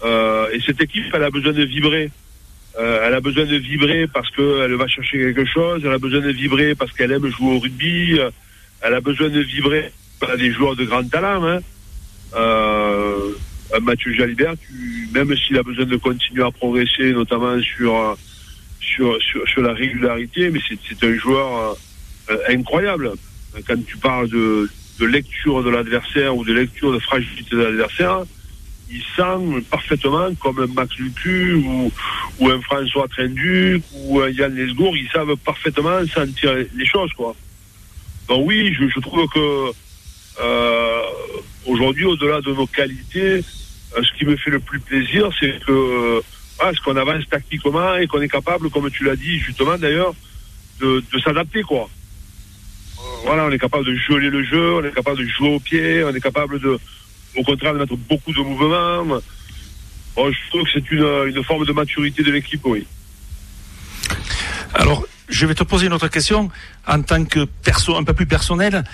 Euh, 0.05 0.51
et 0.53 0.61
cette 0.61 0.81
équipe, 0.81 1.07
elle 1.13 1.25
a 1.25 1.31
besoin 1.31 1.53
de 1.53 1.65
vibrer. 1.65 2.11
Euh, 2.79 3.03
elle 3.05 3.15
a 3.15 3.21
besoin 3.21 3.47
de 3.47 3.57
vibrer 3.57 4.07
parce 4.07 4.31
qu'elle 4.31 4.75
va 4.75 4.87
chercher 4.87 5.19
quelque 5.19 5.45
chose, 5.45 5.83
elle 5.85 5.93
a 5.93 5.99
besoin 5.99 6.21
de 6.21 6.31
vibrer 6.31 6.77
parce 6.77 6.93
qu'elle 6.93 7.11
aime 7.11 7.27
jouer 7.27 7.57
au 7.57 7.59
rugby 7.59 8.21
elle 8.83 8.95
a 8.95 9.01
besoin 9.01 9.29
de 9.29 9.41
vibrer. 9.41 9.93
Elle 10.23 10.31
a 10.31 10.37
des 10.37 10.53
joueurs 10.53 10.77
de 10.77 10.85
grand 10.85 11.09
talent. 11.09 11.45
Hein. 11.45 11.61
Euh, 12.35 13.33
Mathieu 13.83 14.13
Jalibert, 14.13 14.55
tu, 14.59 15.09
même 15.13 15.35
s'il 15.37 15.57
a 15.59 15.63
besoin 15.63 15.87
de 15.87 15.97
continuer 15.97 16.43
à 16.43 16.51
progresser, 16.51 17.13
notamment 17.13 17.61
sur, 17.63 18.17
sur, 18.81 19.17
sur, 19.21 19.63
la 19.63 19.73
régularité, 19.73 20.51
mais 20.51 20.61
c'est 20.67 21.05
un 21.05 21.15
joueur 21.17 21.77
euh, 22.31 22.37
incroyable. 22.49 23.13
Quand 23.67 23.85
tu 23.85 23.97
parles 23.97 24.29
de, 24.29 24.69
de 24.99 25.07
lecture 25.07 25.63
de 25.63 25.71
l'adversaire 25.71 26.37
ou 26.37 26.45
de 26.45 26.53
lecture 26.53 26.93
de 26.93 26.99
fragilité 26.99 27.57
de 27.57 27.63
l'adversaire, 27.63 28.25
il 28.91 29.03
sent 29.17 29.65
parfaitement 29.71 30.35
comme 30.35 30.61
un 30.61 30.67
Max 30.67 30.97
Lucu 30.97 31.55
ou, 31.55 31.93
ou 32.41 32.49
un 32.49 32.61
François 32.61 33.07
Trenduc 33.09 33.83
ou 33.95 34.21
un 34.21 34.31
Yann 34.31 34.55
Lesgour, 34.55 34.97
ils 34.97 35.09
savent 35.11 35.37
parfaitement 35.37 36.05
sentir 36.13 36.55
les 36.75 36.87
choses, 36.87 37.13
quoi. 37.13 37.35
Donc 38.31 38.47
oui, 38.47 38.73
je, 38.73 39.01
trouve 39.01 39.29
que 39.29 39.73
euh, 40.41 41.03
aujourd'hui, 41.67 42.05
au-delà 42.05 42.41
de 42.41 42.53
nos 42.53 42.67
qualités, 42.69 43.43
euh, 43.97 44.03
ce 44.05 44.17
qui 44.17 44.25
me 44.25 44.37
fait 44.37 44.51
le 44.51 44.61
plus 44.61 44.79
plaisir, 44.79 45.29
c'est 45.41 45.59
que 45.67 46.23
ce 46.61 46.81
qu'on 46.83 46.95
avance 46.95 47.29
tactiquement 47.29 47.97
et 47.97 48.07
qu'on 48.07 48.21
est 48.21 48.29
capable, 48.29 48.71
comme 48.71 48.89
tu 48.89 49.03
l'as 49.03 49.17
dit 49.17 49.41
justement 49.41 49.77
d'ailleurs, 49.77 50.15
de, 50.79 51.03
de 51.13 51.19
s'adapter 51.19 51.63
quoi. 51.63 51.89
Euh, 52.99 53.03
voilà, 53.25 53.47
on 53.47 53.51
est 53.51 53.59
capable 53.59 53.85
de 53.85 53.97
geler 53.97 54.31
le 54.31 54.45
jeu, 54.45 54.75
on 54.75 54.85
est 54.85 54.95
capable 54.95 55.19
de 55.19 55.27
jouer 55.27 55.53
au 55.53 55.59
pied, 55.59 56.05
on 56.05 56.15
est 56.15 56.21
capable 56.21 56.61
de, 56.61 56.79
au 57.37 57.43
contraire, 57.43 57.75
de 57.75 57.81
mettre 57.81 57.97
beaucoup 57.97 58.33
de 58.33 58.43
mouvements. 58.43 59.21
Bon, 60.15 60.31
je 60.31 60.51
trouve 60.51 60.63
que 60.63 60.71
c'est 60.75 60.91
une, 60.93 61.35
une 61.35 61.43
forme 61.43 61.67
de 61.67 61.73
maturité 61.73 62.23
de 62.23 62.31
l'équipe, 62.31 62.65
oui. 62.65 62.87
Alors, 64.75 65.05
je 65.31 65.47
vais 65.47 65.55
te 65.55 65.63
poser 65.63 65.87
une 65.87 65.93
autre 65.93 66.09
question 66.09 66.51
en 66.87 67.03
tant 67.03 67.25
que 67.25 67.45
perso 67.45 67.97
un 67.97 68.05
peu 68.05 68.13
plus 68.15 68.27
personnel. 68.27 68.85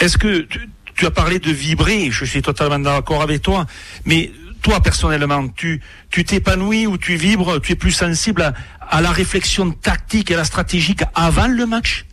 Est-ce 0.00 0.18
que 0.18 0.40
tu, 0.40 0.68
tu, 0.94 1.06
as 1.06 1.10
parlé 1.10 1.38
de 1.38 1.50
vibrer? 1.50 2.10
Je 2.10 2.24
suis 2.24 2.42
totalement 2.42 2.78
d'accord 2.78 3.22
avec 3.22 3.42
toi. 3.42 3.66
Mais 4.04 4.32
toi, 4.62 4.80
personnellement, 4.80 5.48
tu 5.48 5.80
tu 6.10 6.24
t'épanouis 6.24 6.86
ou 6.86 6.98
tu 6.98 7.16
vibres 7.16 7.60
Tu 7.60 7.72
es 7.72 7.76
plus 7.76 7.92
sensible 7.92 8.42
à, 8.42 8.54
à, 8.80 9.00
la 9.00 9.10
réflexion 9.10 9.70
tactique 9.70 10.30
et 10.30 10.34
à 10.34 10.38
la 10.38 10.44
stratégique 10.44 11.02
avant 11.14 11.46
le 11.46 11.66
match? 11.66 12.04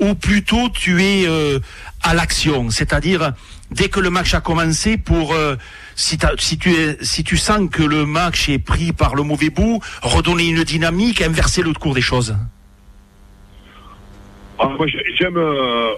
Ou 0.00 0.14
plutôt 0.14 0.68
tu 0.68 1.02
es 1.02 1.26
euh, 1.26 1.58
à 2.02 2.14
l'action? 2.14 2.70
C'est-à-dire, 2.70 3.32
dès 3.72 3.88
que 3.88 4.00
le 4.00 4.10
match 4.10 4.34
a 4.34 4.40
commencé, 4.40 4.96
pour... 4.96 5.34
Euh, 5.34 5.56
si, 5.96 6.16
si, 6.38 6.58
tu 6.58 6.72
es, 6.72 6.96
si 7.02 7.24
tu 7.24 7.36
sens 7.36 7.68
que 7.70 7.82
le 7.82 8.06
match 8.06 8.48
est 8.48 8.60
pris 8.60 8.92
par 8.92 9.16
le 9.16 9.24
mauvais 9.24 9.50
bout, 9.50 9.80
redonner 10.00 10.46
une 10.46 10.62
dynamique, 10.62 11.20
inverser 11.20 11.62
le 11.62 11.72
cours 11.72 11.94
des 11.94 12.00
choses? 12.00 12.36
Ah, 14.58 14.74
moi, 14.76 14.86
j'aime. 14.86 15.36
Euh, 15.36 15.92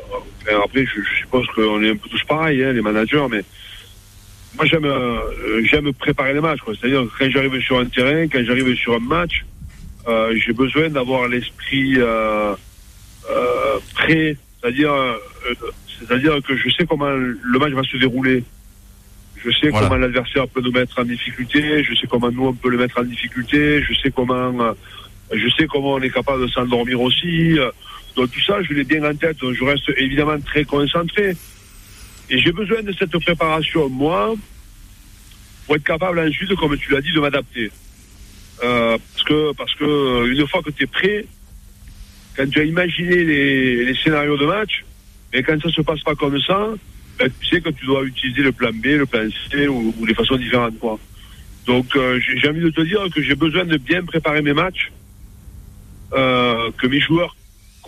après, 0.65 0.85
je, 0.85 1.01
je 1.01 1.19
suppose 1.21 1.47
qu'on 1.55 1.83
est 1.83 1.91
un 1.91 1.97
peu 1.97 2.09
tous 2.09 2.25
pareils, 2.25 2.63
hein, 2.63 2.73
les 2.73 2.83
managers, 2.83 3.27
mais 3.31 3.43
moi, 4.57 4.67
j'aime, 4.67 4.85
euh, 4.85 5.63
j'aime 5.65 5.93
préparer 5.93 6.35
les 6.35 6.41
matchs. 6.41 6.61
C'est-à-dire 6.67 7.05
quand 7.19 7.31
j'arrive 7.31 7.61
sur 7.61 7.79
un 7.79 7.87
terrain, 7.87 8.27
quand 8.29 8.45
j'arrive 8.45 8.75
sur 8.75 8.95
un 8.95 8.99
match, 8.99 9.45
euh, 10.09 10.35
j'ai 10.45 10.53
besoin 10.53 10.89
d'avoir 10.89 11.29
l'esprit 11.29 11.95
euh, 11.99 12.55
euh, 13.31 13.79
prêt. 13.95 14.37
C'est-à-dire, 14.61 14.93
euh, 14.93 15.15
c'est-à-dire 15.99 16.39
que 16.43 16.57
je 16.57 16.69
sais 16.71 16.85
comment 16.87 17.11
le 17.11 17.59
match 17.59 17.73
va 17.73 17.83
se 17.83 17.97
dérouler. 17.97 18.43
Je 19.43 19.51
sais 19.53 19.71
voilà. 19.71 19.89
comment 19.89 20.01
l'adversaire 20.01 20.49
peut 20.49 20.61
nous 20.61 20.73
mettre 20.73 21.01
en 21.01 21.05
difficulté. 21.05 21.83
Je 21.85 21.95
sais 21.95 22.07
comment 22.07 22.31
nous 22.31 22.49
on 22.49 22.53
peut 22.53 22.71
le 22.71 22.77
mettre 22.77 23.01
en 23.01 23.05
difficulté. 23.05 23.83
Je 23.83 23.95
sais 23.95 24.11
comment, 24.11 24.75
je 25.33 25.49
sais 25.57 25.67
comment 25.67 25.95
on 25.95 26.01
est 26.01 26.11
capable 26.11 26.43
de 26.43 26.49
s'endormir 26.49 27.01
aussi. 27.01 27.59
Donc 28.17 28.31
tout 28.31 28.41
ça, 28.41 28.63
je 28.63 28.73
l'ai 28.73 28.85
bien 28.85 29.05
en 29.05 29.15
tête. 29.15 29.37
Je 29.41 29.65
reste 29.65 29.91
évidemment 29.97 30.39
très 30.41 30.65
concentré. 30.65 31.37
Et 32.29 32.39
j'ai 32.39 32.53
besoin 32.53 32.83
de 32.83 32.93
cette 32.93 33.17
préparation, 33.19 33.89
moi, 33.89 34.35
pour 35.67 35.77
être 35.77 35.85
capable 35.85 36.21
ensuite, 36.21 36.55
comme 36.57 36.77
tu 36.79 36.93
l'as 36.93 37.01
dit, 37.01 37.13
de 37.13 37.21
m'adapter. 37.21 37.71
Euh, 38.63 38.99
parce 39.13 39.25
que 39.25 39.53
parce 39.55 39.75
que 39.75 40.29
une 40.29 40.47
fois 40.47 40.63
que 40.63 40.71
tu 40.71 40.85
es 40.85 40.87
prêt, 40.87 41.25
quand 42.37 42.49
tu 42.49 42.61
as 42.61 42.65
imaginé 42.65 43.25
les, 43.25 43.95
scénarios 43.95 44.37
de 44.37 44.47
match, 44.47 44.85
et 45.33 45.43
quand 45.43 45.61
ça 45.61 45.71
se 45.71 45.81
passe 45.81 46.01
pas 46.03 46.15
comme 46.15 46.39
ça, 46.41 46.69
ben, 47.19 47.31
tu 47.41 47.47
sais 47.49 47.61
que 47.61 47.71
tu 47.71 47.87
dois 47.87 48.05
utiliser 48.05 48.43
le 48.43 48.53
plan 48.53 48.71
B, 48.73 48.87
le 48.87 49.07
plan 49.07 49.27
C 49.51 49.67
ou, 49.67 49.95
ou 49.99 50.07
les 50.07 50.15
façons 50.15 50.37
différentes. 50.37 50.75
Donc 51.67 51.97
euh, 51.97 52.21
j'ai 52.21 52.49
envie 52.49 52.61
de 52.61 52.71
te 52.71 52.81
dire 52.83 53.05
que 53.15 53.23
j'ai 53.23 53.35
besoin 53.35 53.65
de 53.65 53.77
bien 53.77 54.03
préparer 54.05 54.43
mes 54.43 54.53
matchs, 54.53 54.93
euh, 56.13 56.71
que 56.79 56.87
mes 56.87 57.01
joueurs 57.01 57.37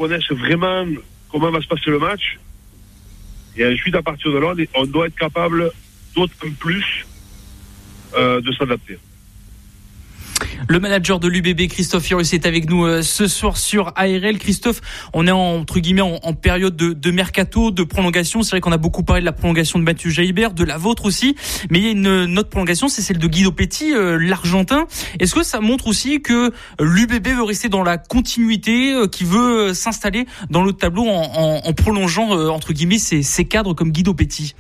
connaissent 0.03 0.33
vraiment 0.33 0.85
comment 1.31 1.53
va 1.53 1.61
se 1.61 1.69
passer 1.69 1.91
le 1.91 2.01
match. 2.01 2.41
Et 3.57 3.65
ensuite, 3.65 3.95
à 3.95 4.03
partir 4.03 4.33
de 4.33 4.39
là, 4.39 4.53
on 4.75 4.85
doit 4.85 5.07
être 5.07 5.15
capable 5.15 5.71
d'autant 6.17 6.51
plus 6.59 7.07
euh, 8.17 8.41
de 8.41 8.51
s'adapter. 8.53 8.99
Le 10.69 10.81
manager 10.81 11.21
de 11.21 11.29
l'UBB, 11.29 11.69
Christophe 11.69 12.05
Furius, 12.05 12.33
est 12.33 12.47
avec 12.47 12.69
nous 12.69 12.85
euh, 12.85 13.03
ce 13.03 13.27
soir 13.27 13.57
sur 13.57 13.93
ARL. 13.97 14.39
Christophe, 14.39 14.81
on 15.13 15.27
est 15.27 15.31
en, 15.31 15.57
entre 15.57 15.81
guillemets 15.81 16.01
en, 16.01 16.33
période 16.35 16.77
de, 16.77 17.11
mercato, 17.11 17.71
de 17.71 17.83
prolongation. 17.83 18.43
C'est 18.43 18.51
vrai 18.51 18.61
qu'on 18.61 18.73
a 18.73 18.79
beaucoup 18.79 19.03
parlé 19.03 19.21
de 19.21 19.27
la 19.27 19.33
prolongation 19.33 19.79
de 19.79 19.85
Mathieu 19.85 20.11
Jaibert, 20.11 20.53
de 20.53 20.65
la 20.65 20.79
vôtre 20.79 21.05
aussi. 21.05 21.37
Mais 21.71 21.79
il 21.79 21.85
y 21.85 21.89
a 21.89 21.91
une, 21.91 22.39
autre 22.39 22.49
prolongation, 22.49 22.89
c'est 22.89 23.03
celle 23.03 23.19
de 23.19 23.27
Guido 23.27 23.53
Petit, 23.53 23.93
euh, 23.95 24.19
l'Argentin. 24.19 24.87
Est-ce 25.19 25.35
que 25.35 25.43
ça 25.43 25.61
montre 25.61 25.87
aussi 25.87 26.23
que 26.23 26.53
l'UBB 26.81 27.29
veut 27.29 27.43
rester 27.43 27.69
dans 27.69 27.83
la 27.83 27.99
continuité, 27.99 28.93
euh, 28.95 29.07
qui 29.07 29.25
veut 29.25 29.75
s'installer 29.75 30.27
dans 30.51 30.63
le 30.63 30.73
tableau 30.73 31.07
en, 31.07 31.73
prolongeant, 31.73 32.37
euh, 32.37 32.49
entre 32.49 32.73
guillemets, 32.73 32.99
ses, 32.99 33.23
ses 33.23 33.45
cadres 33.45 33.75
comme 33.75 33.93
Guido 33.93 34.15
Petit 34.15 34.55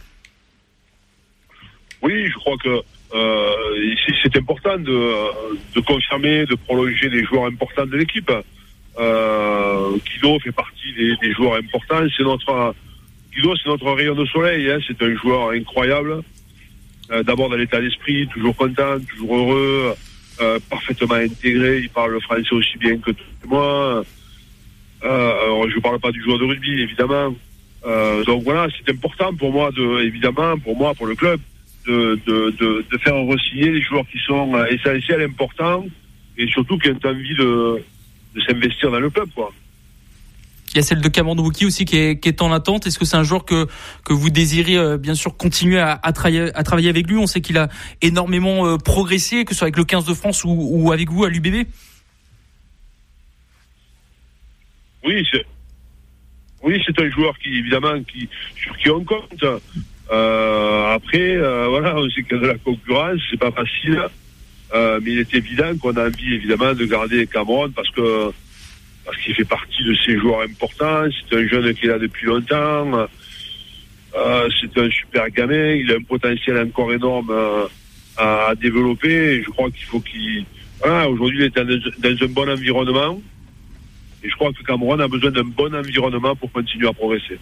Oui, 2.02 2.26
je 2.28 2.34
crois 2.38 2.56
que 2.62 2.82
euh, 3.14 3.94
c'est 4.22 4.36
important 4.36 4.78
de, 4.78 5.74
de 5.74 5.80
confirmer, 5.80 6.46
de 6.46 6.54
prolonger 6.54 7.08
les 7.08 7.24
joueurs 7.24 7.46
importants 7.46 7.86
de 7.86 7.96
l'équipe. 7.96 8.32
Euh, 8.98 9.96
Guido 10.06 10.38
fait 10.40 10.52
partie 10.52 10.92
des, 10.96 11.16
des 11.16 11.32
joueurs 11.32 11.54
importants. 11.54 12.06
C'est 12.16 12.22
notre 12.22 12.74
Guido, 13.34 13.54
c'est 13.56 13.68
notre 13.68 13.90
rayon 13.92 14.14
de 14.14 14.24
soleil. 14.26 14.70
Hein. 14.70 14.78
C'est 14.86 15.02
un 15.02 15.14
joueur 15.16 15.50
incroyable. 15.50 16.22
Euh, 17.10 17.22
D'abord 17.22 17.50
dans 17.50 17.56
l'état 17.56 17.80
d'esprit, 17.80 18.26
toujours 18.28 18.56
content, 18.56 18.98
toujours 19.10 19.36
heureux, 19.36 19.94
euh, 20.40 20.58
parfaitement 20.70 21.14
intégré. 21.14 21.80
Il 21.80 21.90
parle 21.90 22.12
le 22.12 22.20
français 22.20 22.52
aussi 22.52 22.78
bien 22.78 22.96
que 22.98 23.10
moi. 23.46 24.04
Euh, 25.04 25.68
je 25.68 25.76
ne 25.76 25.80
parle 25.80 25.98
pas 25.98 26.12
du 26.12 26.22
joueur 26.22 26.38
de 26.38 26.44
rugby, 26.44 26.80
évidemment. 26.80 27.34
Donc 28.26 28.44
voilà, 28.44 28.68
c'est 28.76 28.92
important 28.92 29.34
pour 29.34 29.50
moi, 29.52 29.70
de, 29.72 30.02
évidemment, 30.02 30.56
pour 30.58 30.76
moi, 30.76 30.94
pour 30.94 31.06
le 31.06 31.16
club, 31.16 31.40
de, 31.86 32.20
de, 32.26 32.50
de, 32.50 32.84
de 32.90 32.98
faire 32.98 33.14
re-signer 33.14 33.70
les 33.70 33.82
joueurs 33.82 34.06
qui 34.10 34.18
sont 34.26 34.54
euh, 34.54 34.66
essentiels, 34.66 35.22
importants, 35.22 35.84
et 36.36 36.46
surtout 36.46 36.78
qui 36.78 36.90
ont 36.90 36.98
envie 37.04 37.34
de, 37.34 37.82
de 38.34 38.40
s'investir 38.42 38.90
dans 38.90 39.00
le 39.00 39.10
club, 39.10 39.28
quoi. 39.34 39.52
Il 40.74 40.76
y 40.76 40.78
a 40.78 40.82
celle 40.82 41.02
de 41.02 41.40
Wookie 41.40 41.66
aussi 41.66 41.84
qui 41.84 41.98
est, 41.98 42.18
qui 42.18 42.30
est 42.30 42.40
en 42.40 42.50
attente. 42.50 42.86
Est-ce 42.86 42.98
que 42.98 43.04
c'est 43.04 43.18
un 43.18 43.24
joueur 43.24 43.44
que, 43.44 43.66
que 44.06 44.14
vous 44.14 44.30
désirez 44.30 44.78
euh, 44.78 44.96
bien 44.96 45.14
sûr 45.14 45.36
continuer 45.36 45.78
à, 45.78 46.00
à, 46.02 46.12
travailler, 46.12 46.50
à 46.54 46.62
travailler 46.62 46.88
avec 46.88 47.06
lui? 47.08 47.18
On 47.18 47.26
sait 47.26 47.42
qu'il 47.42 47.58
a 47.58 47.68
énormément 48.00 48.66
euh, 48.66 48.78
progressé, 48.78 49.44
que 49.44 49.52
ce 49.52 49.58
soit 49.58 49.66
avec 49.66 49.76
le 49.76 49.84
15 49.84 50.06
de 50.06 50.14
France 50.14 50.44
ou, 50.44 50.50
ou 50.50 50.90
avec 50.90 51.10
vous 51.10 51.24
à 51.24 51.28
l'UBB. 51.28 51.66
Oui, 55.04 55.26
c'est 55.30 55.44
oui, 56.62 56.80
c'est 56.86 56.98
un 57.00 57.10
joueur 57.10 57.36
qui 57.38 57.58
évidemment 57.58 58.00
qui 58.04 58.28
sur 58.54 58.76
qui 58.78 58.88
on 58.88 59.04
compte. 59.04 59.44
Euh, 60.12 60.94
après, 60.94 61.36
euh, 61.36 61.68
voilà, 61.68 61.96
on 61.96 62.08
sait 62.10 62.22
qu'il 62.22 62.36
la 62.38 62.58
concurrence, 62.58 63.18
c'est 63.30 63.40
pas 63.40 63.50
facile, 63.50 63.98
euh, 64.74 65.00
mais 65.02 65.12
il 65.12 65.18
est 65.20 65.34
évident 65.34 65.76
qu'on 65.80 65.96
a 65.96 66.06
envie 66.06 66.34
évidemment 66.34 66.74
de 66.74 66.84
garder 66.84 67.26
Cameron 67.26 67.70
parce 67.70 67.88
que 67.90 68.30
parce 69.04 69.16
qu'il 69.18 69.34
fait 69.34 69.44
partie 69.44 69.82
de 69.84 69.94
ces 70.04 70.18
joueurs 70.18 70.42
importants. 70.42 71.04
C'est 71.10 71.36
un 71.36 71.48
jeune 71.48 71.74
qui 71.74 71.86
est 71.86 71.88
là 71.88 71.98
depuis 71.98 72.26
longtemps. 72.26 73.08
C'est 74.14 74.78
un 74.78 74.90
super 74.90 75.28
gamin. 75.30 75.72
Il 75.72 75.90
a 75.90 75.96
un 75.96 76.02
potentiel 76.02 76.58
encore 76.58 76.92
énorme 76.92 77.32
à, 78.16 78.52
développer. 78.60 79.42
Je 79.42 79.50
crois 79.50 79.70
qu'il 79.70 79.86
faut 79.86 79.98
qu'il. 79.98 80.44
Voilà, 80.78 81.08
aujourd'hui, 81.08 81.38
il 81.40 81.44
est 81.46 81.56
dans, 81.56 81.64
dans 81.64 82.24
un 82.24 82.28
bon 82.28 82.48
environnement. 82.48 83.20
Et 84.22 84.30
je 84.30 84.34
crois 84.36 84.52
que 84.52 84.62
Cameroun 84.62 85.00
a 85.00 85.08
besoin 85.08 85.32
d'un 85.32 85.42
bon 85.42 85.74
environnement 85.74 86.36
pour 86.36 86.52
continuer 86.52 86.86
à 86.86 86.92
progresser. 86.92 87.38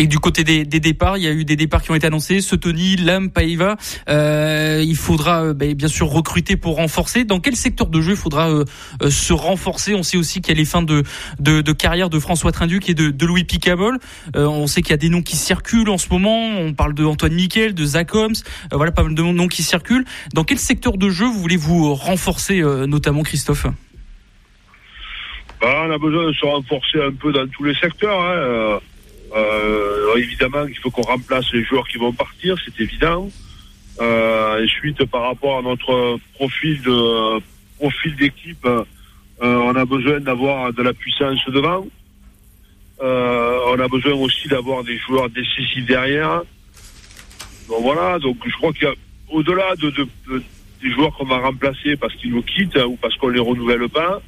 Et 0.00 0.06
du 0.06 0.18
côté 0.18 0.44
des, 0.44 0.64
des, 0.64 0.80
départs, 0.80 1.18
il 1.18 1.24
y 1.24 1.26
a 1.26 1.30
eu 1.30 1.44
des 1.44 1.56
départs 1.56 1.82
qui 1.82 1.90
ont 1.90 1.94
été 1.94 2.06
annoncés. 2.06 2.40
Tony, 2.58 2.96
Lam, 2.96 3.30
Paiva. 3.30 3.76
Euh, 4.08 4.82
il 4.82 4.96
faudra 4.96 5.44
euh, 5.44 5.52
bah, 5.52 5.66
bien 5.74 5.88
sûr 5.88 6.08
recruter 6.08 6.56
pour 6.56 6.76
renforcer. 6.76 7.24
Dans 7.24 7.38
quel 7.38 7.54
secteur 7.54 7.86
de 7.88 8.00
jeu 8.00 8.12
il 8.12 8.16
faudra 8.16 8.48
euh, 8.48 8.64
euh 9.02 9.10
se 9.10 9.34
renforcer? 9.34 9.94
On 9.94 10.02
sait 10.02 10.16
aussi 10.16 10.40
qu'il 10.40 10.54
y 10.54 10.56
a 10.56 10.58
les 10.58 10.64
fins 10.64 10.80
de, 10.80 11.02
carrière 11.72 12.08
de 12.08 12.18
François 12.18 12.50
Trinduc 12.50 12.88
et 12.88 12.94
de, 12.94 13.26
Louis 13.26 13.44
Picabol. 13.44 13.98
On 14.34 14.66
sait 14.66 14.80
qu'il 14.80 14.92
y 14.92 14.94
a 14.94 14.96
des 14.96 15.10
noms 15.10 15.20
qui 15.20 15.36
circulent 15.36 15.90
en 15.90 15.98
ce 15.98 16.08
moment. 16.08 16.48
On 16.48 16.72
parle 16.72 16.94
de 16.94 17.04
Antoine 17.04 17.34
Miquel, 17.34 17.74
de 17.74 17.84
Zach 17.84 18.14
Holmes. 18.14 18.36
voilà 18.72 18.92
pas 18.92 19.02
mal 19.02 19.14
de 19.14 19.22
noms 19.22 19.48
qui 19.48 19.62
circulent. 19.62 20.06
Dans 20.32 20.44
quel 20.44 20.58
secteur 20.58 20.96
de 20.96 21.10
jeu 21.10 21.26
voulez 21.26 21.58
vous 21.58 21.92
renforcer, 21.92 22.62
notamment 22.88 23.22
Christophe? 23.22 23.66
Bah, 25.60 25.84
on 25.86 25.90
a 25.90 25.98
besoin 25.98 26.26
de 26.26 26.32
se 26.32 26.46
renforcer 26.46 27.02
un 27.02 27.12
peu 27.12 27.32
dans 27.32 27.46
tous 27.48 27.64
les 27.64 27.74
secteurs. 27.74 28.18
Hein. 28.18 28.80
Euh, 29.34 30.16
évidemment, 30.16 30.66
il 30.66 30.76
faut 30.78 30.90
qu'on 30.90 31.02
remplace 31.02 31.52
les 31.52 31.64
joueurs 31.64 31.86
qui 31.86 31.98
vont 31.98 32.12
partir, 32.12 32.56
c'est 32.64 32.82
évident. 32.82 33.28
Euh, 34.00 34.64
ensuite, 34.64 35.04
par 35.06 35.22
rapport 35.22 35.58
à 35.58 35.62
notre 35.62 36.18
profil 36.34 36.80
de 36.82 37.40
profil 37.78 38.16
d'équipe, 38.16 38.66
euh, 38.66 38.84
on 39.40 39.74
a 39.74 39.84
besoin 39.84 40.20
d'avoir 40.20 40.72
de 40.72 40.82
la 40.82 40.92
puissance 40.92 41.38
devant. 41.48 41.86
Euh, 43.02 43.58
on 43.68 43.78
a 43.78 43.88
besoin 43.88 44.14
aussi 44.14 44.48
d'avoir 44.48 44.84
des 44.84 44.98
joueurs 44.98 45.30
décisifs 45.30 45.86
derrière. 45.86 46.42
Donc 47.68 47.82
voilà, 47.82 48.18
donc 48.18 48.36
je 48.44 48.52
crois 48.56 48.72
qu'il 48.72 48.84
y 48.84 48.86
a 48.86 48.94
au-delà 49.30 49.76
de, 49.76 49.90
de, 49.90 50.08
de, 50.28 50.42
des 50.82 50.90
joueurs 50.90 51.14
qu'on 51.16 51.24
va 51.24 51.38
remplacer 51.38 51.96
parce 51.96 52.14
qu'ils 52.16 52.32
nous 52.32 52.42
quittent 52.42 52.76
ou 52.76 52.96
parce 52.96 53.14
qu'on 53.16 53.28
les 53.28 53.40
renouvelle 53.40 53.88
pas, 53.88 54.20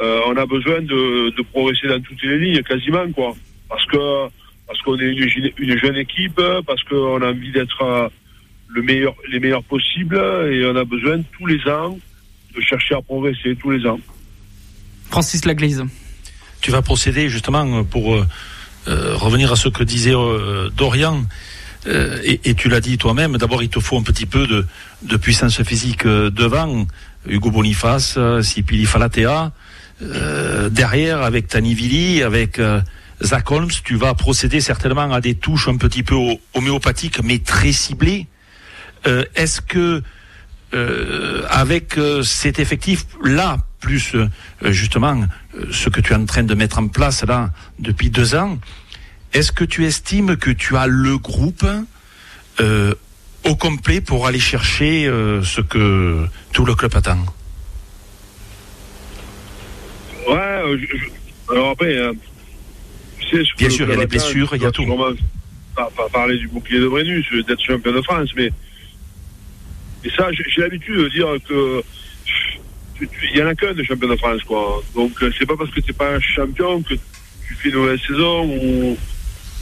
euh, 0.00 0.20
on 0.26 0.36
a 0.36 0.46
besoin 0.46 0.80
de, 0.80 1.30
de, 1.30 1.42
progresser 1.42 1.88
dans 1.88 2.00
toutes 2.00 2.22
les 2.22 2.38
lignes, 2.38 2.62
quasiment, 2.62 3.10
quoi. 3.12 3.34
Parce 3.70 3.86
que 3.86 4.28
parce 4.66 4.82
qu'on 4.82 4.98
est 4.98 5.06
une, 5.06 5.50
une, 5.58 5.78
jeune 5.78 5.96
équipe, 5.96 6.40
parce 6.66 6.82
qu'on 6.84 7.22
a 7.22 7.30
envie 7.30 7.50
d'être 7.50 7.82
euh, 7.82 8.08
le 8.68 8.82
meilleur, 8.82 9.14
les 9.28 9.40
meilleurs 9.40 9.64
possibles, 9.64 10.16
et 10.16 10.64
on 10.64 10.76
a 10.76 10.84
besoin 10.84 11.20
tous 11.36 11.46
les 11.46 11.60
ans 11.68 11.98
de 12.54 12.60
chercher 12.60 12.94
à 12.94 13.02
progresser 13.02 13.56
tous 13.56 13.70
les 13.70 13.84
ans. 13.86 13.98
Francis 15.10 15.44
Laglaise. 15.44 15.82
Tu 16.60 16.70
vas 16.70 16.82
procéder 16.82 17.28
justement 17.28 17.82
pour 17.84 18.14
euh, 18.14 18.24
revenir 18.86 19.50
à 19.50 19.56
ce 19.56 19.68
que 19.68 19.82
disait 19.82 20.14
euh, 20.14 20.68
Dorian. 20.76 21.24
Et, 21.86 22.38
et, 22.44 22.54
tu 22.54 22.68
l'as 22.68 22.82
dit 22.82 22.98
toi-même, 22.98 23.38
d'abord 23.38 23.62
il 23.62 23.70
te 23.70 23.80
faut 23.80 23.96
un 23.96 24.02
petit 24.02 24.26
peu 24.26 24.46
de, 24.46 24.66
de 25.02 25.16
puissance 25.16 25.62
physique 25.62 26.06
devant. 26.06 26.86
Hugo 27.26 27.50
Boniface, 27.50 28.18
Sipili 28.42 28.84
Falatea, 28.84 29.50
euh, 30.02 30.70
derrière 30.70 31.20
avec 31.20 31.48
Tanivili, 31.48 32.22
avec 32.22 32.58
euh, 32.58 32.80
Zach 33.22 33.50
Holmes, 33.50 33.70
tu 33.84 33.96
vas 33.96 34.14
procéder 34.14 34.60
certainement 34.60 35.12
à 35.12 35.20
des 35.20 35.34
touches 35.34 35.68
un 35.68 35.76
petit 35.76 36.02
peu 36.02 36.16
homéopathiques, 36.54 37.22
mais 37.22 37.38
très 37.38 37.72
ciblées. 37.72 38.26
Euh, 39.06 39.24
Est-ce 39.34 39.60
que 39.60 40.02
euh, 40.72 41.46
avec 41.50 41.98
cet 42.22 42.58
effectif 42.58 43.06
là, 43.22 43.58
plus 43.80 44.14
justement 44.62 45.26
ce 45.72 45.88
que 45.88 46.00
tu 46.00 46.12
es 46.12 46.16
en 46.16 46.26
train 46.26 46.44
de 46.44 46.54
mettre 46.54 46.78
en 46.78 46.88
place 46.88 47.24
là 47.24 47.50
depuis 47.78 48.10
deux 48.10 48.34
ans, 48.34 48.58
est-ce 49.32 49.52
que 49.52 49.64
tu 49.64 49.84
estimes 49.86 50.36
que 50.36 50.50
tu 50.50 50.76
as 50.76 50.86
le 50.86 51.18
groupe 51.18 51.66
au 53.44 53.56
complet 53.56 54.00
pour 54.00 54.26
aller 54.26 54.38
chercher 54.38 55.06
ce 55.06 55.60
que 55.60 56.26
tout 56.52 56.64
le 56.64 56.74
club 56.74 56.94
attend? 56.94 57.24
Ouais, 60.28 60.78
alors 61.50 61.70
après, 61.70 61.96
euh, 61.96 62.12
tu 63.20 63.44
sais, 63.44 63.50
bien 63.56 63.70
sûr, 63.70 63.86
il 63.86 63.90
y 63.90 63.96
a 63.96 64.00
les 64.00 64.06
blessures, 64.06 64.50
il 64.54 64.62
y 64.62 64.66
a 64.66 64.70
tout. 64.70 64.84
Pas, 65.76 65.88
pas 65.96 66.08
parler 66.08 66.36
du 66.36 66.48
bouclier 66.48 66.80
de 66.80 66.88
Brennus, 66.88 67.24
d'être 67.46 67.62
champion 67.62 67.92
de 67.92 68.02
France, 68.02 68.30
mais, 68.36 68.50
mais 70.02 70.10
ça, 70.16 70.28
j'ai 70.32 70.60
l'habitude 70.62 70.96
de 70.96 71.08
dire 71.08 71.28
que 71.48 71.82
il 73.00 73.38
y 73.38 73.42
en 73.42 73.46
a 73.46 73.54
qu'un 73.54 73.72
de 73.72 73.82
champion 73.82 74.08
de 74.08 74.16
France, 74.16 74.42
quoi. 74.42 74.82
Donc, 74.94 75.12
c'est 75.38 75.46
pas 75.46 75.56
parce 75.56 75.70
que 75.70 75.80
t'es 75.80 75.92
pas 75.92 76.14
un 76.14 76.20
champion 76.20 76.82
que 76.82 76.94
tu 76.94 77.54
fais 77.54 77.70
une 77.70 77.76
mauvaise 77.76 78.00
saison 78.06 78.44
ou, 78.44 78.98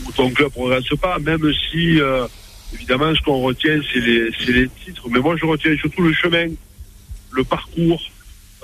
ou 0.05 0.13
ton 0.13 0.31
club 0.31 0.51
progresse 0.51 0.89
pas, 1.01 1.19
même 1.19 1.53
si, 1.71 2.01
euh, 2.01 2.27
évidemment, 2.75 3.15
ce 3.15 3.21
qu'on 3.23 3.43
retient, 3.43 3.81
c'est 3.93 4.01
les, 4.01 4.31
les 4.49 4.69
titres. 4.85 5.09
Mais 5.11 5.21
moi, 5.21 5.37
je 5.37 5.47
retiens 5.47 5.77
surtout 5.77 6.03
le 6.03 6.13
chemin, 6.13 6.49
le 7.33 7.45
parcours. 7.45 8.03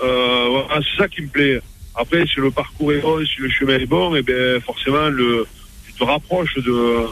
Euh, 0.02 0.46
voilà, 0.50 0.80
c'est 0.82 1.02
ça 1.02 1.08
qui 1.08 1.22
me 1.22 1.28
plaît. 1.28 1.60
Après, 1.94 2.26
si 2.26 2.40
le 2.40 2.50
parcours 2.50 2.92
est 2.92 3.00
bon, 3.00 3.24
si 3.24 3.40
le 3.40 3.48
chemin 3.50 3.78
est 3.78 3.86
bon, 3.86 4.14
et 4.14 4.18
eh 4.18 4.22
bien 4.22 4.60
forcément, 4.60 5.08
le, 5.08 5.46
tu 5.86 5.92
te 5.92 6.04
rapproches 6.04 6.56
de, 6.56 7.06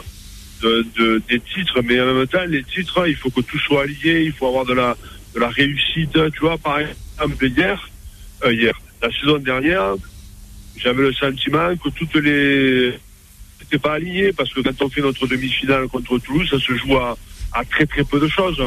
de, 0.61 0.85
de, 0.97 1.21
des 1.29 1.39
titres, 1.39 1.81
mais 1.83 1.99
en 2.01 2.13
même 2.13 2.27
temps, 2.27 2.45
les 2.47 2.63
titres, 2.63 3.07
il 3.07 3.15
faut 3.15 3.29
que 3.29 3.41
tout 3.41 3.59
soit 3.59 3.83
allié, 3.83 4.23
il 4.25 4.33
faut 4.33 4.47
avoir 4.47 4.65
de 4.65 4.73
la, 4.73 4.97
de 5.33 5.39
la 5.39 5.49
réussite. 5.49 6.17
Tu 6.33 6.39
vois, 6.41 6.57
par 6.57 6.79
exemple, 6.79 7.45
hier, 7.45 7.89
euh, 8.43 8.53
hier, 8.53 8.73
la 9.01 9.09
saison 9.11 9.37
dernière, 9.37 9.95
j'avais 10.77 11.03
le 11.03 11.13
sentiment 11.13 11.75
que 11.77 11.89
toutes 11.89 12.15
les 12.15 12.93
c'était 13.59 13.77
pas 13.77 13.93
aligné 13.93 14.33
parce 14.33 14.53
que 14.53 14.59
quand 14.59 14.81
on 14.81 14.89
fait 14.89 15.01
notre 15.01 15.25
demi-finale 15.27 15.87
contre 15.87 16.17
Toulouse, 16.19 16.47
ça 16.49 16.59
se 16.59 16.75
joue 16.75 16.97
à, 16.97 17.17
à 17.53 17.63
très 17.63 17.85
très 17.85 18.03
peu 18.03 18.19
de 18.19 18.27
choses. 18.27 18.61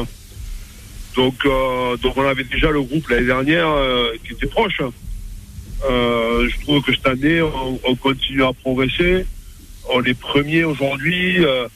Donc, 1.15 1.35
euh, 1.45 1.97
donc 1.97 2.17
on 2.17 2.25
avait 2.25 2.43
déjà 2.43 2.71
le 2.71 2.81
groupe 2.81 3.07
l'année 3.09 3.25
dernière 3.25 3.69
euh, 3.69 4.11
qui 4.23 4.33
était 4.33 4.47
proche. 4.47 4.81
Euh, 5.85 6.49
je 6.49 6.61
trouve 6.61 6.81
que 6.81 6.93
cette 6.93 7.07
année, 7.07 7.41
on, 7.41 7.79
on, 7.83 7.95
continue 7.95 8.43
à 8.43 8.53
progresser. 8.53 9.25
On 9.89 10.03
est 10.03 10.17
premier 10.17 10.63
aujourd'hui. 10.63 11.45
Euh, 11.45 11.67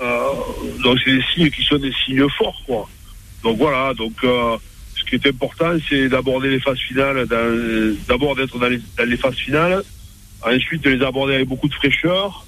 euh, 0.00 0.28
donc, 0.82 0.98
c'est 1.04 1.12
des 1.12 1.22
signes 1.34 1.50
qui 1.50 1.62
sont 1.62 1.76
des 1.78 1.92
signes 2.04 2.28
forts, 2.36 2.62
quoi. 2.66 2.88
Donc, 3.42 3.58
voilà. 3.58 3.94
Donc, 3.94 4.12
ce 4.22 5.04
qui 5.04 5.14
est 5.14 5.26
important, 5.26 5.72
c'est 5.88 6.08
d'aborder 6.08 6.50
les 6.50 6.60
phases 6.60 6.78
finales, 6.78 7.26
d'abord 8.08 8.34
d'être 8.34 8.58
dans 8.58 8.68
les, 8.68 9.16
phases 9.16 9.36
finales, 9.36 9.82
ensuite 10.42 10.82
de 10.82 10.90
les 10.90 11.04
aborder 11.04 11.34
avec 11.34 11.48
beaucoup 11.48 11.68
de 11.68 11.74
fraîcheur. 11.74 12.46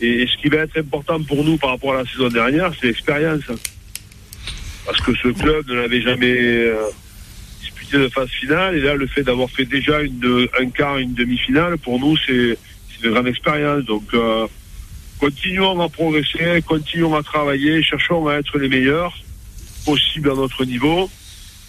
Et 0.00 0.26
ce 0.26 0.40
qui 0.40 0.48
va 0.48 0.58
être 0.58 0.78
important 0.78 1.20
pour 1.22 1.42
nous 1.44 1.56
par 1.58 1.70
rapport 1.70 1.94
à 1.94 2.02
la 2.02 2.08
saison 2.08 2.28
dernière, 2.28 2.72
c'est 2.80 2.86
l'expérience. 2.86 3.42
Parce 4.86 5.00
que 5.00 5.12
ce 5.16 5.28
club 5.28 5.68
ne 5.68 5.74
l'avait 5.74 6.00
jamais 6.00 6.72
de 7.96 8.08
phase 8.08 8.28
finale. 8.30 8.76
Et 8.76 8.80
là, 8.80 8.94
le 8.94 9.06
fait 9.06 9.22
d'avoir 9.22 9.50
fait 9.50 9.64
déjà 9.64 9.98
un 10.60 10.70
quart, 10.70 10.98
une 10.98 11.14
demi-finale, 11.14 11.78
pour 11.78 11.98
nous, 11.98 12.16
c'est 12.26 12.58
une 13.02 13.10
grande 13.10 13.28
expérience. 13.28 13.84
Donc, 13.84 14.04
euh, 14.14 14.46
continuons 15.18 15.80
à 15.80 15.88
progresser, 15.88 16.62
continuons 16.66 17.14
à 17.14 17.22
travailler, 17.22 17.82
cherchons 17.82 18.26
à 18.28 18.34
être 18.34 18.58
les 18.58 18.68
meilleurs 18.68 19.16
possibles 19.84 20.30
à 20.30 20.34
notre 20.34 20.64
niveau. 20.64 21.10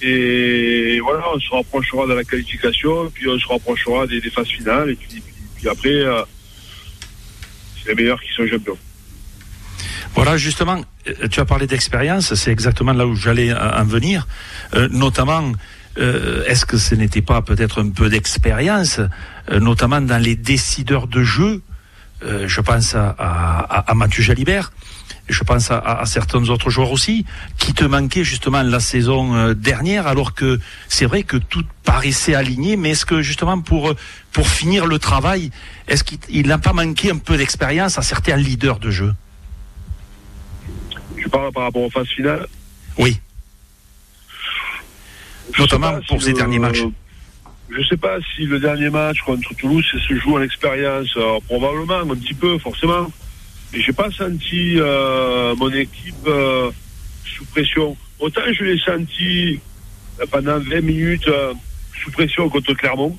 Et 0.01 0.99
voilà, 1.01 1.23
on 1.33 1.39
se 1.39 1.49
rapprochera 1.51 2.07
de 2.07 2.13
la 2.13 2.23
qualification, 2.23 3.11
puis 3.13 3.27
on 3.27 3.37
se 3.37 3.47
rapprochera 3.47 4.07
des, 4.07 4.21
des 4.21 4.29
phases 4.29 4.47
finales, 4.47 4.91
et 4.91 4.95
puis, 4.95 5.21
après, 5.69 5.89
euh, 5.89 6.21
c'est 7.77 7.89
les 7.89 7.95
meilleurs 7.95 8.21
qui 8.21 8.31
sont 8.33 8.47
champions. 8.47 8.77
Voilà, 10.15 10.37
justement, 10.37 10.81
euh, 11.07 11.27
tu 11.27 11.39
as 11.39 11.45
parlé 11.45 11.67
d'expérience, 11.67 12.33
c'est 12.33 12.51
exactement 12.51 12.93
là 12.93 13.05
où 13.05 13.15
j'allais 13.15 13.53
en 13.53 13.83
venir. 13.83 14.27
Notamment, 14.89 15.51
euh, 15.99 16.43
est-ce 16.47 16.65
que 16.65 16.77
ce 16.77 16.95
n'était 16.95 17.21
pas 17.21 17.41
peut-être 17.41 17.81
un 17.83 17.89
peu 17.89 18.09
d'expérience, 18.09 18.99
euh, 19.51 19.59
notamment 19.59 20.01
dans 20.01 20.21
les 20.21 20.35
décideurs 20.35 21.07
de 21.07 21.23
jeu? 21.23 21.61
Euh, 22.23 22.47
Je 22.47 22.61
pense 22.61 22.95
à, 22.95 23.15
à, 23.17 23.91
à 23.91 23.93
Mathieu 23.93 24.23
Jalibert, 24.23 24.71
je 25.29 25.43
pense 25.43 25.71
à, 25.71 25.77
à, 25.77 26.05
certains 26.05 26.49
autres 26.49 26.69
joueurs 26.69 26.91
aussi, 26.91 27.25
qui 27.57 27.73
te 27.73 27.85
manquaient 27.85 28.23
justement 28.23 28.63
la 28.63 28.79
saison 28.79 29.35
euh, 29.35 29.53
dernière, 29.53 30.07
alors 30.07 30.33
que 30.33 30.59
c'est 30.87 31.05
vrai 31.05 31.23
que 31.23 31.37
tout 31.37 31.63
paraissait 31.83 32.35
aligné, 32.35 32.75
mais 32.77 32.91
est-ce 32.91 33.05
que 33.05 33.21
justement 33.21 33.61
pour, 33.61 33.93
pour 34.31 34.47
finir 34.49 34.85
le 34.85 34.99
travail, 34.99 35.51
est-ce 35.87 36.03
qu'il 36.03 36.47
n'a 36.47 36.57
pas 36.57 36.73
manqué 36.73 37.11
un 37.11 37.17
peu 37.17 37.37
d'expérience 37.37 37.97
à 37.97 38.01
certains 38.01 38.37
leaders 38.37 38.79
de 38.79 38.91
jeu? 38.91 39.13
Je 41.17 41.27
parle 41.27 41.51
par 41.51 41.63
rapport 41.63 41.83
aux 41.83 41.89
phases 41.89 42.07
finales? 42.07 42.47
Oui. 42.97 43.19
Je 45.53 45.61
Notamment 45.61 45.87
sais 45.87 45.93
pas 46.01 46.01
pour 46.07 46.19
si 46.19 46.25
ces 46.25 46.31
le- 46.31 46.37
derniers 46.37 46.59
matchs. 46.59 46.83
Je 47.69 47.83
sais 47.87 47.97
pas 47.97 48.17
si 48.35 48.45
le 48.45 48.59
dernier 48.59 48.89
match 48.89 49.19
contre 49.21 49.53
Toulouse 49.55 49.85
se 50.07 50.15
joue 50.15 50.37
à 50.37 50.41
l'expérience. 50.41 51.15
Probablement, 51.47 51.99
un 52.11 52.15
petit 52.15 52.33
peu, 52.33 52.57
forcément. 52.57 53.07
Mais 53.71 53.81
j'ai 53.81 53.93
pas 53.93 54.09
senti 54.11 54.75
euh, 54.79 55.53
mon 55.55 55.71
équipe 55.71 56.15
euh, 56.25 56.71
sous 57.25 57.45
pression. 57.45 57.95
Autant 58.19 58.41
je 58.51 58.63
l'ai 58.63 58.79
senti 58.79 59.59
euh, 60.19 60.25
pendant 60.31 60.57
20 60.59 60.81
minutes 60.81 61.27
euh, 61.27 61.53
sous 62.03 62.09
pression 62.11 62.49
contre 62.49 62.73
Clermont, 62.73 63.15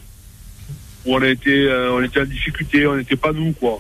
où 1.07 1.14
on 1.14 1.22
a 1.22 1.28
été, 1.28 1.70
on 1.93 2.03
était 2.03 2.20
en 2.22 2.24
difficulté, 2.24 2.87
on 2.87 2.97
n'était 2.97 3.14
pas 3.16 3.33
nous, 3.33 3.53
quoi. 3.53 3.78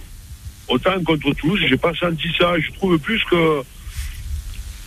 Autant 0.68 1.02
contre 1.02 1.32
Toulouse, 1.34 1.60
j'ai 1.68 1.76
pas 1.76 1.92
senti 1.94 2.28
ça. 2.38 2.52
Je 2.60 2.70
trouve 2.72 2.96
plus 3.00 3.22
que 3.24 3.62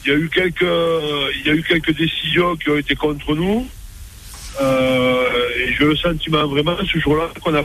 il 0.06 0.12
y 0.12 0.16
a 0.16 0.18
eu 0.18 0.30
quelques, 0.30 0.62
il 0.62 1.44
y 1.46 1.50
a 1.50 1.54
eu 1.54 1.64
quelques 1.64 1.96
décisions 1.96 2.56
qui 2.58 2.70
ont 2.70 2.78
été 2.78 2.96
contre 2.96 3.36
nous. 3.36 3.68
Euh, 4.62 5.50
et 5.58 5.74
j'ai 5.74 5.86
le 5.86 5.96
sentiment 5.96 6.48
vraiment 6.48 6.78
ce 6.86 7.00
jour-là 7.00 7.30
qu'on 7.42 7.56
a. 7.56 7.64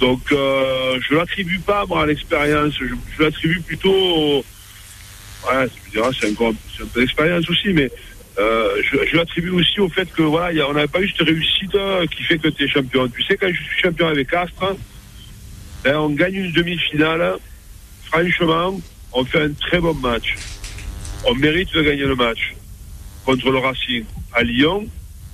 Donc 0.00 0.20
euh, 0.30 1.00
je 1.08 1.14
l'attribue 1.14 1.58
pas 1.58 1.84
moi 1.86 2.02
à 2.02 2.06
l'expérience, 2.06 2.74
je, 2.78 3.22
l'attribue 3.22 3.60
plutôt. 3.62 3.92
au- 3.94 4.44
Ouais, 5.48 5.66
tu 5.68 5.90
diras, 5.92 6.10
c'est 6.18 6.30
encore 6.30 6.52
un 6.82 6.86
peu 6.88 7.06
aussi, 7.48 7.68
mais 7.72 7.90
euh, 8.38 8.82
je, 8.90 9.16
l'attribue 9.16 9.50
aussi 9.50 9.80
au 9.80 9.88
fait 9.88 10.10
que 10.12 10.22
voilà, 10.22 10.68
on 10.68 10.72
n'avait 10.74 10.88
pas 10.88 11.00
eu 11.00 11.08
cette 11.08 11.26
réussite 11.26 11.74
euh, 11.74 12.06
qui 12.06 12.22
fait 12.24 12.38
que 12.38 12.48
tu 12.48 12.64
es 12.64 12.68
champion. 12.68 13.08
Tu 13.08 13.22
sais, 13.22 13.36
quand 13.36 13.48
je 13.48 13.54
suis 13.62 13.80
champion 13.82 14.08
avec 14.08 14.32
Astre, 14.34 14.76
ben, 15.84 15.96
on 15.96 16.10
gagne 16.10 16.34
une 16.34 16.52
demi-finale. 16.52 17.36
Franchement, 18.04 18.80
on 19.18 19.24
fait 19.24 19.42
un 19.42 19.52
très 19.52 19.80
bon 19.80 19.94
match. 19.94 20.36
On 21.26 21.34
mérite 21.34 21.74
de 21.74 21.82
gagner 21.82 22.04
le 22.04 22.14
match 22.14 22.54
contre 23.24 23.50
le 23.50 23.58
Racing 23.58 24.04
à 24.32 24.44
Lyon. 24.44 24.86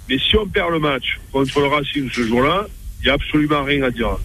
Mais 0.09 0.18
si 0.18 0.37
on 0.37 0.47
perd 0.47 0.70
le 0.72 0.78
match 0.78 1.20
contre 1.30 1.61
le 1.61 1.66
Racing 1.66 2.11
ce 2.11 2.22
jour-là, 2.22 2.66
il 3.01 3.05
n'y 3.05 3.11
a 3.11 3.14
absolument 3.14 3.62
rien 3.62 3.82
à 3.82 3.91
dire. 3.91 4.16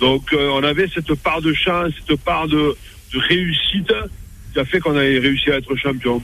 Donc 0.00 0.32
euh, 0.32 0.48
on 0.50 0.64
avait 0.64 0.88
cette 0.92 1.14
part 1.14 1.40
de 1.40 1.52
chance, 1.54 1.92
cette 2.06 2.20
part 2.20 2.48
de, 2.48 2.76
réussite 3.14 3.94
qui 4.52 4.58
a 4.58 4.64
fait 4.64 4.80
qu'on 4.80 4.96
avait 4.96 5.20
réussi 5.20 5.50
à 5.52 5.58
être 5.58 5.76
champion. 5.76 6.20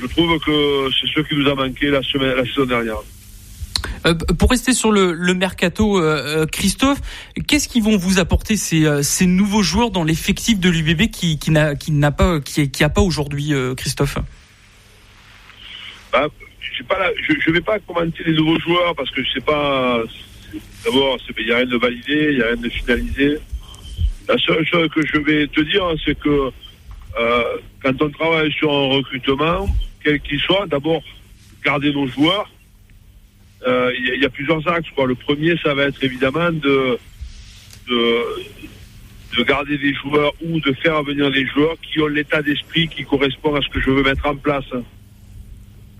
Je 0.00 0.06
trouve 0.06 0.38
que 0.38 0.88
c'est 1.00 1.08
ce 1.08 1.20
qui 1.26 1.34
nous 1.34 1.48
a 1.48 1.56
manqué 1.56 1.90
la 1.90 2.02
saison 2.02 2.66
dernière. 2.66 3.02
Euh, 4.06 4.14
pour 4.14 4.50
rester 4.50 4.72
sur 4.72 4.92
le, 4.92 5.34
mercato, 5.34 5.98
euh, 5.98 6.42
euh, 6.42 6.46
Christophe, 6.46 7.00
qu'est-ce 7.46 7.68
qu'ils 7.68 7.82
vont 7.82 7.96
vous 7.96 8.18
apporter 8.18 8.56
ces, 8.56 9.26
nouveaux 9.26 9.62
joueurs 9.62 9.90
dans 9.90 10.04
l'effectif 10.04 10.58
de 10.58 10.68
l'UBB 10.68 11.10
qui, 11.10 11.38
qui 11.38 11.50
n'a 11.50 12.10
pas 12.12 12.40
qui, 12.40 12.70
qui 12.70 12.84
a 12.84 12.88
pas 12.88 13.00
aujourd'hui, 13.00 13.52
Christophe? 13.76 14.18
Bah, 16.12 16.26
je 16.70 17.50
ne 17.50 17.54
vais 17.54 17.60
pas 17.60 17.78
commenter 17.80 18.24
les 18.24 18.34
nouveaux 18.34 18.58
joueurs 18.60 18.94
parce 18.94 19.10
que 19.10 19.22
je 19.22 19.32
sais 19.32 19.40
pas. 19.40 20.02
D'abord, 20.84 21.18
il 21.38 21.44
n'y 21.44 21.52
a 21.52 21.56
rien 21.56 21.66
de 21.66 21.76
validé, 21.76 22.28
il 22.30 22.36
n'y 22.36 22.42
a 22.42 22.46
rien 22.46 22.56
de 22.56 22.68
finalisé. 22.68 23.38
La 24.28 24.38
seule 24.38 24.64
chose 24.66 24.88
que 24.94 25.06
je 25.06 25.18
vais 25.18 25.46
te 25.48 25.60
dire, 25.60 25.82
c'est 26.04 26.18
que 26.18 26.50
quand 27.82 28.02
on 28.02 28.10
travaille 28.10 28.52
sur 28.52 28.72
un 28.72 28.88
recrutement, 28.88 29.68
quel 30.02 30.20
qu'il 30.20 30.40
soit, 30.40 30.66
d'abord 30.66 31.02
garder 31.64 31.92
nos 31.92 32.06
joueurs. 32.06 32.48
Euh, 33.66 33.92
Il 33.98 34.22
y, 34.22 34.24
a- 34.24 34.30
plusieurs 34.30 34.66
axes. 34.68 34.88
Le 35.06 35.14
premier, 35.14 35.56
ça 35.62 35.74
va 35.74 35.84
être 35.84 36.02
évidemment 36.04 36.50
de, 36.52 36.98
de, 37.88 38.24
de 39.36 39.42
garder 39.42 39.76
des 39.78 39.92
joueurs 39.94 40.32
ou 40.44 40.60
de 40.60 40.72
faire 40.74 41.02
venir 41.02 41.30
des 41.30 41.46
joueurs 41.46 41.76
qui 41.80 42.00
ont 42.00 42.06
l'état 42.06 42.40
d'esprit 42.42 42.88
qui 42.88 43.04
correspond 43.04 43.54
à 43.56 43.60
ce 43.60 43.68
que 43.68 43.80
je 43.80 43.90
veux 43.90 44.02
mettre 44.02 44.26
en 44.26 44.36
place. 44.36 44.64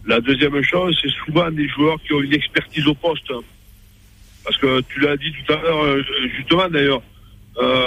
La 0.07 0.21
deuxième 0.21 0.63
chose, 0.63 0.97
c'est 1.03 1.11
souvent 1.25 1.51
des 1.51 1.69
joueurs 1.69 2.01
qui 2.03 2.13
ont 2.13 2.23
une 2.23 2.33
expertise 2.35 2.87
au 2.87 2.95
poste. 2.95 3.33
Parce 4.45 4.57
que 4.57 4.81
tu 4.83 5.01
l'as 5.01 5.17
dit 5.17 5.33
tout 5.33 5.53
à 5.53 5.57
l'heure, 5.61 5.83
euh, 5.83 6.03
justement 6.37 6.69
d'ailleurs, 6.69 7.03
euh, 7.59 7.87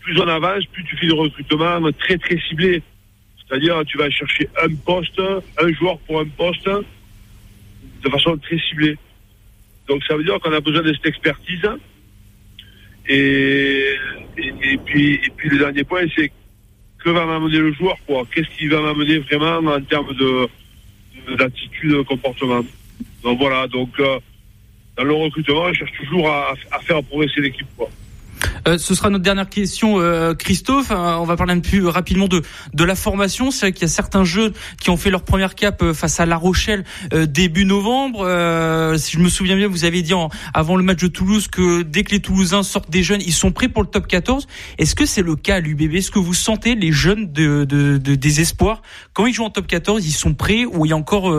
plus 0.00 0.18
on 0.20 0.26
avance, 0.28 0.64
plus 0.72 0.84
tu 0.84 0.96
fais 0.96 1.06
de 1.08 1.12
recrutement 1.14 1.80
très 1.98 2.16
très 2.18 2.38
ciblé. 2.48 2.82
C'est-à-dire, 3.46 3.80
tu 3.86 3.98
vas 3.98 4.10
chercher 4.10 4.48
un 4.62 4.74
poste, 4.74 5.20
un 5.20 5.72
joueur 5.74 5.98
pour 6.00 6.20
un 6.20 6.26
poste, 6.26 6.68
de 8.06 8.12
façon 8.12 8.36
très 8.38 8.58
ciblée. 8.58 8.96
Donc 9.88 10.02
ça 10.04 10.16
veut 10.16 10.24
dire 10.24 10.38
qu'on 10.40 10.52
a 10.52 10.60
besoin 10.60 10.82
de 10.82 10.92
cette 10.92 11.06
expertise. 11.06 11.68
Et, 13.08 13.94
puis, 14.84 15.14
et 15.14 15.30
puis 15.36 15.48
le 15.48 15.58
dernier 15.58 15.84
point, 15.84 16.02
c'est 16.16 16.30
que 16.98 17.10
va 17.10 17.24
m'amener 17.24 17.58
le 17.58 17.72
joueur, 17.72 17.96
quoi? 18.06 18.24
Qu'est-ce 18.32 18.48
qui 18.56 18.66
va 18.66 18.80
m'amener 18.80 19.18
vraiment 19.18 19.58
en 19.58 19.80
termes 19.80 20.14
de 20.14 20.48
d'attitude, 21.36 21.92
de 21.92 22.02
comportement? 22.02 22.64
Donc 23.22 23.38
voilà, 23.38 23.66
donc 23.68 23.90
euh, 24.00 24.18
dans 24.96 25.04
le 25.04 25.12
recrutement, 25.12 25.62
on 25.62 25.72
cherche 25.72 25.92
toujours 25.92 26.28
à, 26.28 26.54
à 26.72 26.78
faire 26.80 27.02
progresser 27.04 27.40
l'équipe. 27.40 27.66
Quoi. 27.76 27.88
Euh, 28.66 28.78
ce 28.78 28.94
sera 28.94 29.10
notre 29.10 29.22
dernière 29.22 29.48
question, 29.48 30.00
euh, 30.00 30.34
Christophe. 30.34 30.90
Euh, 30.90 30.94
on 30.94 31.24
va 31.24 31.36
parler 31.36 31.52
un 31.52 31.60
peu 31.60 31.68
plus 31.68 31.86
rapidement 31.86 32.26
de 32.28 32.42
de 32.74 32.84
la 32.84 32.94
formation. 32.94 33.50
C'est 33.50 33.66
vrai 33.66 33.72
qu'il 33.72 33.82
y 33.82 33.84
a 33.84 33.88
certains 33.88 34.24
jeunes 34.24 34.52
qui 34.80 34.90
ont 34.90 34.96
fait 34.96 35.10
leur 35.10 35.22
première 35.22 35.54
cap 35.54 35.82
euh, 35.82 35.94
face 35.94 36.18
à 36.20 36.26
La 36.26 36.36
Rochelle 36.36 36.84
début 37.28 37.64
novembre. 37.64 38.24
Si 38.98 39.12
je 39.12 39.18
me 39.20 39.28
souviens 39.28 39.56
bien, 39.56 39.68
vous 39.68 39.84
avez 39.84 40.02
dit 40.02 40.14
en- 40.14 40.30
avant 40.54 40.76
le 40.76 40.82
match 40.82 41.00
de 41.00 41.06
Toulouse 41.08 41.48
que 41.48 41.82
dès 41.82 42.02
que 42.04 42.10
les 42.12 42.20
Toulousains 42.20 42.62
sortent 42.62 42.90
des 42.90 43.02
jeunes, 43.02 43.20
ils 43.24 43.32
sont 43.32 43.52
prêts 43.52 43.68
pour 43.68 43.82
le 43.82 43.88
top 43.88 44.06
14. 44.06 44.46
Est-ce 44.78 44.94
que 44.94 45.06
c'est 45.06 45.22
le 45.22 45.36
cas 45.36 45.56
à 45.56 45.60
l'UBB 45.60 45.94
Est-ce 45.94 46.10
que 46.10 46.18
vous 46.18 46.34
sentez 46.34 46.74
les 46.74 46.92
jeunes 46.92 47.32
de, 47.32 47.64
de, 47.64 47.98
de- 47.98 48.16
quand 49.12 49.26
ils 49.26 49.32
jouent 49.34 49.44
en 49.44 49.50
top 49.50 49.66
14, 49.66 50.06
ils 50.06 50.12
sont 50.12 50.34
prêts 50.34 50.64
ou 50.64 50.84
il 50.86 50.90
y 50.90 50.92
a 50.92 50.96
encore 50.96 51.32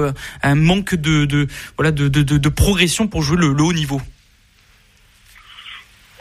un 0.43 0.55
manque 0.55 0.95
de, 0.95 1.25
de 1.25 1.47
voilà 1.77 1.91
de, 1.91 2.07
de, 2.07 2.23
de 2.23 2.49
progression 2.49 3.07
pour 3.07 3.21
jouer 3.21 3.37
le, 3.37 3.53
le 3.53 3.63
haut 3.63 3.73
niveau? 3.73 4.01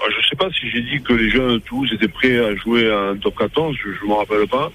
Je 0.09 0.27
sais 0.29 0.37
pas 0.37 0.49
si 0.51 0.69
j'ai 0.71 0.83
dit 0.83 1.03
que 1.03 1.13
les 1.13 1.31
jeunes 1.31 1.55
de 1.55 1.59
Toulouse 1.59 1.91
étaient 1.93 2.09
prêts 2.09 2.39
à 2.39 2.55
jouer 2.57 2.93
en 2.93 3.17
top 3.17 3.37
14, 3.39 3.77
je 3.83 4.05
ne 4.05 4.11
me 4.11 4.15
rappelle 4.15 4.47
pas. 4.49 4.71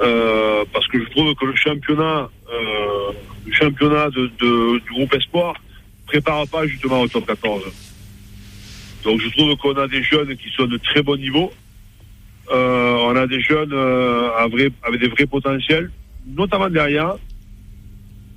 Euh, 0.00 0.64
parce 0.72 0.86
que 0.88 1.00
je 1.02 1.08
trouve 1.10 1.34
que 1.34 1.44
le 1.46 1.56
championnat, 1.56 2.28
euh, 2.52 3.12
le 3.46 3.52
championnat 3.52 4.10
de, 4.10 4.30
de- 4.38 4.78
du 4.78 4.90
groupe 4.92 5.12
Espoir 5.14 5.54
prépare 6.06 6.46
pas 6.48 6.66
justement 6.66 7.00
au 7.00 7.08
top 7.08 7.26
14. 7.26 7.64
Donc 9.04 9.20
je 9.20 9.28
trouve 9.30 9.56
qu'on 9.56 9.74
a 9.74 9.88
des 9.88 10.02
jeunes 10.02 10.36
qui 10.36 10.48
sont 10.50 10.66
de 10.66 10.76
très 10.78 11.02
bon 11.02 11.16
niveau. 11.16 11.52
Euh, 12.52 12.94
on 13.08 13.16
a 13.16 13.26
des 13.26 13.40
jeunes 13.40 13.72
euh, 13.72 14.30
à 14.38 14.46
vrai- 14.46 14.70
avec 14.84 15.00
des 15.00 15.08
vrais 15.08 15.26
potentiels, 15.26 15.90
notamment 16.26 16.70
derrière. 16.70 17.14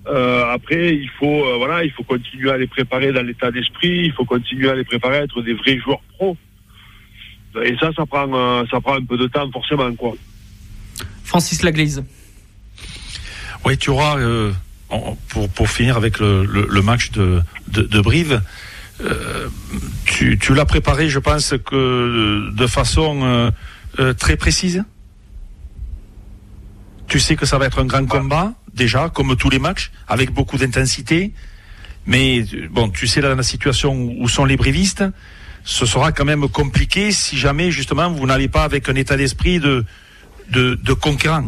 Euh, 0.07 0.45
après, 0.51 0.95
il 0.95 1.09
faut, 1.19 1.45
euh, 1.45 1.57
voilà, 1.57 1.83
il 1.83 1.91
faut 1.91 2.03
continuer 2.03 2.51
à 2.51 2.57
les 2.57 2.67
préparer 2.67 3.11
dans 3.13 3.21
l'état 3.21 3.51
d'esprit. 3.51 4.05
Il 4.05 4.13
faut 4.13 4.25
continuer 4.25 4.69
à 4.69 4.75
les 4.75 4.83
préparer 4.83 5.17
à 5.17 5.23
être 5.23 5.41
des 5.41 5.53
vrais 5.53 5.77
joueurs 5.79 6.01
pros. 6.17 6.35
Et 7.63 7.75
ça, 7.79 7.91
ça 7.95 8.05
prend, 8.05 8.27
euh, 8.33 8.63
ça 8.71 8.79
prend 8.81 8.95
un 8.95 9.03
peu 9.05 9.17
de 9.17 9.27
temps, 9.27 9.49
forcément, 9.51 9.93
quoi. 9.95 10.13
Francis 11.23 11.61
Laglaise. 11.63 12.03
Oui, 13.65 13.77
tu 13.77 13.89
auras, 13.89 14.17
euh, 14.17 14.51
en- 14.89 15.15
pour, 15.29 15.49
pour 15.49 15.69
finir 15.69 15.97
avec 15.97 16.19
le, 16.19 16.45
le, 16.45 16.67
le 16.69 16.81
match 16.81 17.11
de, 17.11 17.41
de, 17.67 17.83
de 17.83 18.01
Brive, 18.01 18.41
euh, 19.01 19.47
tu, 20.05 20.37
tu 20.39 20.53
l'as 20.55 20.65
préparé, 20.65 21.09
je 21.09 21.19
pense, 21.19 21.53
que 21.65 22.49
de 22.51 22.67
façon 22.67 23.21
euh, 23.23 23.51
euh, 23.99 24.13
très 24.13 24.35
précise? 24.37 24.83
Tu 27.07 27.19
sais 27.19 27.35
que 27.35 27.45
ça 27.45 27.57
va 27.57 27.65
être 27.65 27.79
un 27.79 27.85
grand 27.85 28.05
combat, 28.05 28.53
déjà, 28.81 29.09
comme 29.09 29.35
tous 29.35 29.51
les 29.51 29.59
matchs, 29.59 29.91
avec 30.07 30.31
beaucoup 30.31 30.57
d'intensité. 30.57 31.31
Mais 32.07 32.43
bon, 32.71 32.89
tu 32.89 33.05
sais 33.05 33.21
là, 33.21 33.35
la 33.35 33.43
situation 33.43 33.93
où, 33.93 34.27
sont 34.27 34.45
les 34.45 34.57
brivistes. 34.57 35.03
ce 35.63 35.85
sera 35.85 36.11
quand 36.11 36.25
même 36.25 36.49
compliqué 36.49 37.11
si 37.11 37.37
jamais 37.37 37.69
justement 37.69 38.09
vous 38.09 38.25
n'allez 38.25 38.47
pas 38.47 38.63
avec 38.63 38.89
un 38.89 38.95
état 38.95 39.17
d'esprit 39.17 39.59
de, 39.59 39.85
de, 40.49 40.93
conquérant. 40.93 41.45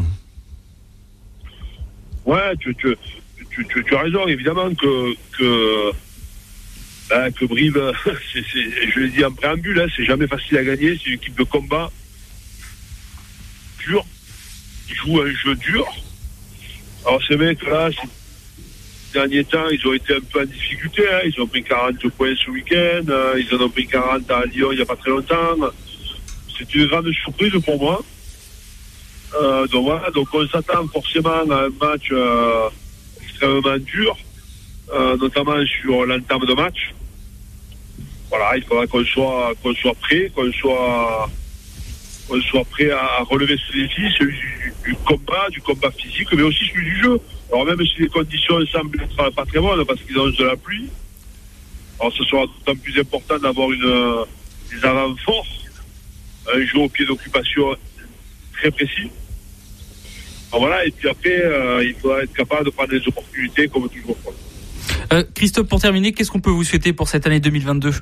Ouais, 2.24 2.56
tu, 2.60 2.72
tu, 2.76 2.96
tu, 3.66 3.96
as 3.96 4.02
raison, 4.02 4.28
évidemment 4.28 4.70
que, 4.72 5.14
que, 5.36 5.90
ben, 7.10 7.32
que 7.32 7.44
Brive, 7.46 7.92
je 8.34 9.00
l'ai 9.00 9.08
dit 9.08 9.24
en 9.24 9.32
préambule, 9.32 9.80
hein, 9.80 9.86
c'est 9.96 10.04
jamais 10.04 10.28
facile 10.28 10.58
à 10.58 10.64
gagner, 10.64 10.96
c'est 10.96 11.10
une 11.10 11.14
équipe 11.14 11.36
de 11.36 11.42
combat 11.42 11.90
dur, 13.84 14.06
qui 14.86 14.94
joue 14.94 15.20
un 15.20 15.32
jeu 15.32 15.56
dur. 15.56 15.84
Alors 17.06 17.22
ces 17.22 17.36
mecs-là, 17.36 17.90
ces 17.92 19.12
derniers 19.12 19.44
temps, 19.44 19.68
ils 19.70 19.86
ont 19.86 19.92
été 19.92 20.14
un 20.14 20.20
peu 20.32 20.40
en 20.40 20.44
difficulté, 20.44 21.02
hein, 21.12 21.20
ils 21.24 21.40
ont 21.40 21.46
pris 21.46 21.62
40 21.62 22.08
points 22.16 22.34
ce 22.42 22.50
week-end, 22.50 23.02
euh, 23.08 23.38
ils 23.38 23.54
en 23.54 23.60
ont 23.62 23.68
pris 23.68 23.86
40 23.86 24.30
à 24.30 24.44
Lyon 24.46 24.72
il 24.72 24.76
n'y 24.76 24.82
a 24.82 24.86
pas 24.86 24.96
très 24.96 25.10
longtemps. 25.10 25.56
C'est 26.58 26.74
une 26.74 26.86
grande 26.86 27.10
surprise 27.12 27.52
pour 27.64 27.78
moi. 27.78 28.02
Euh, 29.34 29.66
donc 29.66 29.84
voilà, 29.84 30.10
donc 30.10 30.28
on 30.32 30.46
s'attend 30.48 30.86
forcément 30.88 31.30
à 31.50 31.64
un 31.64 31.68
match 31.68 32.08
euh, 32.12 32.68
extrêmement 33.22 33.78
dur, 33.78 34.16
notamment 35.20 35.64
sur 35.66 36.06
l'entame 36.06 36.46
de 36.46 36.54
match. 36.54 36.94
Voilà, 38.30 38.56
il 38.56 38.62
faudra 38.62 38.86
qu'on 38.86 39.04
soit 39.04 39.52
qu'on 39.62 39.74
soit 39.74 39.94
prêt, 39.94 40.30
qu'on 40.34 40.50
soit 40.52 41.28
qu'on 42.28 42.40
soit 42.40 42.64
prêt 42.64 42.90
à 42.90 43.22
relever 43.28 43.56
ce 43.56 43.72
défi, 43.72 44.02
celui 44.18 44.36
du, 44.84 44.94
combat, 45.04 45.48
du 45.50 45.60
combat 45.60 45.90
physique, 45.90 46.28
mais 46.32 46.42
aussi 46.42 46.64
celui 46.66 46.84
du 46.84 47.02
jeu. 47.02 47.20
Alors 47.52 47.66
même 47.66 47.84
si 47.86 48.02
les 48.02 48.08
conditions 48.08 48.64
semblent 48.66 49.02
être 49.02 49.30
pas 49.34 49.44
très 49.44 49.60
bonnes 49.60 49.84
parce 49.84 50.00
qu'ils 50.02 50.18
ont 50.18 50.28
de 50.28 50.44
la 50.44 50.56
pluie, 50.56 50.88
alors 52.00 52.12
ce 52.12 52.24
sera 52.24 52.46
d'autant 52.46 52.78
plus 52.80 52.98
important 52.98 53.38
d'avoir 53.38 53.70
une 53.70 54.24
des 54.70 54.84
avant 54.84 55.14
forts, 55.16 55.46
un 56.54 56.64
jeu 56.64 56.78
au 56.78 56.88
pied 56.88 57.06
d'occupation 57.06 57.76
très 58.52 58.70
précis. 58.70 59.10
Alors 60.50 60.66
voilà, 60.66 60.86
et 60.86 60.90
puis 60.90 61.08
après, 61.08 61.36
euh, 61.44 61.84
il 61.84 61.94
faudra 61.94 62.22
être 62.22 62.32
capable 62.32 62.66
de 62.66 62.70
prendre 62.70 62.90
des 62.90 63.06
opportunités 63.08 63.68
comme 63.68 63.88
toujours. 63.88 64.16
Euh, 65.12 65.24
Christophe, 65.34 65.68
pour 65.68 65.80
terminer, 65.80 66.12
qu'est-ce 66.12 66.30
qu'on 66.30 66.40
peut 66.40 66.50
vous 66.50 66.64
souhaiter 66.64 66.92
pour 66.92 67.08
cette 67.08 67.26
année 67.26 67.40
2022 67.40 67.92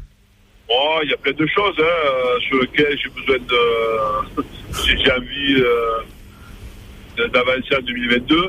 Il 1.05 1.11
y 1.11 1.15
a 1.15 1.17
plein 1.17 1.33
de 1.33 1.47
choses 1.49 1.75
hein, 1.79 1.83
euh, 1.83 2.41
sur 2.41 2.61
lesquelles 2.61 2.97
j'ai 2.99 3.09
besoin 3.11 3.39
de. 3.39 4.43
j'ai 4.87 5.13
envie 5.13 5.57
euh, 5.61 7.29
d'avancer 7.29 7.77
en 7.77 7.83
2022. 7.83 8.45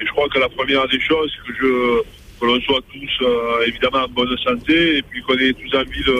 Et 0.00 0.06
je 0.06 0.10
crois 0.12 0.28
que 0.28 0.38
la 0.38 0.48
première 0.48 0.86
des 0.88 1.00
choses, 1.00 1.32
que 1.46 1.52
je 1.54 2.02
que 2.38 2.44
l'on 2.44 2.60
soit 2.60 2.80
tous 2.92 3.24
euh, 3.24 3.64
évidemment 3.66 4.04
en 4.04 4.08
bonne 4.08 4.36
santé 4.38 4.98
et 4.98 5.02
puis 5.02 5.22
qu'on 5.22 5.38
ait 5.38 5.54
tous 5.54 5.74
envie 5.74 6.04
de, 6.04 6.18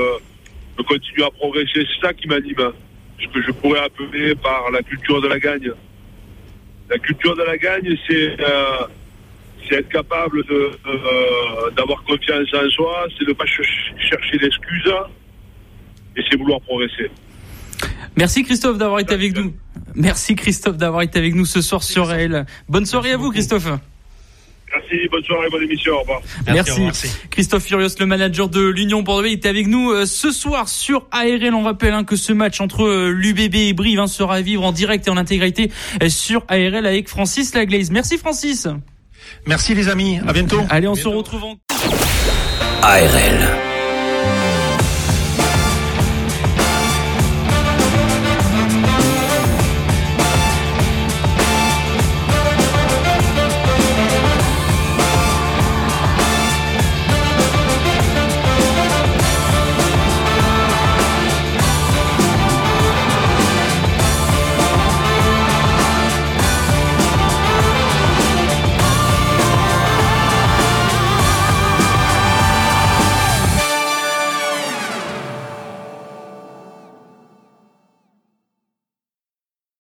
de 0.79 0.83
continuer 0.83 1.25
à 1.25 1.31
progresser. 1.31 1.85
C'est 1.87 2.07
ça 2.07 2.15
qui 2.15 2.27
m'anime. 2.29 2.73
Ce 3.21 3.27
que 3.29 3.43
je 3.43 3.51
pourrais 3.51 3.81
appeler 3.81 4.35
par 4.37 4.71
la 4.71 4.83
culture 4.83 5.21
de 5.21 5.29
la 5.29 5.39
gagne. 5.39 5.71
La 6.89 6.99
culture 6.99 7.37
de 7.37 7.43
la 7.43 7.59
gagne, 7.59 7.95
c'est 8.09 8.37
être 9.75 9.89
capable 9.89 10.45
de 10.47 10.71
d'avoir 11.77 12.03
confiance 12.05 12.49
en 12.55 12.71
soi, 12.71 13.07
c'est 13.19 13.27
ne 13.27 13.33
pas 13.33 13.45
ch- 13.47 13.93
chercher 14.09 14.39
d'excuses 14.39 14.93
et 16.17 16.23
c'est 16.29 16.37
vouloir 16.37 16.61
progresser. 16.61 17.11
Merci 18.17 18.45
Christophe 18.45 18.79
d'avoir 18.79 19.01
été 19.01 19.15
avec 19.15 19.37
nous. 19.37 19.53
Merci 19.95 20.35
Christophe 20.35 20.77
d'avoir 20.77 21.03
été 21.03 21.19
avec 21.19 21.35
nous 21.35 21.45
ce 21.45 21.61
soir 21.61 21.83
sur 21.83 22.09
RL. 22.09 22.47
Bonne 22.69 22.87
soirée 22.87 23.13
à 23.13 23.17
vous 23.17 23.31
Christophe. 23.31 23.69
Merci, 24.75 25.09
bonne 25.11 25.23
soirée, 25.23 25.49
bonne 25.51 25.63
émission, 25.63 25.93
au 25.95 26.01
revoir. 26.01 26.21
Merci. 26.47 27.09
Christophe 27.31 27.65
Furios, 27.65 27.89
le 28.01 28.07
manager 28.07 28.49
de 28.49 28.61
l'Union 28.61 29.03
Bordeaux, 29.03 29.29
était 29.29 29.49
avec 29.49 29.69
nous 29.69 29.91
euh, 29.91 30.07
ce 30.07 30.33
soir 30.33 30.69
sur 30.69 31.07
ARL. 31.13 31.55
On 31.55 31.63
rappelle 31.63 31.95
hein, 31.95 32.05
que 32.05 32.17
ce 32.17 32.33
match 32.33 32.61
entre 32.61 32.85
euh, 32.85 33.11
l'UBB 33.11 33.55
et 33.55 33.73
Brive 33.73 34.01
hein, 34.01 34.07
sera 34.07 34.37
à 34.37 34.41
vivre 34.41 34.65
en 34.65 34.73
direct 34.73 35.07
et 35.07 35.11
en 35.11 35.17
intégralité 35.17 35.71
euh, 36.03 36.09
sur 36.09 36.45
ARL 36.49 36.85
avec 36.87 37.09
Francis 37.09 37.55
Laglaise. 37.55 37.91
Merci 37.91 38.19
Francis. 38.19 38.69
Merci 39.47 39.75
les 39.75 39.89
amis, 39.89 40.19
à 40.27 40.33
bientôt. 40.33 40.61
Allez, 40.69 40.89
on 40.89 40.95
se 40.95 41.09
retrouve 41.09 41.45
en... 41.45 41.57
ARL. 42.83 43.76